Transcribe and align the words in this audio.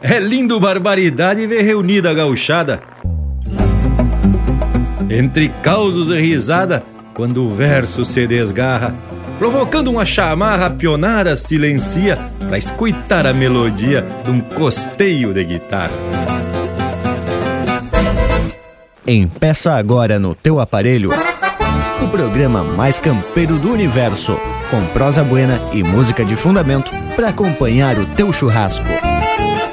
É 0.00 0.18
lindo 0.18 0.60
barbaridade 0.60 1.46
ver 1.46 1.62
reunida 1.62 2.10
a 2.10 2.14
gauchada. 2.14 2.80
Entre 5.10 5.48
causos 5.48 6.10
e 6.10 6.20
risada, 6.20 6.84
quando 7.14 7.44
o 7.44 7.50
verso 7.50 8.04
se 8.04 8.26
desgarra, 8.26 8.94
provocando 9.38 9.90
uma 9.90 10.06
chamarra 10.06 10.70
pionada 10.70 11.36
silencia 11.36 12.18
para 12.38 12.58
escutar 12.58 13.26
a 13.26 13.32
melodia 13.32 14.06
de 14.24 14.30
um 14.30 14.40
costeio 14.40 15.32
de 15.32 15.44
guitarra. 15.44 15.92
Empeça 19.06 19.74
agora 19.74 20.18
no 20.18 20.34
teu 20.34 20.60
aparelho 20.60 21.10
o 22.02 22.08
programa 22.08 22.62
mais 22.62 22.98
campeiro 22.98 23.58
do 23.58 23.72
universo, 23.72 24.38
com 24.70 24.84
prosa 24.86 25.24
buena 25.24 25.60
e 25.72 25.82
música 25.82 26.24
de 26.24 26.36
fundamento 26.36 26.92
para 27.16 27.28
acompanhar 27.28 27.98
o 27.98 28.06
teu 28.06 28.32
churrasco. 28.32 28.86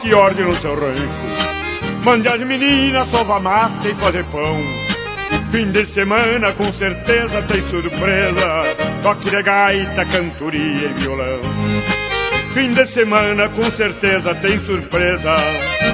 bote 0.00 0.14
ordem 0.14 0.46
no 0.46 0.52
seu 0.52 0.74
rancho. 0.74 1.08
Mande 2.04 2.28
as 2.28 2.40
meninas 2.40 3.08
sovar 3.10 3.40
massa 3.40 3.88
e 3.88 3.94
fazer 3.94 4.24
pão. 4.24 4.60
Fim 5.52 5.70
de 5.70 5.84
semana 5.84 6.52
com 6.52 6.72
certeza 6.72 7.42
tem 7.42 7.66
surpresa. 7.66 8.62
Toque 9.02 9.30
de 9.30 9.42
gaita, 9.42 10.04
cantoria 10.06 10.88
e 10.88 10.92
violão. 10.94 11.40
Fim 12.54 12.72
de 12.72 12.86
semana 12.86 13.48
com 13.48 13.62
certeza 13.62 14.34
tem 14.36 14.58
surpresa. 14.64 15.36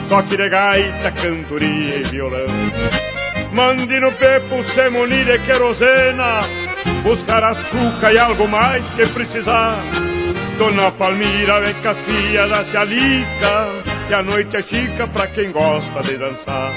Toque 0.09 0.37
de 0.37 0.49
gaita, 0.49 1.11
cantoria 1.11 1.97
e 1.97 2.03
violão. 2.05 2.47
Mande 3.53 3.99
no 3.99 4.13
pepo 4.13 4.63
se 4.63 4.89
munir 4.91 5.25
de 5.25 5.39
querosena. 5.41 6.41
Buscar 7.03 7.43
açúcar 7.43 8.13
e 8.13 8.19
algo 8.19 8.47
mais 8.47 8.89
que 8.91 9.07
precisar. 9.07 9.77
Dona 10.59 10.91
Palmira 10.93 11.61
vem 11.61 11.75
com 11.75 11.89
a 11.89 11.95
filha 11.95 12.47
da 12.49 12.65
Cialica 12.65 13.86
Que 14.07 14.15
a 14.15 14.23
noite 14.23 14.57
é 14.57 14.63
chica 14.63 15.09
pra 15.09 15.27
quem 15.27 15.51
gosta 15.51 16.01
de 16.01 16.17
dançar. 16.17 16.71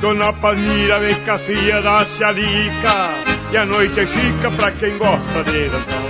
Dona 0.00 0.32
Palmira 0.32 0.98
vem 0.98 1.14
a 1.28 1.38
filha 1.38 1.82
da 1.82 2.04
Cialica 2.04 3.10
E 3.52 3.56
a 3.56 3.66
noite 3.66 4.00
é 4.00 4.06
chica 4.06 4.50
pra 4.50 4.72
quem 4.72 4.96
gosta 4.98 5.44
de 5.44 5.68
dançar. 5.68 6.02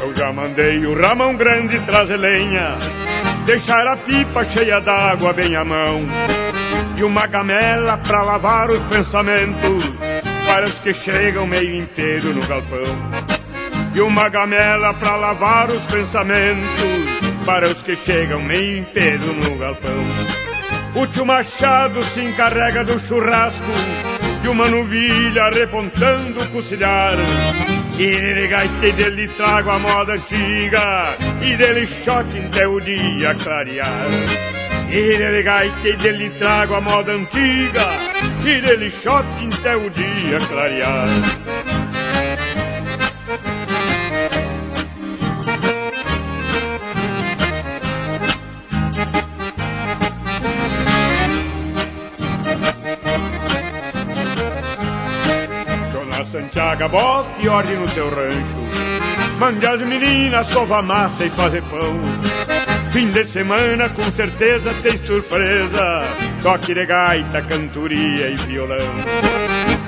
Eu 0.00 0.14
já 0.16 0.32
mandei 0.32 0.84
o 0.86 1.00
Ramão 1.00 1.36
Grande 1.36 1.78
trazer 1.80 2.16
lenha 2.16 2.95
Deixar 3.46 3.86
a 3.86 3.96
pipa 3.96 4.44
cheia 4.44 4.80
d'água 4.80 5.32
bem 5.32 5.54
à 5.54 5.64
mão. 5.64 6.04
E 6.96 7.04
uma 7.04 7.28
gamela 7.28 7.96
pra 7.96 8.20
lavar 8.22 8.68
os 8.72 8.82
pensamentos. 8.92 9.84
Para 10.48 10.64
os 10.64 10.74
que 10.74 10.92
chegam 10.92 11.46
meio 11.46 11.76
inteiro 11.76 12.34
no 12.34 12.44
galpão. 12.44 12.82
E 13.94 14.00
uma 14.00 14.28
gamela 14.28 14.92
pra 14.94 15.14
lavar 15.14 15.70
os 15.70 15.80
pensamentos. 15.84 17.06
Para 17.46 17.68
os 17.68 17.80
que 17.82 17.94
chegam 17.94 18.42
meio 18.42 18.78
inteiro 18.78 19.32
no 19.44 19.56
galpão. 19.56 20.04
O 20.96 21.06
tio 21.06 21.24
Machado 21.24 22.02
se 22.02 22.22
encarrega 22.22 22.82
do 22.82 22.98
churrasco. 22.98 23.62
E 24.42 24.48
uma 24.48 24.68
novilha 24.68 25.50
repontando 25.50 26.42
o 26.42 26.48
cucilhar 26.48 27.14
e 27.98 28.10
dele 28.10 28.46
gaite 28.46 28.92
dele 28.92 29.28
trago 29.28 29.70
a 29.70 29.78
moda 29.78 30.12
antiga 30.14 31.16
E 31.42 31.56
dele 31.56 31.86
shot 31.86 32.26
até 32.38 32.66
o 32.68 32.78
dia 32.80 33.34
clarear. 33.34 34.06
E 34.90 35.16
dele 35.18 35.42
gaite 35.42 35.96
dele 35.96 36.30
trago 36.30 36.74
a 36.74 36.80
moda 36.80 37.12
antiga 37.12 37.88
E 38.44 38.60
dele 38.60 38.90
shot 38.90 39.26
até 39.50 39.76
o 39.76 39.88
dia 39.88 40.38
clarear 40.48 41.75
Santiago, 56.36 56.86
bote 56.90 57.48
ordem 57.48 57.76
no 57.76 57.88
seu 57.88 58.10
rancho. 58.10 59.38
Mande 59.38 59.66
as 59.66 59.80
meninas 59.80 60.46
sovar 60.48 60.82
massa 60.82 61.24
e 61.24 61.30
fazer 61.30 61.62
pão. 61.62 61.98
Fim 62.92 63.10
de 63.10 63.24
semana 63.24 63.88
com 63.88 64.02
certeza 64.02 64.74
tem 64.82 65.02
surpresa. 65.02 66.02
Toque 66.42 66.74
de 66.74 66.84
gaita, 66.84 67.40
cantoria 67.40 68.28
e 68.28 68.36
violão. 68.36 68.92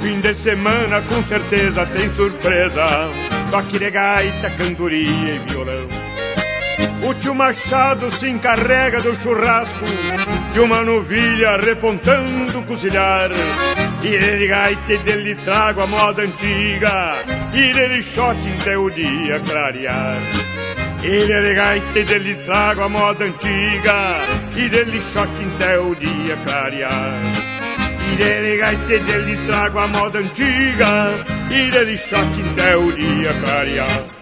Fim 0.01 0.21
de 0.21 0.35
semana 0.35 1.03
com 1.03 1.23
certeza 1.25 1.85
tem 1.85 2.11
surpresa. 2.15 2.87
Toque 3.51 3.79
de 3.79 3.91
gaita, 3.91 4.49
cantoria 4.49 5.35
e 5.35 5.39
violão. 5.51 5.87
O 7.07 7.13
tio 7.13 7.35
Machado 7.35 8.11
se 8.11 8.29
encarrega 8.29 8.99
do 8.99 9.15
churrasco 9.15 9.85
De 10.53 10.61
uma 10.61 10.83
novilha 10.83 11.57
repontando 11.57 12.59
o 12.59 12.65
cozinhar 12.65 13.31
Dele 14.03 14.47
gaita 14.47 14.93
e 14.93 14.99
dele 14.99 15.35
trago 15.35 15.83
a 15.83 15.87
moda 15.87 16.23
antiga. 16.23 17.15
Dele 17.51 18.01
shot 18.01 18.39
até 18.61 18.79
o 18.79 18.89
dia 18.91 19.41
clarear. 19.41 20.19
E 21.03 21.27
dele 21.27 21.55
gaita 21.55 21.99
e 21.99 22.05
dele 22.05 22.35
trago 22.45 22.83
a 22.83 22.89
moda 22.89 23.25
antiga. 23.25 24.19
Dele 24.55 25.03
shot 25.13 25.31
até 25.57 25.79
o 25.81 25.95
dia 25.97 26.37
clarear. 26.45 27.21
Dele 28.17 28.57
gaita 28.57 28.95
e 28.95 28.99
dele 29.01 29.37
trago 29.47 29.79
a 29.81 29.87
moda 29.89 30.19
antiga. 30.21 31.11
Dele 31.49 31.97
shot 31.97 32.41
até 32.53 32.77
o 32.77 32.93
dia 32.93 33.35
clarear 33.43 34.18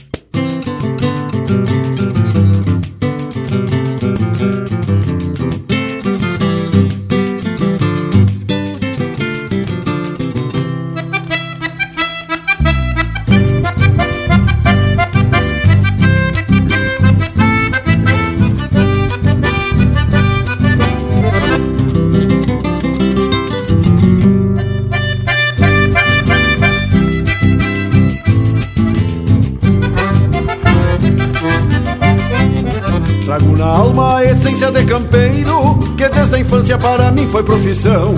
Foi 37.27 37.43
profissão. 37.43 38.15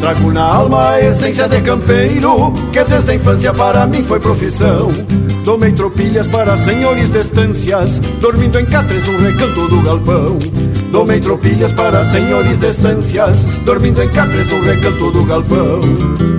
Trago 0.00 0.32
na 0.32 0.42
alma 0.42 0.90
a 0.90 1.00
essência 1.00 1.48
de 1.48 1.60
campeiro 1.60 2.52
que 2.72 2.82
desde 2.84 3.10
a 3.10 3.14
infância 3.14 3.54
para 3.54 3.86
mim 3.86 4.02
foi 4.02 4.20
profissão. 4.20 4.92
Tomei 5.44 5.72
tropilhas 5.72 6.26
para 6.26 6.56
senhores 6.56 7.10
de 7.10 7.18
estâncias, 7.18 7.98
dormindo 8.20 8.58
em 8.60 8.66
catres 8.66 9.06
no 9.06 9.18
recanto 9.18 9.68
do 9.68 9.82
galpão. 9.82 10.38
Tomei 10.92 11.20
tropilhas 11.20 11.72
para 11.72 12.04
senhores 12.04 12.58
de 12.58 12.66
estâncias, 12.66 13.46
dormindo 13.64 14.02
em 14.02 14.08
catres 14.08 14.48
no 14.48 14.60
recanto 14.62 15.10
do 15.10 15.24
galpão. 15.24 16.37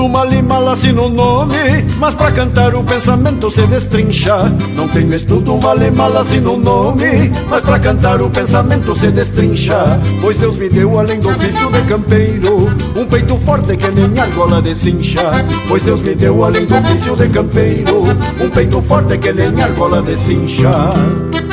Tenho 0.00 0.08
estudo 0.08 0.08
mal 0.08 0.32
e 0.32 0.40
mal 0.40 0.68
assino 0.68 1.04
o 1.04 1.08
nome 1.10 1.56
Mas 1.98 2.14
pra 2.14 2.32
cantar 2.32 2.74
o 2.74 2.82
pensamento 2.82 3.50
se 3.50 3.66
destrincha. 3.66 4.44
Não 4.74 4.88
tenho 4.88 5.12
estudo 5.14 5.58
mal 5.58 5.76
e 5.82 5.90
mal 5.90 6.16
assino 6.16 6.54
o 6.54 6.56
nome 6.56 7.30
Mas 7.50 7.62
pra 7.62 7.78
cantar 7.78 8.22
o 8.22 8.30
pensamento 8.30 8.94
se 8.98 9.10
destrincha. 9.10 10.00
Pois 10.22 10.38
Deus 10.38 10.56
me 10.56 10.70
deu 10.70 10.98
além 10.98 11.20
do 11.20 11.28
ofício 11.28 11.70
de 11.70 11.82
campeiro 11.82 12.68
Um 12.96 13.04
peito 13.04 13.36
forte 13.36 13.76
que 13.76 13.90
nem 13.90 14.18
argola 14.18 14.62
de 14.62 14.74
cincha. 14.74 15.44
Pois 15.68 15.82
Deus 15.82 16.00
me 16.00 16.14
deu 16.14 16.44
além 16.44 16.64
do 16.64 16.76
ofício 16.78 17.14
de 17.16 17.28
campeiro 17.28 18.04
Um 18.40 18.48
peito 18.48 18.80
forte 18.80 19.18
que 19.18 19.32
nem 19.34 19.62
argola 19.62 20.00
de 20.00 20.16
cincha 20.16 21.49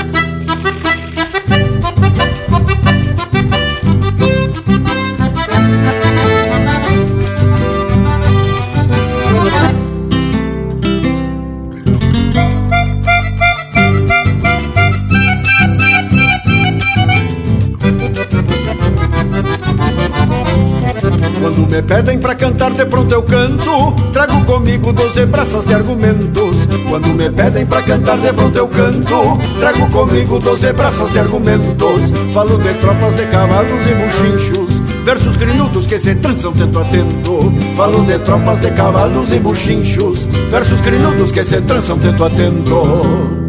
pedem 21.87 22.19
pra 22.19 22.35
cantar, 22.35 22.71
de 22.71 22.85
pronto 22.85 23.11
eu 23.11 23.23
canto. 23.23 23.93
Trago 24.11 24.45
comigo 24.45 24.91
doze 24.91 25.25
braças 25.25 25.65
de 25.65 25.73
argumentos. 25.73 26.67
Quando 26.89 27.07
me 27.07 27.29
pedem 27.29 27.65
pra 27.65 27.81
cantar, 27.81 28.17
de 28.17 28.33
pronto 28.33 28.57
eu 28.57 28.67
canto. 28.67 29.39
Trago 29.57 29.89
comigo 29.89 30.37
doze 30.39 30.71
braças 30.73 31.11
de 31.11 31.19
argumentos. 31.19 32.11
Falo 32.33 32.57
de 32.57 32.73
tropas 32.75 33.15
de 33.15 33.25
cavalos 33.27 33.85
e 33.87 33.93
buchinchos. 33.95 34.81
Versos 35.05 35.37
grilhudos 35.37 35.87
que 35.87 35.97
se 35.97 36.15
trançam 36.15 36.51
tento 36.53 36.79
a 36.79 36.85
tento. 36.85 37.53
Falo 37.75 38.03
de 38.03 38.19
tropas 38.19 38.59
de 38.59 38.71
cavalos 38.71 39.31
e 39.31 39.39
buchinchos. 39.39 40.27
Versos 40.51 40.81
grilhudos 40.81 41.31
que 41.31 41.43
se 41.43 41.61
trançam 41.61 41.97
tento 41.97 42.23
a. 42.25 43.46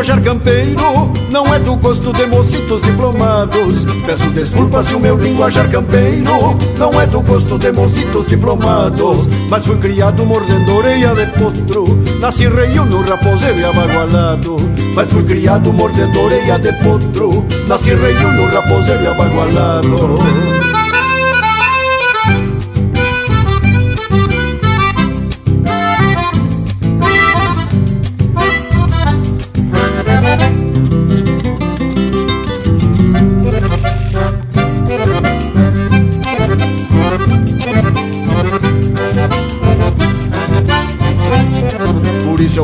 linguajar 0.00 0.22
campeiro 0.22 1.12
não 1.30 1.54
é 1.54 1.58
do 1.58 1.76
gosto 1.76 2.10
de 2.14 2.24
mocitos 2.24 2.80
diplomados. 2.80 3.84
Peço 4.06 4.30
desculpa 4.30 4.82
se 4.82 4.94
o 4.94 5.00
meu 5.00 5.14
linguajar 5.14 5.68
campeiro 5.70 6.56
não 6.78 6.98
é 6.98 7.06
do 7.06 7.20
gosto 7.20 7.58
de 7.58 7.70
mocitos 7.70 8.26
diplomados. 8.26 9.26
Mas 9.50 9.66
fui 9.66 9.76
criado 9.76 10.24
mordendo 10.24 10.74
orelha 10.74 11.14
de 11.14 11.26
potro, 11.38 12.02
nasci 12.18 12.48
reio 12.48 12.86
no 12.86 13.02
raposeiro 13.02 13.58
e 13.58 13.64
abagualado. 13.64 14.56
Mas 14.94 15.12
fui 15.12 15.22
criado 15.22 15.70
mordendo 15.70 16.18
orelha 16.18 16.58
de 16.58 16.72
potro, 16.82 17.44
nasci 17.68 17.94
reio 17.94 18.32
no 18.32 18.46
raposeiro 18.46 19.04
e 19.04 19.06
abagualado. 19.06 20.59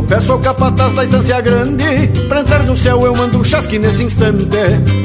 Peço 0.08 0.38
capataz 0.38 0.94
da 0.94 1.04
estância 1.04 1.40
grande. 1.40 2.08
Pra 2.28 2.40
entrar 2.40 2.62
no 2.64 2.76
céu 2.76 3.00
eu 3.02 3.14
mando 3.14 3.38
um 3.38 3.44
chasque 3.44 3.78
nesse 3.78 4.04
instante. 4.04 4.46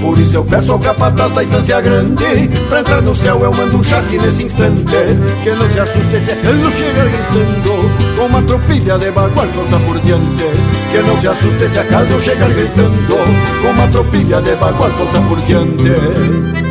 Por 0.02 0.18
isso 0.18 0.36
eu 0.36 0.46
peço 0.46 0.72
ao 0.72 0.80
capataz 0.80 1.34
da 1.34 1.44
estância 1.44 1.82
grande. 1.82 2.50
Pra 2.70 2.80
entrar 2.80 3.02
no 3.02 3.16
céu 3.16 3.40
eu 3.42 3.54
mando 3.54 3.78
um 3.78 3.84
chasque 3.84 4.18
nesse 4.18 4.44
instante. 4.44 4.84
Que 5.44 5.52
não 5.52 5.70
se 5.70 5.80
assuste 5.80 6.20
se 6.20 6.32
ele 6.32 6.72
chega 6.72 7.04
gritando. 7.04 8.16
Com 8.18 8.26
uma 8.26 8.42
tropilha 8.44 8.98
de 8.98 9.12
bagual 9.12 9.48
solta 9.54 9.80
por 9.80 10.00
diante. 10.00 10.46
Que 10.92 11.00
não 11.00 11.18
se 11.20 11.28
assuste 11.28 11.70
se 11.70 11.80
acaso 11.80 12.14
eu 12.14 12.20
chegar 12.20 12.50
gritando. 12.50 13.08
Com 13.62 13.70
uma 13.70 13.88
tropilha 13.88 14.42
de 14.42 14.56
bagual 14.56 14.92
solta 14.98 15.22
por 15.22 15.42
diante 15.42 16.71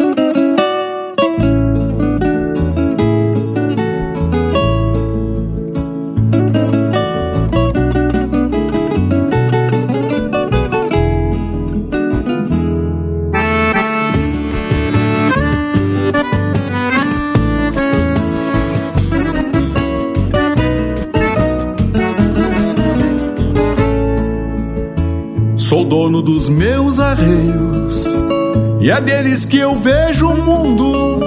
É 28.91 28.99
deles 28.99 29.45
que 29.45 29.57
eu 29.57 29.73
vejo 29.73 30.27
o 30.27 30.35
mundo, 30.35 31.21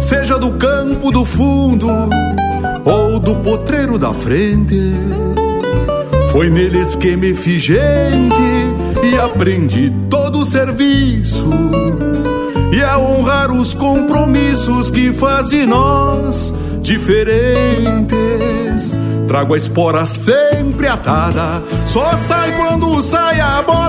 seja 0.00 0.38
do 0.38 0.52
campo 0.52 1.12
do 1.12 1.22
fundo 1.22 1.86
ou 2.82 3.18
do 3.18 3.36
potreiro 3.36 3.98
da 3.98 4.14
frente. 4.14 4.90
Foi 6.32 6.48
neles 6.48 6.96
que 6.96 7.14
me 7.14 7.34
fiz 7.34 7.62
gente 7.62 8.34
e 9.04 9.18
aprendi 9.18 9.92
todo 10.08 10.38
o 10.38 10.46
serviço. 10.46 11.44
E 12.72 12.82
a 12.82 12.96
honrar 12.96 13.52
os 13.52 13.74
compromissos 13.74 14.88
que 14.88 15.12
faz 15.12 15.50
de 15.50 15.66
nós 15.66 16.54
diferentes. 16.80 18.08
Trago 19.26 19.52
a 19.52 19.58
espora 19.58 20.06
sempre 20.06 20.86
atada, 20.86 21.62
só 21.84 22.16
sai 22.16 22.50
quando 22.56 23.02
sai 23.02 23.38
a 23.40 23.60
bota. 23.60 23.87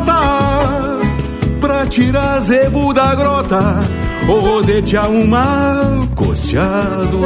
Pra 1.99 2.05
tirar 2.05 2.39
zebo 2.39 2.93
da 2.93 3.13
grota, 3.13 3.59
ou 4.29 4.39
rosetear 4.39 5.09
um 5.09 5.27
mal 5.27 5.99
coceado. 6.15 7.19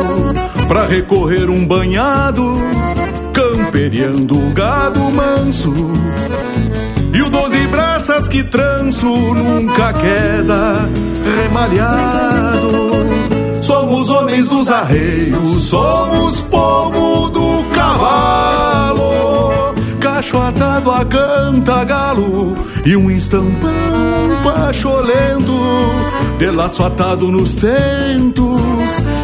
Pra 0.68 0.88
recorrer 0.88 1.48
um 1.48 1.64
banhado, 1.66 2.56
camperiando 3.32 4.36
um 4.36 4.52
gado 4.52 5.00
manso. 5.12 5.72
E 7.14 7.22
o 7.22 7.30
doze 7.30 7.68
braças 7.68 8.28
que 8.28 8.44
tranço 8.44 9.06
nunca 9.06 9.94
queda 9.94 10.90
remalhado. 11.44 12.94
Somos 13.62 14.10
homens 14.10 14.48
dos 14.48 14.72
arreios, 14.72 15.66
somos 15.66 16.42
povo 16.42 17.30
do 17.30 17.70
cavalo. 17.70 19.33
Cacho 20.24 20.38
atado 20.38 20.90
a 20.90 21.04
canta 21.04 21.84
galo 21.84 22.56
e 22.86 22.96
um 22.96 23.12
estampão 23.12 23.70
pacholento. 24.42 25.52
De 26.40 26.50
laço 26.50 26.82
atado 26.82 27.30
nos 27.30 27.56
tentos, 27.58 28.62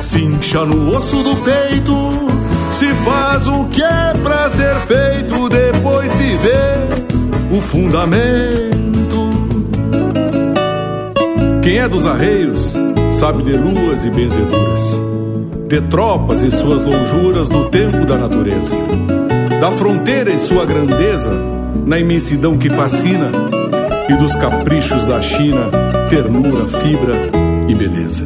cincha 0.01 0.65
no 0.65 0.97
osso 0.97 1.23
do 1.23 1.37
peito. 1.37 1.95
Se 2.77 2.87
faz 3.05 3.47
o 3.47 3.63
que 3.67 3.81
é 3.81 4.13
pra 4.21 4.49
ser 4.49 4.75
feito, 4.87 5.47
depois 5.47 6.11
se 6.11 6.35
vê 6.35 7.57
o 7.57 7.61
fundamento. 7.61 9.29
Quem 11.63 11.77
é 11.77 11.87
dos 11.87 12.05
arreios 12.05 12.73
sabe 13.13 13.43
de 13.43 13.55
luas 13.55 14.03
e 14.03 14.09
benzeduras, 14.09 14.99
de 15.65 15.79
tropas 15.83 16.41
e 16.41 16.51
suas 16.51 16.83
lonjuras 16.83 17.47
no 17.47 17.69
tempo 17.69 18.05
da 18.05 18.17
natureza, 18.17 18.75
da 19.59 19.71
fronteira 19.71 20.31
e 20.31 20.37
sua 20.37 20.65
grandeza 20.65 21.31
na 21.85 21.99
imensidão 21.99 22.57
que 22.57 22.69
fascina 22.69 23.29
e 24.07 24.13
dos 24.13 24.33
caprichos 24.35 25.05
da 25.05 25.21
China, 25.21 25.69
ternura, 26.09 26.67
fibra 26.67 27.15
e 27.67 27.75
beleza. 27.75 28.25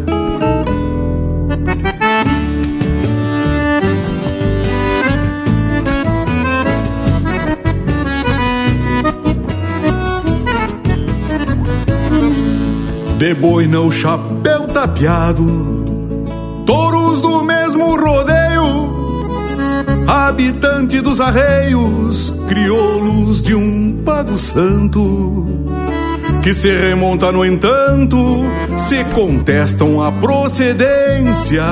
De 13.18 13.34
boina 13.34 13.80
o 13.80 13.92
chapéu 13.92 14.68
tapeado, 14.68 15.84
habitante 20.08 21.02
dos 21.02 21.20
arreios, 21.22 22.34
crioulos 22.48 23.42
de 23.42 23.56
um 23.56 24.02
pago 24.04 24.38
santo, 24.38 25.66
que 26.42 26.54
se 26.54 26.72
remonta, 26.76 27.32
no 27.32 27.46
entanto, 27.46 28.18
se 28.88 29.04
contestam 29.14 30.02
a 30.02 30.12
procedência 30.12 31.64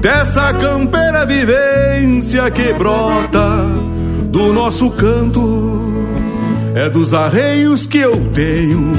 dessa 0.00 0.52
campeira 0.54 1.26
vivência 1.26 2.50
que 2.50 2.72
brota 2.72 3.64
do 4.30 4.52
nosso 4.52 4.90
canto. 4.90 5.78
É 6.74 6.88
dos 6.88 7.12
arreios 7.12 7.84
que 7.84 7.98
eu 7.98 8.16
tenho 8.32 8.94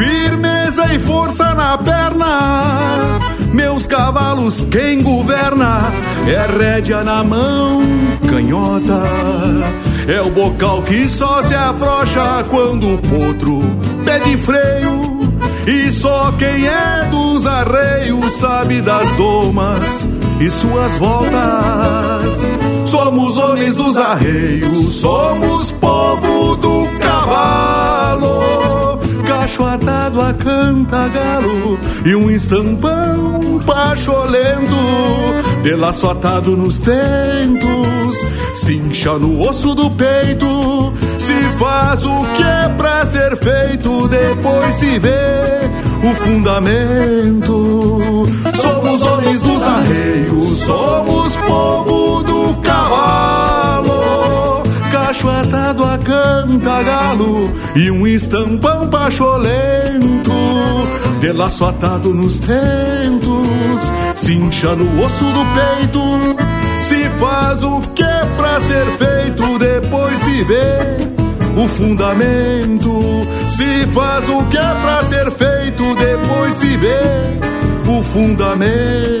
firmeza 0.00 0.94
e 0.94 0.98
força 0.98 1.54
na 1.54 1.76
perna. 1.76 3.39
Meus 3.52 3.84
cavalos, 3.84 4.64
quem 4.70 5.02
governa 5.02 5.92
é 6.26 6.46
rédea 6.56 7.02
na 7.02 7.24
mão, 7.24 7.80
canhota. 8.28 9.02
É 10.06 10.20
o 10.22 10.30
bocal 10.30 10.82
que 10.82 11.08
só 11.08 11.42
se 11.42 11.54
afrouxa 11.54 12.44
quando 12.48 12.94
o 12.94 12.98
potro 12.98 13.60
pede 14.04 14.36
freio. 14.38 15.10
E 15.66 15.92
só 15.92 16.32
quem 16.32 16.66
é 16.66 17.08
dos 17.10 17.44
arreios 17.44 18.32
sabe 18.34 18.80
das 18.80 19.10
domas 19.12 20.08
e 20.40 20.50
suas 20.50 20.96
voltas. 20.96 22.48
Somos 22.86 23.36
homens 23.36 23.74
dos 23.74 23.96
arreios, 23.96 24.94
somos 24.94 25.70
povo 25.72 26.56
do 26.56 26.86
cavalo. 26.98 28.40
Cacho 29.26 29.64
atado 29.64 30.20
a 30.20 30.32
canta 30.34 31.08
galo 31.08 31.78
e 32.04 32.14
um 32.14 32.30
estampão 32.30 33.60
pacholento, 33.66 34.76
de 35.62 35.74
laço 35.74 36.08
atado 36.08 36.56
nos 36.56 36.78
tentos, 36.78 38.16
cincha 38.54 39.18
no 39.18 39.42
osso 39.42 39.74
do 39.74 39.90
peito. 39.90 40.92
Se 41.18 41.34
faz 41.58 42.04
o 42.04 42.20
que 42.36 42.42
é 42.42 42.68
pra 42.76 43.04
ser 43.06 43.36
feito, 43.36 44.08
depois 44.08 44.76
se 44.76 44.98
vê 44.98 45.60
o 46.02 46.14
fundamento. 46.14 48.26
Somos 48.60 49.02
homens 49.02 49.40
dos 49.42 49.62
arreios, 49.62 50.58
somos 50.60 51.36
povo 51.36 52.22
do 52.22 52.54
cavalo. 52.62 53.90
Cacho 54.90 55.28
atado 55.28 55.84
a 55.84 55.98
canta 55.98 56.82
galo 56.82 57.50
e 57.76 57.90
um 57.90 58.06
estampão 58.06 58.88
pacholento. 58.88 60.30
De 61.20 61.32
laço 61.32 61.66
atado 61.66 62.14
nos 62.14 62.38
tentos, 62.38 63.80
cincha 64.16 64.74
no 64.74 65.04
osso 65.04 65.24
do 65.24 65.44
peito. 65.54 66.00
Se 66.88 67.10
faz 67.18 67.62
o 67.62 67.80
que 67.94 68.02
é 68.02 68.24
pra 68.38 68.58
ser 68.62 68.86
feito, 68.96 69.58
depois 69.58 70.18
se 70.20 70.42
vê 70.44 70.78
o 71.62 71.68
fundamento. 71.68 73.00
Se 73.54 73.86
faz 73.88 74.26
o 74.30 74.42
que 74.46 74.56
é 74.56 74.74
pra 74.82 75.02
ser 75.04 75.30
feito, 75.30 75.94
depois 75.94 76.54
se 76.54 76.76
vê 76.78 77.38
o 77.86 78.02
fundamento. 78.02 79.20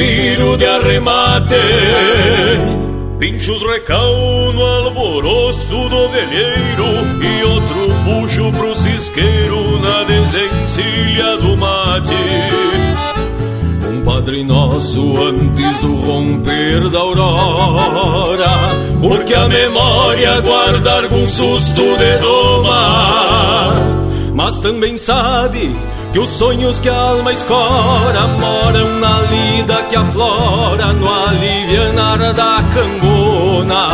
Suspiro 0.00 0.56
de 0.56 0.66
arremate. 0.66 1.54
Pinchos 3.18 3.62
recal 3.62 4.52
no 4.54 4.64
alvoroço 4.64 5.76
do 5.88 6.08
velheiro 6.08 6.86
e 7.22 7.44
outro 7.44 7.94
puxo 8.04 8.52
pro 8.52 8.74
cisqueiro 8.74 9.78
na 9.80 10.02
desencilha 10.04 11.36
do 11.36 11.56
mate. 11.56 12.14
Um 13.86 14.02
Padre 14.02 14.42
Nosso 14.44 15.22
antes 15.22 15.78
do 15.80 15.94
romper 15.96 16.88
da 16.88 16.98
aurora, 16.98 18.48
porque 19.02 19.34
a 19.34 19.48
memória 19.48 20.40
guarda 20.40 21.02
algum 21.02 21.28
susto 21.28 21.82
de 21.98 22.18
doma, 22.18 23.74
mas 24.34 24.58
também 24.58 24.96
sabe 24.96 25.70
que 26.12 26.18
os 26.18 26.28
sonhos 26.28 26.80
que 26.80 26.88
a 26.88 26.94
alma 26.94 27.32
escora 27.32 28.26
moram 28.38 28.98
na 28.98 29.20
lida 29.20 29.82
que 29.84 29.96
aflora 29.96 30.92
no 30.92 31.08
alivianar 31.08 32.18
da 32.34 32.62
cangona. 32.74 33.88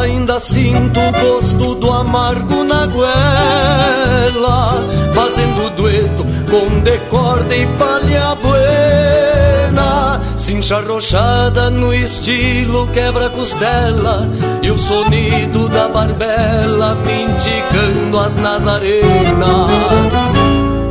Ainda 0.00 0.38
sinto 0.38 1.00
o 1.00 1.12
gosto 1.12 1.74
do 1.74 1.92
amargo 1.92 2.62
na 2.64 2.86
goela, 2.86 4.86
fazendo 5.12 5.74
dueto 5.76 6.24
com 6.50 6.80
decorde 6.80 7.62
e 7.62 7.66
palha 7.78 8.34
buena. 8.36 10.20
Cincha 10.36 10.80
rochada 10.80 11.70
no 11.70 11.92
estilo 11.92 12.86
quebra-costela 12.88 14.28
e 14.62 14.70
o 14.70 14.78
sonido 14.78 15.68
da 15.68 15.88
barbela 15.88 16.94
me 16.96 17.22
indicando 17.22 18.18
as 18.18 18.36
nazarenas. 18.36 20.34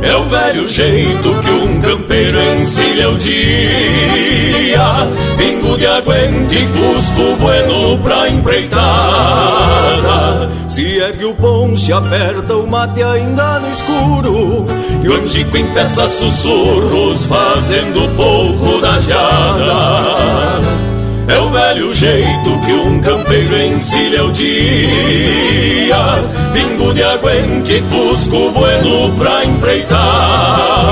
É 0.04 0.14
o 0.16 0.28
velho 0.28 0.68
jeito 0.68 1.34
que 1.40 1.50
um 1.50 1.80
campeiro 1.80 2.38
encilha 2.60 3.08
o 3.08 3.16
dia. 3.16 4.84
Pingo 5.38 5.78
de 5.78 5.86
aguente 5.86 6.56
e 6.56 6.66
cusco 6.66 7.36
bueno 7.40 7.98
pra 8.00 8.28
empreitada. 8.28 8.84
Se 10.68 10.98
ergue 10.98 11.24
o 11.24 11.34
ponche, 11.34 11.90
aperta 11.90 12.54
o 12.54 12.66
mate 12.66 13.02
ainda 13.02 13.60
no 13.60 13.70
escuro. 13.70 14.66
E 15.02 15.08
o 15.08 15.14
angico 15.14 15.56
empeça 15.56 16.06
sussurros 16.06 17.24
fazendo 17.24 18.14
pouco 18.14 18.82
da 18.82 19.00
jada 19.00 20.63
é 21.26 21.38
o 21.38 21.50
velho 21.50 21.94
jeito 21.94 22.58
que 22.64 22.72
um 22.72 23.00
campeiro 23.00 23.56
encilha 23.56 24.24
o 24.24 24.32
dia. 24.32 25.96
Pingo 26.52 26.92
de 26.94 27.02
aguente, 27.02 27.82
cusco 27.90 28.50
bueno 28.50 29.12
pra 29.16 29.44
empreitada 29.44 30.84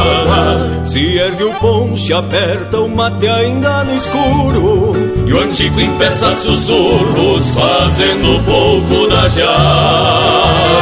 Se 0.84 1.18
ergue 1.18 1.44
o 1.44 1.54
ponche, 1.54 2.12
aperta 2.12 2.80
o 2.80 2.88
mate 2.88 3.28
ainda 3.28 3.84
no 3.84 3.94
escuro. 3.94 4.92
E 5.26 5.32
o 5.32 5.40
antigo 5.40 5.80
empeça 5.80 6.32
sussurros 6.32 7.50
fazendo 7.50 8.42
pouco 8.44 9.08
da 9.08 9.28
jada 9.28 10.72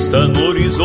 a 0.00 0.02
vista 0.02 0.26
no 0.26 0.48
horizonte 0.48 0.80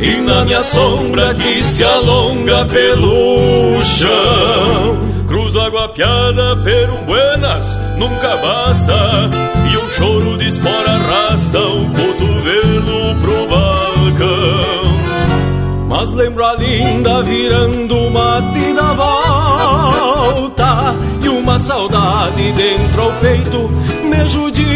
E 0.00 0.20
na 0.22 0.44
minha 0.44 0.62
sombra 0.62 1.32
que 1.34 1.62
se 1.62 1.84
alonga 1.84 2.64
pelo 2.66 3.82
chão. 3.84 4.98
Cruzo 5.26 5.60
água 5.60 5.88
piada, 5.88 6.56
perum 6.64 7.04
buenas, 7.04 7.78
nunca 7.96 8.36
basta 8.36 9.30
E 9.72 9.76
um 9.76 9.88
choro 9.90 10.36
de 10.36 10.48
espora 10.48 10.90
arrasta 10.90 11.25
Mas 16.06 16.14
lembro 16.14 16.46
a 16.46 16.54
linda 16.54 17.20
virando 17.24 18.08
mate 18.12 18.72
da 18.74 18.94
volta 18.94 20.94
E 21.20 21.28
uma 21.28 21.58
saudade 21.58 22.52
dentro 22.52 23.02
ao 23.02 23.12
peito 23.14 23.68
me 24.04 24.28
judia. 24.28 24.70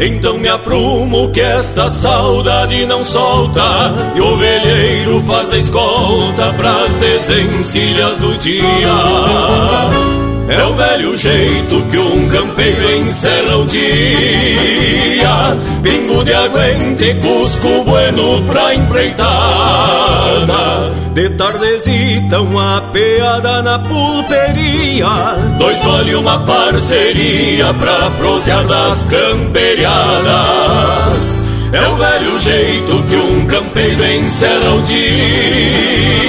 Então 0.00 0.38
me 0.38 0.48
aprumo 0.48 1.30
que 1.30 1.40
esta 1.40 1.88
saudade 1.88 2.84
não 2.84 3.04
solta 3.04 3.94
E 4.16 4.20
o 4.20 4.36
velheiro 4.36 5.20
faz 5.20 5.52
a 5.52 5.58
escolta 5.58 6.52
pras 6.54 6.92
desencilhas 6.94 8.18
do 8.18 8.36
dia 8.38 10.13
é 10.48 10.64
o 10.64 10.74
velho 10.74 11.16
jeito 11.16 11.80
que 11.90 11.98
um 11.98 12.28
campeiro 12.28 12.98
encerra 12.98 13.56
o 13.56 13.64
dia. 13.66 15.56
Pingo 15.82 16.22
de 16.24 16.34
aguente, 16.34 17.14
cusco 17.14 17.84
bueno 17.84 18.42
pra 18.46 18.74
empreitada. 18.74 19.24
De 21.14 21.30
tardezita 21.30 22.40
uma 22.40 22.82
peada 22.92 23.62
na 23.62 23.78
pulperia. 23.78 25.06
Dois 25.58 25.80
vale 25.82 26.14
uma 26.14 26.40
parceria 26.40 27.72
pra 27.74 28.10
prosear 28.18 28.66
das 28.66 29.04
camperiadas. 29.04 31.42
É 31.72 31.88
o 31.88 31.96
velho 31.96 32.38
jeito 32.38 33.02
que 33.08 33.16
um 33.16 33.46
campeiro 33.46 34.04
encerra 34.04 34.74
o 34.74 34.82
dia 34.82 36.23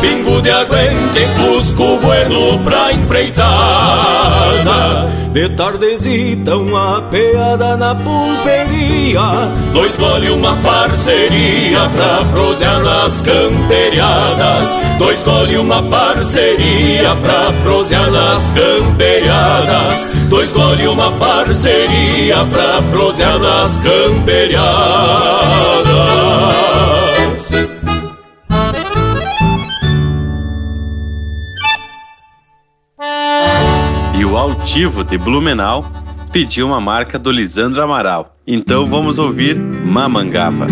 Pingo 0.00 0.40
de 0.40 0.50
aguente, 0.50 1.26
cusco 1.38 1.98
bueno 1.98 2.58
pra 2.64 2.92
empreitada. 2.92 3.92
De 5.32 5.48
tardezita 5.48 6.56
uma 6.56 7.02
peada 7.10 7.76
na 7.76 7.94
pulperia. 7.94 9.50
Dois 9.72 9.96
gole 9.96 10.28
uma 10.30 10.56
parceria 10.56 11.88
pra 11.96 12.24
prosear 12.30 12.82
nas 12.82 13.20
camperiadas. 13.22 14.76
Dois 14.98 15.22
gole 15.22 15.56
uma 15.56 15.82
parceria 15.84 17.16
pra 17.22 17.52
prosear 17.62 18.10
nas 18.10 18.50
camperiadas. 18.50 20.08
Dois 20.28 20.52
gole 20.52 20.86
uma 20.86 21.12
parceria 21.12 22.44
pra 22.50 22.82
prosear 22.90 23.38
nas 23.38 23.78
camperiadas 23.78 25.22
altivo 34.42 35.04
de 35.04 35.16
Blumenau 35.16 35.84
pediu 36.32 36.66
uma 36.66 36.80
marca 36.80 37.16
do 37.16 37.30
Lisandro 37.30 37.80
Amaral. 37.80 38.34
Então 38.44 38.86
vamos 38.86 39.16
ouvir 39.16 39.56
Mamangava. 39.56 40.66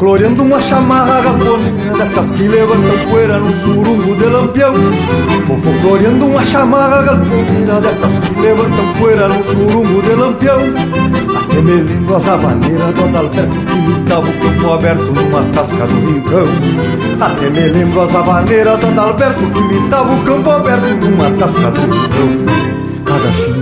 Floreando 0.00 0.42
uma 0.42 0.58
chamarra 0.58 1.20
galpônica 1.20 1.98
Destas 1.98 2.32
que 2.32 2.48
levantam 2.48 3.10
poeira 3.10 3.38
no 3.38 3.52
surungo 3.60 4.16
de 4.16 4.24
lampião 4.24 4.74
Vou 5.46 5.58
floreando 5.58 6.26
uma 6.26 6.42
chamarra 6.42 7.02
galpônica 7.02 7.80
Destas 7.82 8.18
que 8.18 8.40
levantam 8.40 8.92
poeira 8.98 9.28
no 9.28 9.44
surungo 9.44 10.02
de 10.02 10.12
lampião 10.14 10.60
Até 11.38 11.60
me 11.60 11.72
lembro 11.72 12.16
as 12.16 12.28
havaneiras 12.28 12.94
do 12.94 13.04
Adalberto 13.04 13.56
Que 13.56 13.76
imitava 13.76 14.26
o 14.26 14.32
campo 14.32 14.72
aberto 14.72 15.12
numa 15.12 15.42
tasca 15.52 15.86
do 15.86 16.12
rincão 16.12 16.46
Até 17.20 17.50
me 17.50 17.68
lembro 17.68 18.00
as 18.00 18.14
havaneiras 18.14 18.78
do 18.78 18.86
Adalberto 18.86 19.46
Que 19.50 19.58
imitava 19.58 20.14
o 20.14 20.22
campo 20.24 20.50
aberto 20.50 21.04
numa 21.04 21.30
tasca 21.32 21.70
do 21.70 21.80
rincão 21.82 22.80
Cada 23.04 23.59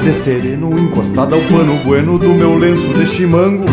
de 0.00 0.12
sereno 0.12 0.78
encostada 0.78 1.36
ao 1.36 1.42
pano 1.42 1.74
bueno 1.84 2.18
do 2.18 2.28
meu 2.30 2.56
lenço 2.58 2.88
de 2.94 3.06
chimango 3.06 3.64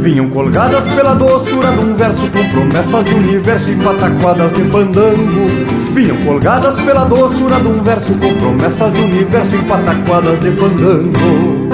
vinham 0.00 0.28
colgadas 0.30 0.84
pela 0.94 1.14
doçura 1.14 1.70
de 1.70 1.80
um 1.80 1.94
verso 1.94 2.30
com 2.30 2.48
promessas 2.48 3.04
de 3.04 3.14
universo 3.14 3.70
e 3.70 3.76
pataquadas 3.76 4.52
de 4.54 4.62
pandango 4.62 5.46
vinham 5.92 6.16
colgadas 6.18 6.74
pela 6.82 7.04
doçura 7.04 7.60
de 7.60 7.68
um 7.68 7.82
verso 7.82 8.12
com 8.14 8.34
promessas 8.34 8.92
de 8.92 9.00
universo 9.00 9.56
e 9.56 9.64
pataquadas 9.64 10.40
de 10.40 10.50
pandango 10.50 11.70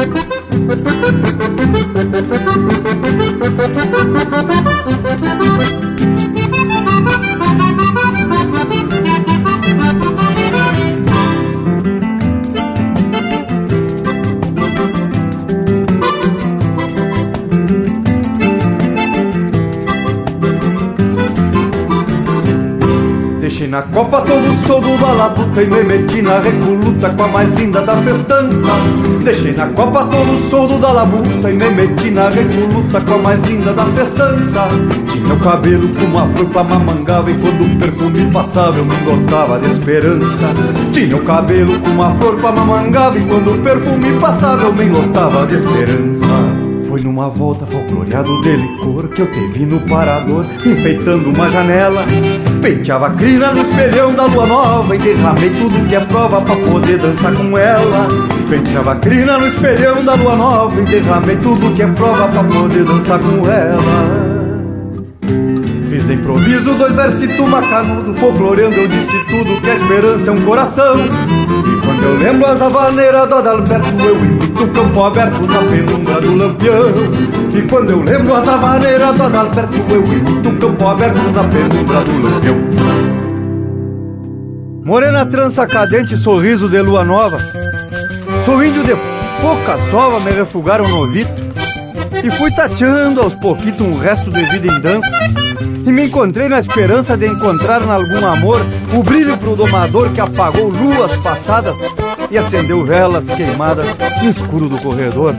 na 23.76 23.82
copa 23.82 24.22
todo 24.22 24.54
soldo 24.66 24.96
da 24.96 25.12
labuta 25.12 25.62
e 25.62 25.66
me 25.66 25.82
meti 25.82 26.22
na 26.22 26.38
recoluta 26.38 27.10
com 27.10 27.24
a 27.24 27.28
mais 27.28 27.52
linda 27.52 27.82
da 27.82 27.94
festança. 27.96 28.70
Deixei 29.22 29.52
na 29.52 29.66
copa 29.66 30.06
todo 30.06 30.48
soldo 30.48 30.78
da 30.78 30.92
labuta 30.92 31.50
e 31.50 31.54
me 31.56 31.68
meti 31.68 32.08
na 32.08 32.30
recoluta 32.30 33.02
com 33.02 33.14
a 33.16 33.18
mais 33.18 33.42
linda 33.42 33.74
da 33.74 33.84
festança. 33.84 34.66
Tinha 35.12 35.34
o 35.34 35.40
cabelo 35.40 35.90
com 35.90 36.06
uma 36.06 36.26
flor 36.26 36.48
pra 36.48 36.64
mamangava 36.64 37.30
e 37.30 37.34
quando 37.34 37.66
o 37.66 37.78
perfume 37.78 38.30
passava 38.32 38.78
eu 38.78 38.84
me 38.86 38.94
engotava 38.94 39.60
de 39.60 39.70
esperança. 39.70 40.54
Tinha 40.94 41.16
o 41.18 41.24
cabelo 41.24 41.78
com 41.80 41.90
uma 41.90 42.10
flor 42.12 42.36
pra 42.36 42.52
mamangava 42.52 43.18
e 43.18 43.26
quando 43.26 43.56
o 43.56 43.58
perfume 43.58 44.18
passava 44.18 44.62
eu 44.62 44.72
me 44.72 44.86
enlotava 44.86 45.46
de 45.46 45.56
esperança. 45.56 46.26
Foi 46.88 47.02
numa 47.02 47.28
volta 47.28 47.66
folcloreado 47.66 48.40
de 48.40 48.56
licor 48.56 49.08
que 49.08 49.20
eu 49.20 49.30
te 49.30 49.48
vi 49.48 49.66
no 49.66 49.80
parador, 49.80 50.46
enfeitando 50.64 51.28
uma 51.28 51.50
janela. 51.50 52.06
Penteava 52.66 53.06
a 53.06 53.10
crina 53.10 53.52
no 53.52 53.62
espelhão 53.62 54.12
da 54.12 54.24
lua 54.24 54.44
nova 54.44 54.96
e 54.96 54.98
derramei 54.98 55.50
tudo 55.50 55.88
que 55.88 55.94
é 55.94 56.00
prova 56.00 56.40
pra 56.40 56.56
poder 56.56 56.98
dançar 56.98 57.32
com 57.32 57.56
ela. 57.56 58.08
Penteava 58.50 58.90
a 58.90 58.96
crina 58.96 59.38
no 59.38 59.46
espelhão 59.46 60.04
da 60.04 60.14
lua 60.14 60.34
nova 60.34 60.80
e 60.80 60.84
derramei 60.84 61.36
tudo 61.36 61.72
que 61.76 61.82
é 61.82 61.86
prova 61.86 62.26
pra 62.26 62.42
poder 62.42 62.82
dançar 62.82 63.20
com 63.20 63.48
ela. 63.48 64.25
De 66.06 66.14
improviso 66.14 66.74
dois 66.74 66.94
versitos 66.94 67.48
macanudo, 67.48 68.14
folcloreando 68.14 68.76
eu 68.76 68.86
disse 68.86 69.24
tudo 69.24 69.60
que 69.60 69.68
a 69.68 69.74
esperança 69.74 70.30
é 70.30 70.32
um 70.32 70.40
coração. 70.42 70.98
E 70.98 71.84
quando 71.84 72.02
eu 72.04 72.16
lembro 72.18 72.46
as 72.46 72.62
havaneiras 72.62 73.28
do 73.28 73.34
Adalberto, 73.34 73.88
eu 74.04 74.16
imito 74.16 74.64
o 74.64 74.68
campo 74.68 75.02
aberto 75.02 75.40
na 75.46 75.58
penumbra 75.64 76.20
do 76.20 76.36
lampião. 76.36 76.88
E 77.52 77.62
quando 77.62 77.90
eu 77.90 78.02
lembro 78.02 78.34
as 78.34 78.48
havaneiras 78.48 79.14
do 79.16 79.22
Adalberto, 79.24 79.76
eu 79.90 80.04
imito 80.04 80.48
o 80.48 80.56
campo 80.56 80.86
aberto 80.86 81.32
na 81.32 81.42
penumbra 81.42 82.00
do 82.00 82.22
lampião. 82.22 82.56
Morena 84.84 85.26
trança 85.26 85.66
cadente, 85.66 86.16
sorriso 86.16 86.68
de 86.68 86.80
lua 86.82 87.04
nova. 87.04 87.38
Sou 88.44 88.64
índio 88.64 88.84
de 88.84 88.94
pouca 89.42 89.76
sova, 89.90 90.20
me 90.20 90.30
refugaram 90.30 90.86
no 90.88 90.98
ouvido. 90.98 91.45
E 92.24 92.30
fui 92.30 92.50
tateando 92.50 93.20
aos 93.20 93.34
pouquitos 93.34 93.86
um 93.86 93.96
resto 93.96 94.30
de 94.30 94.42
vida 94.44 94.66
em 94.66 94.80
dança. 94.80 95.08
E 95.86 95.92
me 95.92 96.06
encontrei 96.06 96.48
na 96.48 96.58
esperança 96.58 97.16
de 97.16 97.26
encontrar 97.26 97.80
em 97.80 97.88
algum 97.88 98.26
amor 98.26 98.60
O 98.92 99.04
brilho 99.04 99.38
pro 99.38 99.54
domador 99.54 100.10
que 100.10 100.20
apagou 100.20 100.68
luas 100.68 101.16
passadas 101.18 101.76
E 102.28 102.36
acendeu 102.36 102.84
velas 102.84 103.26
queimadas 103.26 103.86
no 104.22 104.30
escuro 104.30 104.68
do 104.68 104.78
corredor. 104.78 105.34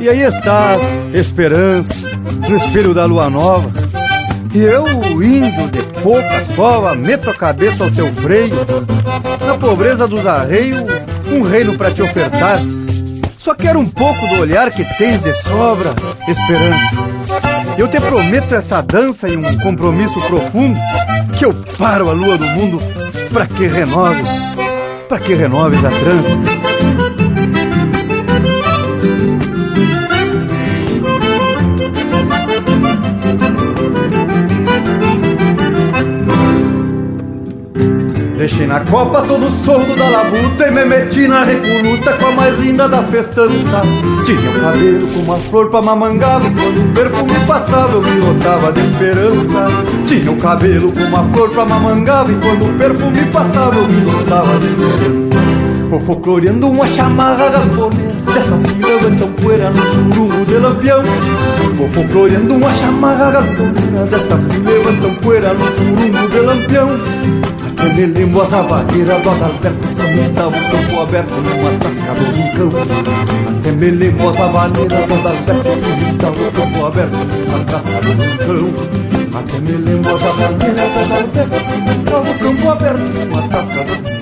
E 0.00 0.08
aí 0.08 0.22
estás, 0.22 0.80
esperança, 1.12 1.92
no 2.48 2.56
espelho 2.56 2.94
da 2.94 3.04
lua 3.04 3.28
nova. 3.28 3.70
E 4.54 4.60
eu, 4.60 4.86
índio 5.22 5.68
de 5.70 5.82
pouca 6.00 6.44
sova, 6.54 6.94
meto 6.94 7.28
a 7.28 7.34
cabeça 7.34 7.84
ao 7.84 7.90
teu 7.90 8.12
freio. 8.14 8.54
Na 9.44 9.54
pobreza 9.58 10.06
dos 10.06 10.24
arreios, 10.26 10.84
um 11.32 11.42
reino 11.42 11.76
para 11.76 11.90
te 11.90 12.00
ofertar 12.00 12.60
só 13.48 13.54
quero 13.54 13.78
um 13.78 13.88
pouco 13.88 14.26
do 14.26 14.42
olhar 14.42 14.70
que 14.70 14.84
tens 14.98 15.22
de 15.22 15.32
sobra, 15.32 15.94
esperança. 16.28 16.90
Eu 17.78 17.88
te 17.88 17.98
prometo 17.98 18.54
essa 18.54 18.82
dança 18.82 19.26
e 19.26 19.38
um 19.38 19.58
compromisso 19.60 20.20
profundo 20.26 20.78
que 21.32 21.46
eu 21.46 21.54
paro 21.78 22.10
a 22.10 22.12
lua 22.12 22.36
do 22.36 22.44
mundo 22.44 22.78
para 23.32 23.46
que 23.46 23.66
renoves, 23.66 24.28
para 25.08 25.18
que 25.18 25.32
renoves 25.32 25.82
a 25.82 25.88
trança. 25.88 26.57
Deixei 38.48 38.66
na 38.66 38.80
copa 38.80 39.20
todo 39.20 39.46
o 39.46 39.96
da 39.96 40.08
labuta 40.08 40.68
E 40.68 40.70
me 40.70 40.82
meti 40.86 41.28
na 41.28 41.44
recoluta 41.44 42.12
com 42.14 42.28
a 42.28 42.32
mais 42.32 42.56
linda 42.56 42.88
da 42.88 43.02
festança. 43.02 43.82
Tinha 44.24 44.50
o 44.50 44.60
cabelo 44.62 45.06
com 45.06 45.20
uma 45.20 45.36
flor 45.36 45.68
pra 45.68 45.82
mamangava 45.82 46.46
E 46.46 46.54
quando 46.54 46.80
o 46.80 46.94
perfume 46.94 47.46
passava 47.46 47.92
eu 47.92 48.02
me 48.02 48.20
lotava 48.20 48.72
de 48.72 48.80
esperança. 48.80 49.66
Tinha 50.06 50.32
o 50.32 50.36
cabelo 50.36 50.90
com 50.90 51.00
uma 51.02 51.24
flor 51.24 51.50
pra 51.50 51.66
mamangava 51.66 52.32
E 52.32 52.36
quando 52.36 52.70
o 52.70 52.78
perfume 52.78 53.26
passava 53.26 53.76
eu 53.76 53.86
me 53.86 54.10
lotava 54.10 54.58
de 54.58 54.66
esperança. 54.66 55.88
Vou 55.90 56.00
folcloreando 56.00 56.68
uma 56.68 56.86
chamarra 56.86 57.50
galponeira 57.50 58.14
Dessas 58.32 58.62
que 58.62 58.82
levantam 58.82 59.32
poeira 59.32 59.70
no 59.70 59.82
surungo 59.82 60.46
de 60.46 60.54
lampião. 60.54 61.02
Vou 61.76 61.88
folcloreando 61.90 62.54
uma 62.54 62.72
chamarra 62.72 63.30
galponeira 63.30 64.06
Dessas 64.10 64.46
que 64.46 64.56
levantam 64.58 65.14
poeira 65.16 65.52
no 65.52 65.66
surungo 65.66 66.28
de 66.30 66.40
lampião 66.40 67.37
me 67.84 68.06
lembro 68.06 68.42
as 68.42 68.52
avadeiras 68.52 69.22
do 69.22 69.30
Adalberto 69.30 69.88
Quando 69.96 70.34
tava 70.34 70.48
o 70.48 70.70
campo 70.70 71.00
aberto 71.00 71.34
numa 71.34 71.70
tasca 71.78 72.14
do 72.14 72.24
rincão. 72.34 72.68
Até 73.48 73.72
me 73.72 73.90
lembro 73.90 74.28
as 74.28 74.40
avadeiras 74.40 75.06
do 75.06 75.14
Adalberto 75.14 75.62
Quando 75.62 76.18
tava 76.18 76.42
o 76.42 76.52
campo 76.52 76.86
aberto 76.86 77.16
numa 77.16 77.58
tasca 77.64 78.00
do 78.00 78.10
rincão. 78.10 79.38
Até 79.38 79.58
me 79.60 79.72
lembro 79.72 80.14
as 80.14 80.22
avadeiras 80.22 80.90
do 80.92 80.98
Adalberto 80.98 81.58
Quando 81.84 82.04
tava 82.10 82.30
o 82.30 82.38
campo 82.38 82.70
aberto 82.70 82.98
numa 82.98 83.42
tasca 83.48 83.84
do 83.84 83.94
rincão 83.94 84.18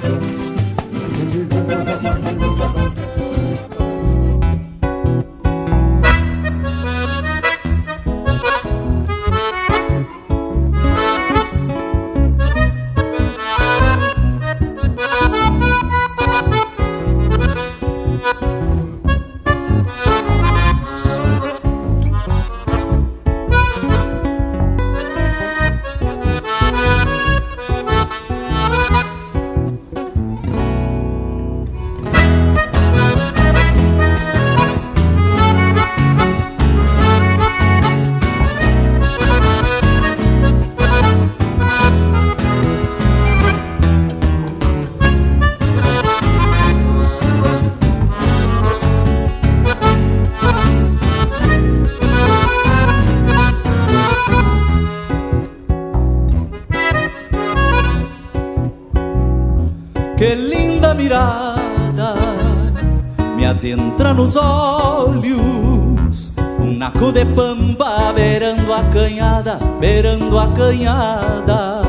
Naco 66.96 67.12
de 67.12 67.26
pampa 67.26 68.10
beirando 68.14 68.72
a 68.72 68.82
canhada, 68.84 69.58
beirando 69.78 70.38
a 70.38 70.48
canhada. 70.52 71.82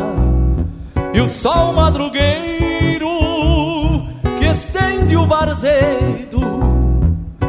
E 1.14 1.22
o 1.22 1.30
sol 1.30 1.72
madrugueiro 1.72 3.08
que 4.38 4.46
estende 4.48 5.16
o 5.16 5.26
varzedo 5.26 6.42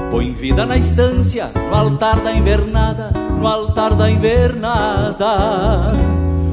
põe 0.09 0.33
vida 0.33 0.65
na 0.65 0.77
estância, 0.77 1.51
no 1.69 1.75
altar 1.75 2.21
da 2.21 2.33
invernada, 2.33 3.11
no 3.41 3.49
altar 3.49 3.97
da 3.97 4.09
invernada. 4.09 5.95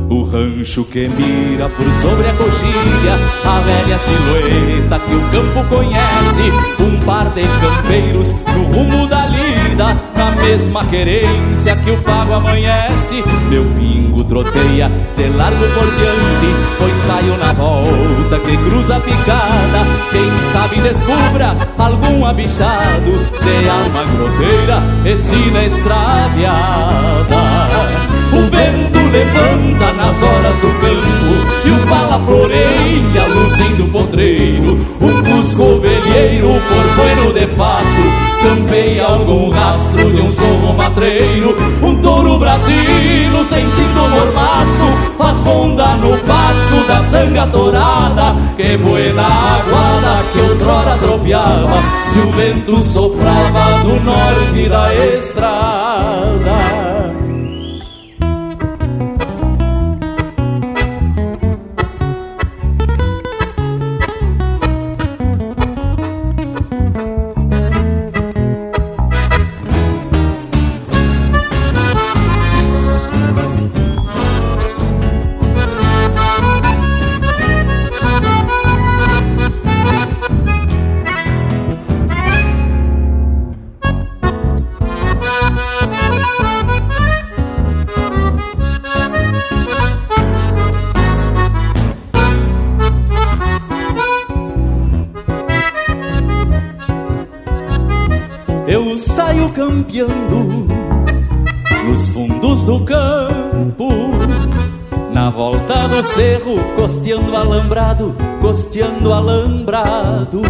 O 0.09 0.23
rancho 0.23 0.85
que 0.85 1.07
mira 1.07 1.69
por 1.69 1.91
sobre 1.93 2.29
a 2.29 2.33
coxilha 2.33 3.17
A 3.43 3.59
velha 3.61 3.97
silhueta 3.97 4.99
que 4.99 5.15
o 5.15 5.31
campo 5.31 5.67
conhece 5.67 6.51
Um 6.79 6.99
par 7.03 7.31
de 7.31 7.41
campeiros 7.41 8.31
no 8.53 8.65
rumo 8.65 9.07
da 9.07 9.25
lida 9.25 10.14
mesma 10.45 10.85
querência 10.85 11.75
que 11.77 11.89
o 11.89 11.97
pago 12.03 12.33
amanhece. 12.33 13.23
Meu 13.49 13.65
pingo 13.75 14.23
troteia 14.23 14.91
de 15.17 15.27
largo 15.29 15.65
por 15.73 15.87
diante 15.95 16.55
Pois 16.77 16.97
saio 16.97 17.35
na 17.37 17.51
volta 17.53 18.39
que 18.39 18.55
cruza 18.57 18.97
a 18.97 18.99
picada. 18.99 19.85
Quem 20.11 20.51
sabe 20.51 20.81
descubra 20.81 21.55
algum 21.77 22.25
abichado 22.25 23.11
De 23.43 23.69
alma 23.69 24.03
groteira 24.03 24.83
e 25.05 25.17
sina 25.17 25.65
extraviada. 25.65 26.55
O 28.31 28.49
vento 28.49 28.99
levanta 29.11 29.93
nas 29.93 30.21
horas 30.21 30.59
do 30.59 30.67
campo 30.67 31.65
E 31.65 31.71
o 31.71 31.87
pala 31.87 32.19
floreia 32.23 33.27
luzindo 33.33 33.85
o 33.85 33.89
potreiro. 33.89 34.79
Um 35.01 35.23
cusco 35.23 35.63
ovelheiro 35.63 36.49
por 36.49 37.03
bueno 37.03 37.33
de 37.33 37.47
fato 37.55 38.24
Campeia 38.45 39.07
algum 39.07 39.49
rastro 39.49 40.13
de 40.13 40.21
um 40.21 40.31
sorro 40.31 40.71
matreiro 40.75 41.57
Um 41.81 41.99
touro 41.99 42.37
brasilo 42.37 43.43
sentindo 43.43 44.07
mormaço 44.07 45.17
Faz 45.17 45.39
ronda 45.39 45.95
no 45.95 46.15
passo 46.19 46.87
da 46.87 47.01
zanga 47.01 47.47
torada 47.47 48.35
Que 48.55 48.77
buena 48.77 49.23
aguada 49.23 50.23
que 50.31 50.41
outrora 50.41 50.95
tropeava 50.99 51.81
Se 52.05 52.19
o 52.19 52.31
vento 52.33 52.79
soprava 52.81 53.83
do 53.83 53.99
norte 54.03 54.69
da 54.69 54.93
estrada 54.93 56.94
alambrado, 107.75 108.15
costeando 108.41 109.13
alambrado. 109.13 110.41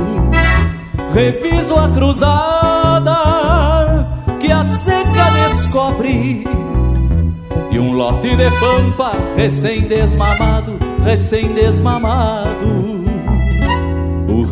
Reviso 1.14 1.76
a 1.76 1.90
cruzada 1.90 3.16
que 4.40 4.52
a 4.52 4.64
seca 4.64 5.32
descobre. 5.48 6.44
E 7.72 7.80
um 7.80 7.94
lote 7.94 8.36
de 8.36 8.52
pampa 8.60 9.14
recém-desmamado, 9.36 10.78
recém-desmamado. 11.04 12.96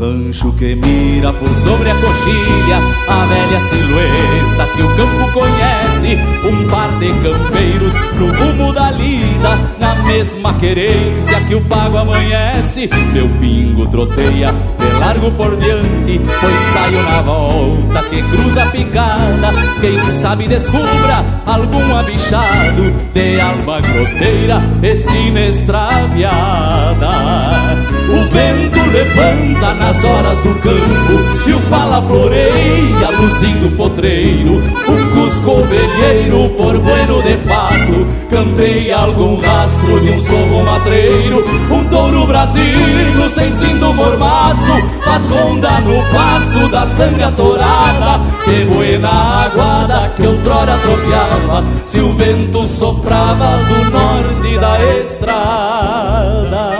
Rancho 0.03 0.51
que 0.53 0.75
mira 0.75 1.31
por 1.31 1.55
sobre 1.55 1.89
a 1.89 1.95
coxilha 1.95 2.77
A 3.07 3.25
velha 3.25 3.61
silhueta 3.61 4.67
que 4.75 4.81
o 4.81 4.95
campo 4.97 5.31
conhece. 5.31 6.17
Um 6.43 6.67
par 6.67 6.91
de 6.99 7.13
campeiros 7.21 7.95
no 8.17 8.33
rumo 8.33 8.73
da 8.73 8.91
lida 8.91 9.55
Na 9.79 9.92
mesma 10.03 10.53
querência 10.55 11.39
que 11.41 11.55
o 11.55 11.61
pago 11.61 11.97
amanhece. 11.97 12.89
Meu 13.11 13.27
pingo 13.39 13.87
troteia 13.87 14.51
de 14.51 14.99
largo 14.99 15.31
por 15.31 15.55
diante 15.57 16.21
Pois 16.39 16.61
saio 16.61 17.03
na 17.03 17.21
volta 17.21 18.03
que 18.09 18.21
cruza 18.23 18.63
a 18.63 18.67
picada. 18.67 19.51
Quem 19.81 20.11
sabe 20.11 20.47
descubra 20.47 21.25
algum 21.45 21.95
abichado 21.95 22.91
De 23.13 23.39
alma 23.39 23.79
groteira 23.81 24.61
e 24.81 24.95
sinestraviada 24.95 27.72
O 28.13 28.27
vento 28.29 28.79
levanta 28.91 29.73
na 29.73 29.87
nas 29.87 30.03
horas 30.03 30.39
do 30.41 30.53
campo 30.55 31.47
E 31.47 31.53
o 31.53 31.59
pala 31.61 31.99
floreia 32.03 33.09
luzindo 33.19 33.75
potreiro. 33.75 34.61
Um 34.87 35.09
cusco 35.15 35.49
ovelheiro 35.51 36.49
por 36.49 36.77
bueno 36.79 37.23
de 37.23 37.37
fato 37.47 38.07
Campeia 38.29 38.97
algum 38.97 39.39
rastro 39.41 39.99
de 39.99 40.11
um 40.11 40.21
sorro 40.21 40.63
matreiro. 40.63 41.43
Um 41.71 41.83
touro 41.85 42.27
brasilo 42.27 43.29
sentindo 43.29 43.91
mormaço 43.93 44.73
Faz 45.03 45.25
ronda 45.27 45.79
no 45.81 46.03
passo 46.11 46.69
da 46.69 46.85
sanga 46.85 47.31
torada 47.31 48.21
Que 48.45 48.63
buena 48.65 49.45
aguada 49.45 50.13
que 50.15 50.27
outrora 50.27 50.77
tropeava 50.77 51.63
Se 51.85 51.99
o 51.99 52.13
vento 52.13 52.67
soprava 52.67 53.57
do 53.57 53.91
norte 53.91 54.57
da 54.59 55.01
estrada 55.01 56.72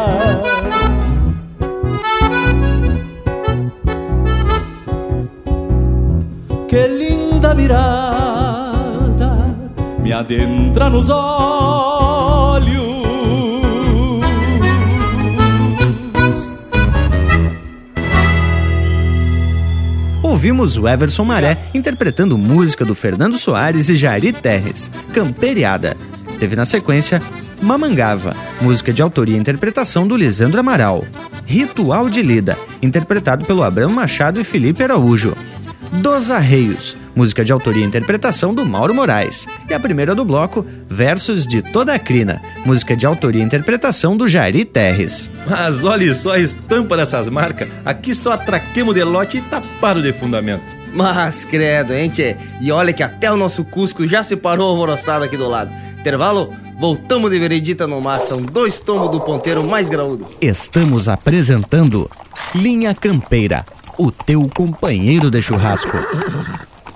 mirada 7.56 8.24
me 10.04 10.12
adentra 10.12 10.90
nos 10.90 11.10
olhos. 11.10 12.84
Ouvimos 20.22 20.78
o 20.78 20.88
Everson 20.90 21.24
Maré 21.24 21.58
interpretando 21.74 22.38
música 22.38 22.84
do 22.84 22.94
Fernando 22.94 23.38
Soares 23.38 23.88
e 23.88 23.96
Jairi 23.96 24.34
Terres, 24.34 24.92
Camperiada. 25.14 25.96
Teve 26.38 26.58
na 26.58 26.66
sequência 26.66 27.22
Mamangava, 27.62 28.36
música 28.60 28.92
de 28.92 29.02
autoria 29.02 29.38
e 29.38 29.40
interpretação 29.40 30.06
do 30.06 30.18
Lisandro 30.18 30.60
Amaral. 30.60 31.06
Ritual 31.46 32.10
de 32.10 32.22
Lida, 32.22 32.58
interpretado 32.82 33.46
pelo 33.46 33.64
Abramo 33.64 33.96
Machado 33.96 34.42
e 34.42 34.44
Felipe 34.44 34.84
Araújo. 34.84 35.34
Dos 36.02 36.30
Arreios, 36.30 36.98
música 37.16 37.44
de 37.44 37.52
autoria 37.52 37.84
e 37.84 37.88
interpretação 37.88 38.54
do 38.54 38.66
Mauro 38.66 38.94
Moraes. 38.94 39.48
E 39.70 39.74
a 39.74 39.80
primeira 39.80 40.16
do 40.16 40.26
bloco, 40.26 40.66
Versos 40.88 41.46
de 41.46 41.62
Toda 41.62 41.94
a 41.94 42.00
Crina, 42.00 42.42
música 42.66 42.96
de 42.96 43.06
autoria 43.06 43.42
e 43.42 43.46
interpretação 43.46 44.16
do 44.16 44.28
Jairi 44.28 44.66
Terres. 44.66 45.30
Mas 45.50 45.84
olhe 45.84 46.14
só 46.14 46.34
a 46.34 46.40
estampa 46.40 46.98
dessas 46.98 47.30
marcas, 47.30 47.68
aqui 47.86 48.14
só 48.14 48.34
atraquemos 48.34 48.96
de 48.96 49.04
lote 49.04 49.38
e 49.38 49.42
tapado 49.42 50.02
de 50.02 50.14
fundamento. 50.14 50.64
Mas 50.94 51.44
credo, 51.44 51.94
hein, 51.94 52.10
tchê? 52.10 52.36
E 52.62 52.72
olha 52.72 52.94
que 52.94 53.02
até 53.02 53.32
o 53.32 53.38
nosso 53.38 53.64
Cusco 53.64 54.06
já 54.06 54.22
se 54.22 54.36
parou 54.36 54.70
alvoroçado 54.70 55.24
aqui 55.24 55.36
do 55.36 55.50
lado. 55.50 55.72
Intervalo? 56.00 56.54
Voltamos 56.80 57.32
de 57.32 57.40
veredita 57.40 57.88
no 57.88 58.02
mar, 58.02 58.20
são 58.20 58.42
dois 58.42 58.80
tomos 58.80 59.10
do 59.10 59.22
ponteiro 59.22 59.64
mais 59.64 59.90
graúdo. 59.90 60.28
Estamos 60.42 61.08
apresentando 61.08 62.10
Linha 62.54 62.94
Campeira 62.94 63.64
o 63.98 64.12
teu 64.12 64.50
companheiro 64.54 65.30
de 65.30 65.42
churrasco. 65.42 65.98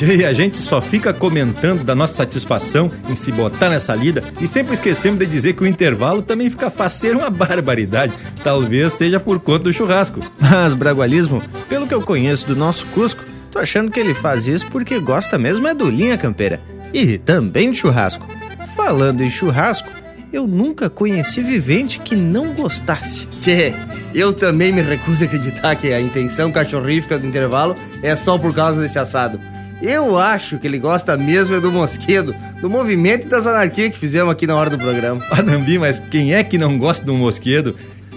E 0.00 0.24
a 0.24 0.32
gente 0.32 0.58
só 0.58 0.80
fica 0.80 1.12
comentando 1.12 1.84
da 1.84 1.94
nossa 1.94 2.14
satisfação 2.14 2.90
em 3.08 3.14
se 3.14 3.30
botar 3.30 3.68
nessa 3.68 3.94
lida 3.94 4.22
e 4.40 4.46
sempre 4.46 4.74
esquecemos 4.74 5.18
de 5.18 5.26
dizer 5.26 5.52
que 5.54 5.62
o 5.62 5.66
intervalo 5.66 6.22
também 6.22 6.50
fica 6.50 6.70
faceiro 6.70 7.18
uma 7.18 7.30
barbaridade. 7.30 8.12
Talvez 8.42 8.92
seja 8.94 9.20
por 9.20 9.38
conta 9.40 9.64
do 9.64 9.72
churrasco. 9.72 10.20
Mas, 10.40 10.74
Bragualismo, 10.74 11.42
pelo 11.68 11.86
que 11.86 11.94
eu 11.94 12.02
conheço 12.02 12.46
do 12.46 12.56
nosso 12.56 12.86
Cusco, 12.86 13.24
tô 13.50 13.58
achando 13.58 13.90
que 13.90 14.00
ele 14.00 14.14
faz 14.14 14.46
isso 14.46 14.66
porque 14.70 14.98
gosta 14.98 15.38
mesmo 15.38 15.68
é 15.68 15.74
do 15.74 15.88
linha 15.88 16.18
campeira. 16.18 16.60
E 16.92 17.18
também 17.18 17.70
de 17.70 17.78
churrasco. 17.78 18.26
Falando 18.76 19.22
em 19.22 19.30
churrasco, 19.30 19.88
eu 20.32 20.46
nunca 20.46 20.88
conheci 20.88 21.42
vivente 21.42 21.98
que 21.98 22.16
não 22.16 22.54
gostasse. 22.54 23.26
Tchê, 23.38 23.74
eu 24.14 24.32
também 24.32 24.72
me 24.72 24.80
recuso 24.80 25.22
a 25.22 25.26
acreditar 25.26 25.76
que 25.76 25.92
a 25.92 26.00
intenção 26.00 26.50
cachorrífica 26.50 27.18
do 27.18 27.26
intervalo 27.26 27.76
é 28.02 28.16
só 28.16 28.38
por 28.38 28.54
causa 28.54 28.80
desse 28.80 28.98
assado. 28.98 29.38
Eu 29.82 30.16
acho 30.16 30.60
que 30.60 30.66
ele 30.66 30.78
gosta 30.78 31.16
mesmo 31.16 31.56
é 31.56 31.60
do 31.60 31.72
mosquedo, 31.72 32.32
do 32.60 32.70
movimento 32.70 33.26
e 33.26 33.28
das 33.28 33.48
anarquias 33.48 33.90
que 33.92 33.98
fizemos 33.98 34.32
aqui 34.32 34.46
na 34.46 34.54
hora 34.54 34.70
do 34.70 34.78
programa. 34.78 35.20
Anambi, 35.32 35.76
mas 35.76 35.98
quem 35.98 36.32
é 36.32 36.44
que 36.44 36.56
não 36.56 36.78
gosta 36.78 37.04
do 37.04 37.12
mosquedo? 37.14 37.74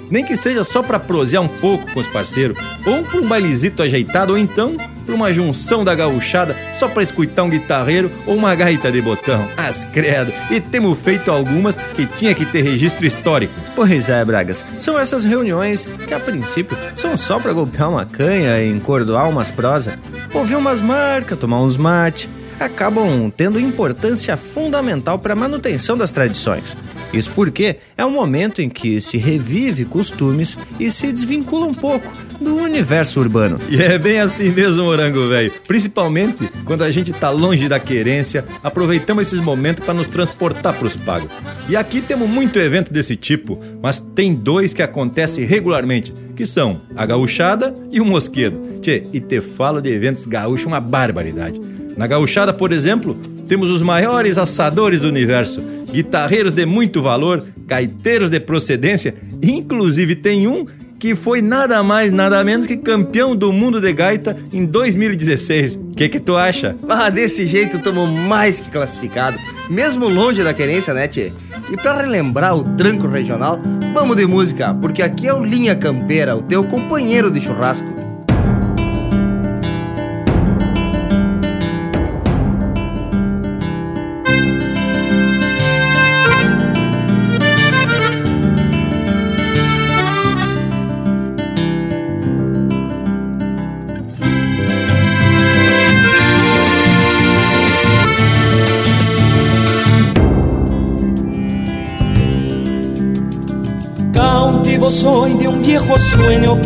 Nem 0.09 0.23
que 0.23 0.35
seja 0.35 0.63
só 0.63 0.83
para 0.83 0.99
prosear 0.99 1.41
um 1.41 1.47
pouco 1.47 1.91
com 1.91 1.99
os 1.99 2.07
parceiros, 2.07 2.57
ou 2.85 3.03
pra 3.03 3.19
um 3.19 3.27
bailezito 3.27 3.81
ajeitado, 3.81 4.33
ou 4.33 4.37
então 4.37 4.77
pra 5.05 5.15
uma 5.15 5.31
junção 5.31 5.83
da 5.83 5.93
gauchada 5.93 6.55
só 6.73 6.87
pra 6.87 7.03
escutar 7.03 7.43
um 7.43 7.49
guitarreiro 7.49 8.11
ou 8.25 8.35
uma 8.35 8.55
gaita 8.55 8.91
de 8.91 9.01
botão. 9.01 9.47
As 9.55 9.85
credo! 9.85 10.33
E 10.49 10.59
temos 10.59 10.99
feito 10.99 11.31
algumas 11.31 11.75
que 11.75 12.05
tinha 12.05 12.33
que 12.33 12.45
ter 12.45 12.61
registro 12.63 13.05
histórico. 13.05 13.53
Pois 13.75 14.09
é, 14.09 14.23
Bragas, 14.25 14.65
são 14.79 14.97
essas 14.97 15.23
reuniões 15.23 15.85
que 16.07 16.13
a 16.13 16.19
princípio 16.19 16.77
são 16.95 17.15
só 17.17 17.39
pra 17.39 17.53
golpear 17.53 17.89
uma 17.89 18.05
canha 18.05 18.59
e 18.61 18.71
encordoar 18.71 19.29
umas 19.29 19.51
prosa, 19.51 19.99
ouvir 20.33 20.55
umas 20.55 20.81
marcas, 20.81 21.37
tomar 21.37 21.61
uns 21.61 21.77
mate 21.77 22.29
acabam 22.59 23.31
tendo 23.35 23.59
importância 23.59 24.35
fundamental 24.37 25.19
para 25.19 25.33
a 25.33 25.35
manutenção 25.35 25.97
das 25.97 26.11
tradições. 26.11 26.77
Isso 27.13 27.31
porque 27.31 27.77
é 27.97 28.05
um 28.05 28.11
momento 28.11 28.61
em 28.61 28.69
que 28.69 28.99
se 28.99 29.17
revive 29.17 29.85
costumes 29.85 30.57
e 30.79 30.91
se 30.91 31.11
desvincula 31.11 31.65
um 31.65 31.73
pouco 31.73 32.11
do 32.39 32.57
universo 32.57 33.19
urbano. 33.19 33.59
E 33.69 33.81
é 33.81 33.97
bem 33.97 34.19
assim 34.19 34.49
mesmo, 34.49 34.83
Morango 34.83 35.27
Velho. 35.29 35.51
Principalmente 35.67 36.49
quando 36.65 36.83
a 36.83 36.91
gente 36.91 37.13
tá 37.13 37.29
longe 37.29 37.67
da 37.69 37.79
querência, 37.79 38.45
aproveitamos 38.63 39.27
esses 39.27 39.39
momentos 39.39 39.85
para 39.85 39.93
nos 39.93 40.07
transportar 40.07 40.73
pros 40.77 40.95
pagos. 40.95 41.29
E 41.69 41.75
aqui 41.75 42.01
temos 42.01 42.29
muito 42.29 42.59
evento 42.59 42.91
desse 42.91 43.15
tipo, 43.15 43.59
mas 43.81 43.99
tem 43.99 44.35
dois 44.35 44.73
que 44.73 44.81
acontecem 44.81 45.45
regularmente, 45.45 46.13
que 46.35 46.45
são 46.45 46.81
a 46.95 47.05
gauchada 47.05 47.75
e 47.91 48.01
o 48.01 48.05
mosquedo. 48.05 48.79
Tchê, 48.81 49.07
e 49.13 49.19
te 49.19 49.39
falo 49.41 49.81
de 49.81 49.89
eventos 49.89 50.25
gaúchos 50.25 50.65
uma 50.65 50.79
barbaridade. 50.79 51.59
Na 51.97 52.07
gauchada, 52.07 52.53
por 52.53 52.71
exemplo, 52.71 53.17
temos 53.47 53.69
os 53.69 53.81
maiores 53.81 54.37
assadores 54.37 54.99
do 54.99 55.07
universo, 55.07 55.63
guitarreiros 55.91 56.53
de 56.53 56.65
muito 56.65 57.01
valor, 57.01 57.45
gaiteiros 57.65 58.29
de 58.29 58.39
procedência, 58.39 59.15
inclusive 59.41 60.15
tem 60.15 60.47
um 60.47 60.65
que 60.97 61.13
foi 61.15 61.41
nada 61.41 61.83
mais, 61.83 62.11
nada 62.11 62.43
menos 62.43 62.65
que 62.65 62.77
campeão 62.77 63.35
do 63.35 63.51
mundo 63.51 63.79
de 63.79 63.93
gaita 63.93 64.35
em 64.51 64.65
2016. 64.65 65.75
O 65.75 65.95
que 65.95 66.09
que 66.09 66.19
tu 66.19 66.35
acha? 66.35 66.75
Ah, 66.89 67.09
desse 67.09 67.47
jeito 67.47 67.77
estamos 67.77 68.09
mais 68.09 68.59
que 68.59 68.69
classificado, 68.71 69.37
mesmo 69.69 70.09
longe 70.09 70.43
da 70.43 70.53
querência, 70.53 70.93
né, 70.93 71.07
tchê? 71.07 71.31
E 71.71 71.77
para 71.77 72.01
relembrar 72.01 72.55
o 72.55 72.63
tranco 72.75 73.07
regional, 73.07 73.59
vamos 73.93 74.15
de 74.15 74.25
música, 74.25 74.73
porque 74.73 75.01
aqui 75.01 75.27
é 75.27 75.33
o 75.33 75.43
Linha 75.43 75.75
Campeira, 75.75 76.35
o 76.35 76.41
teu 76.41 76.63
companheiro 76.63 77.29
de 77.29 77.41
churrasco. 77.41 78.04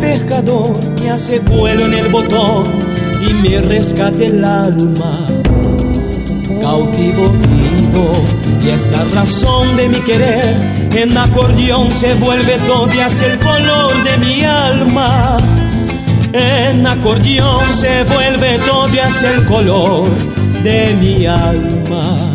Pescador 0.00 0.78
que 0.96 1.10
hace 1.10 1.38
vuelo 1.40 1.86
en 1.86 1.94
el 1.94 2.08
botón 2.08 2.64
y 3.28 3.34
me 3.34 3.60
rescate 3.60 4.26
el 4.26 4.44
alma. 4.44 5.12
Cautivo 6.60 7.28
vivo 7.28 8.24
y 8.64 8.70
esta 8.70 9.04
razón 9.14 9.76
de 9.76 9.88
mi 9.88 10.00
querer 10.00 10.56
en 10.94 11.16
acordeón 11.16 11.90
se 11.92 12.14
vuelve 12.14 12.58
todo 12.66 12.88
y 12.94 13.00
hace 13.00 13.26
el 13.32 13.38
color 13.38 13.92
de 14.04 14.18
mi 14.18 14.44
alma. 14.44 15.38
En 16.32 16.86
acordeón 16.86 17.72
se 17.72 18.04
vuelve 18.04 18.58
todo 18.66 18.88
y 18.92 18.98
hace 18.98 19.34
el 19.34 19.44
color 19.46 20.08
de 20.62 20.94
mi 21.00 21.26
alma. 21.26 22.29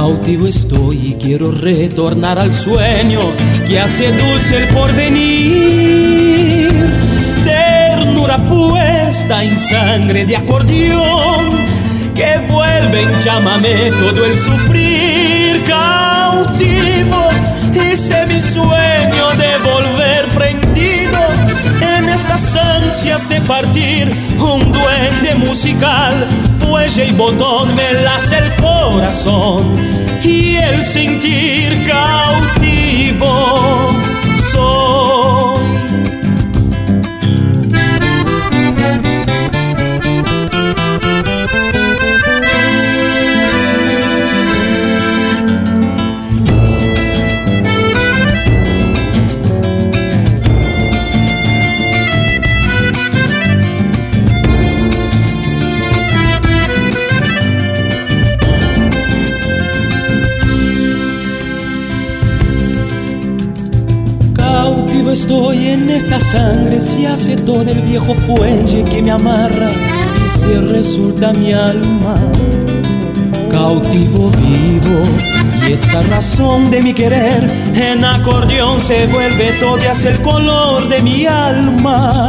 Cautivo 0.00 0.46
estoy 0.46 1.08
y 1.08 1.12
quiero 1.22 1.52
retornar 1.52 2.38
al 2.38 2.50
sueño 2.50 3.20
que 3.68 3.78
hace 3.78 4.10
dulce 4.10 4.56
el 4.56 4.68
porvenir. 4.68 6.70
Ternura 7.44 8.38
puesta 8.38 9.44
en 9.44 9.58
sangre 9.58 10.24
de 10.24 10.36
acordeón 10.36 11.50
que 12.14 12.40
vuelve 12.48 13.02
en 13.02 13.20
chamamé 13.20 13.90
todo 14.00 14.24
el 14.24 14.38
sufrir. 14.38 15.62
Cautivo 15.64 17.28
hice 17.74 18.24
mi 18.24 18.40
sueño 18.40 19.32
de 19.36 19.58
volver 19.70 20.19
estas 22.20 22.56
ansias 22.56 23.28
de 23.28 23.40
partir. 23.40 24.10
Un 24.38 24.72
duende 24.72 25.34
musical, 25.46 26.26
fuelle 26.58 27.06
y 27.06 27.12
botón 27.12 27.74
me 27.74 27.92
lace 28.04 28.36
el 28.38 28.54
corazón 28.56 29.72
y 30.22 30.56
el 30.56 30.82
sentir 30.82 31.88
cautivo 31.88 33.59
sangre, 66.30 66.80
se 66.80 67.08
hace 67.08 67.34
todo 67.34 67.62
el 67.62 67.80
viejo 67.80 68.14
fuelle 68.14 68.84
que 68.84 69.02
me 69.02 69.10
amarra 69.10 69.68
y 70.24 70.28
se 70.28 70.60
resulta 70.60 71.32
mi 71.32 71.52
alma. 71.52 72.14
Cautivo 73.50 74.30
vivo 74.30 75.00
y 75.66 75.72
esta 75.72 76.00
razón 76.02 76.70
de 76.70 76.82
mi 76.82 76.94
querer 76.94 77.50
en 77.74 78.04
acordeón 78.04 78.80
se 78.80 79.08
vuelve 79.08 79.52
todo 79.58 79.78
y 79.78 80.06
el 80.06 80.20
color 80.22 80.88
de 80.88 81.02
mi 81.02 81.26
alma. 81.26 82.28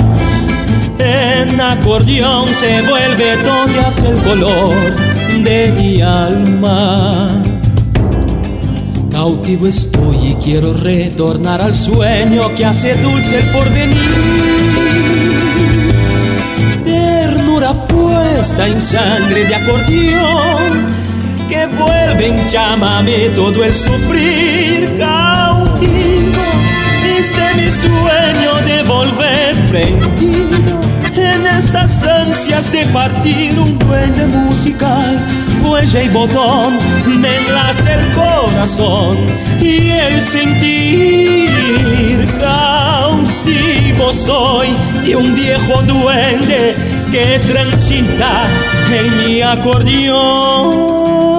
En 0.98 1.62
acordeón 1.62 2.52
se 2.56 2.82
vuelve 2.82 3.38
todo 3.44 3.68
y 3.68 4.08
el 4.08 4.16
color 4.24 4.96
de 5.44 5.72
mi 5.74 6.02
alma. 6.02 7.51
Cautivo 9.22 9.68
estoy 9.68 10.30
y 10.30 10.34
quiero 10.44 10.74
retornar 10.74 11.62
al 11.62 11.76
sueño 11.76 12.56
que 12.56 12.66
hace 12.66 12.96
dulce 12.96 13.38
el 13.38 13.46
porvenir. 13.52 13.96
Ternura 16.84 17.72
puesta 17.86 18.66
en 18.68 18.82
sangre 18.82 19.46
de 19.46 19.54
acordeón 19.54 20.88
que 21.48 21.68
vuelve 21.68 22.30
en 22.30 22.50
llámame 22.50 23.30
todo 23.36 23.64
el 23.64 23.76
sufrir. 23.76 24.98
Cautivo 24.98 26.42
hice 27.20 27.44
mi 27.58 27.70
sueño 27.70 28.56
de 28.66 28.82
volver 28.88 29.56
prendido 29.70 30.82
en 30.82 30.91
estas 31.58 32.06
ansias 32.06 32.72
de 32.72 32.86
partir 32.88 33.60
un 33.60 33.78
duende 33.80 34.28
musical, 34.28 35.20
huella 35.64 36.04
y 36.04 36.10
botón, 36.10 36.78
me 37.20 37.36
enlace 37.38 37.94
el 37.94 38.12
corazón 38.14 39.18
y 39.60 39.90
el 39.90 40.22
sentir 40.22 41.50
cautivo 42.40 44.12
soy 44.12 44.70
de 45.06 45.16
un 45.16 45.34
viejo 45.36 45.82
duende 45.84 46.76
que 47.12 47.40
transita 47.40 48.48
en 48.92 49.18
mi 49.26 49.42
acordeón. 49.42 51.31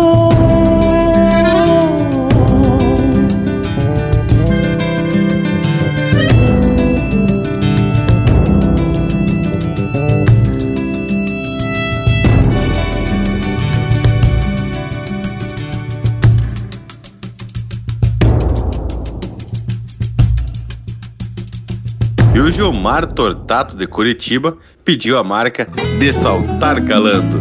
Gilmar 22.53 23.07
Tortato 23.07 23.75
de 23.75 23.87
Curitiba 23.87 24.59
pediu 24.85 25.17
a 25.17 25.25
marca 25.25 25.67
de 25.99 26.13
saltar 26.13 26.85
calando. 26.85 27.41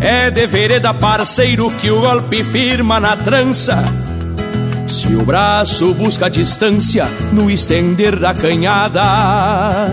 É 0.00 0.30
de 0.32 0.46
vereda 0.48 0.92
parceiro 0.92 1.70
que 1.70 1.90
o 1.90 2.00
golpe 2.00 2.42
firma 2.42 2.98
na 2.98 3.16
trança. 3.16 3.99
Se 5.10 5.16
o 5.16 5.24
braço 5.24 5.92
busca 5.92 6.30
distância 6.30 7.04
no 7.32 7.50
estender 7.50 8.16
da 8.16 8.32
canhada, 8.32 9.88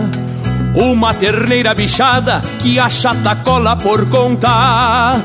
uma 0.76 1.12
terneira 1.12 1.74
bichada 1.74 2.40
que 2.60 2.78
achata 2.78 3.34
cola 3.34 3.74
por 3.74 4.08
conta. 4.08 5.20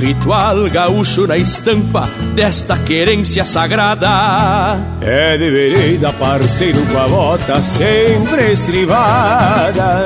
Ritual 0.00 0.64
gaúcho 0.70 1.26
na 1.26 1.36
estampa 1.36 2.08
desta 2.34 2.78
querência 2.78 3.44
sagrada. 3.44 4.78
É 5.02 5.36
de 5.36 5.50
vereda, 5.50 6.10
parceiro 6.14 6.80
com 6.86 6.98
a 6.98 7.06
bota 7.06 7.60
sempre 7.60 8.50
estrivada. 8.52 10.04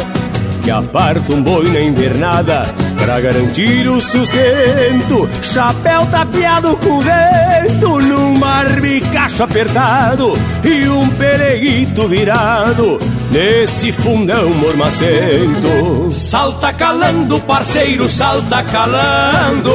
Que 0.65 0.71
aparta 0.73 1.33
um 1.33 1.41
boi 1.41 1.71
na 1.71 1.81
invernada 1.81 2.67
pra 3.05 3.21
garantir 3.21 3.89
o 3.89 4.01
sustento. 4.01 5.31
Chapéu 5.41 6.05
tapeado 6.07 6.77
com 6.77 6.99
vento, 6.99 7.99
num 8.39 8.41
barbicacho 8.41 9.43
apertado 9.43 10.39
e 10.65 10.89
um 10.89 11.09
pereguito 11.11 12.07
virado 12.07 13.01
nesse 13.31 13.91
fundão 13.93 14.49
mormacento. 14.51 16.11
Salta 16.13 16.73
calando, 16.73 17.41
parceiro, 17.41 18.09
salta 18.09 18.63
calando. 18.63 19.73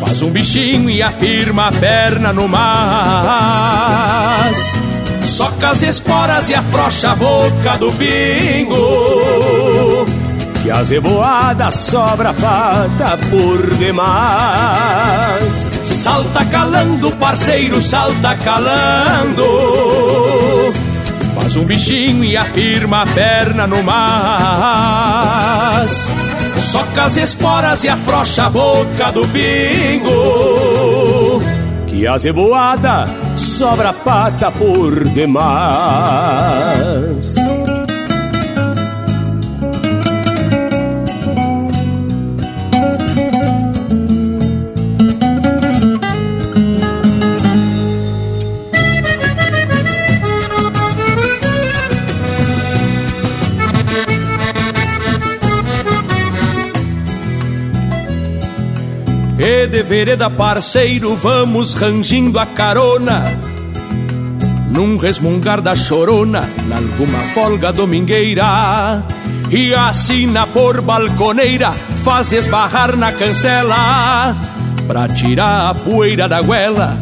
Faz 0.00 0.20
um 0.22 0.30
bichinho 0.30 0.88
e 0.90 1.02
afirma 1.02 1.68
a 1.68 1.72
perna 1.72 2.32
no 2.32 2.46
mas. 2.46 2.66
Soca 5.26 5.70
as 5.70 5.82
esporas 5.82 6.48
e 6.50 6.54
afrouxa 6.54 7.10
a 7.12 7.16
boca 7.16 7.78
do 7.78 7.90
pingo. 7.92 8.76
Que 10.62 10.70
a 10.70 10.84
zeboada 10.84 11.70
sobra 11.70 12.34
pata 12.34 13.18
por 13.30 13.74
demais. 13.76 15.65
Salta 16.06 16.44
calando, 16.44 17.10
parceiro, 17.16 17.82
salta 17.82 18.36
calando. 18.36 19.42
Faz 21.34 21.56
um 21.56 21.64
bichinho 21.64 22.22
e 22.22 22.36
afirma 22.36 23.02
a 23.02 23.06
perna 23.06 23.66
no 23.66 23.82
mas. 23.82 24.86
Soca 26.60 27.06
as 27.06 27.16
esporas 27.16 27.82
e 27.82 27.88
afrouxa 27.88 28.46
a 28.46 28.50
boca 28.50 29.10
do 29.10 29.26
pingo. 29.26 31.42
Que 31.88 32.06
a 32.06 32.16
zeboada 32.16 33.08
sobra 33.34 33.92
pata 33.92 34.52
por 34.52 35.02
demais. 35.08 37.34
E 59.48 59.68
de 59.68 59.80
vereda, 59.84 60.28
parceiro, 60.28 61.14
vamos 61.14 61.72
rangindo 61.74 62.36
a 62.36 62.46
carona. 62.46 63.38
Num 64.72 64.96
resmungar 64.96 65.60
da 65.60 65.76
chorona, 65.76 66.42
nalguma 66.66 67.20
folga 67.32 67.72
domingueira. 67.72 69.04
E 69.48 69.72
assina 69.72 70.48
por 70.48 70.80
balconeira, 70.80 71.70
faz 72.02 72.32
esbarrar 72.32 72.96
na 72.96 73.12
cancela. 73.12 74.36
Pra 74.84 75.06
tirar 75.06 75.70
a 75.70 75.74
poeira 75.76 76.28
da 76.28 76.42
goela, 76.42 76.98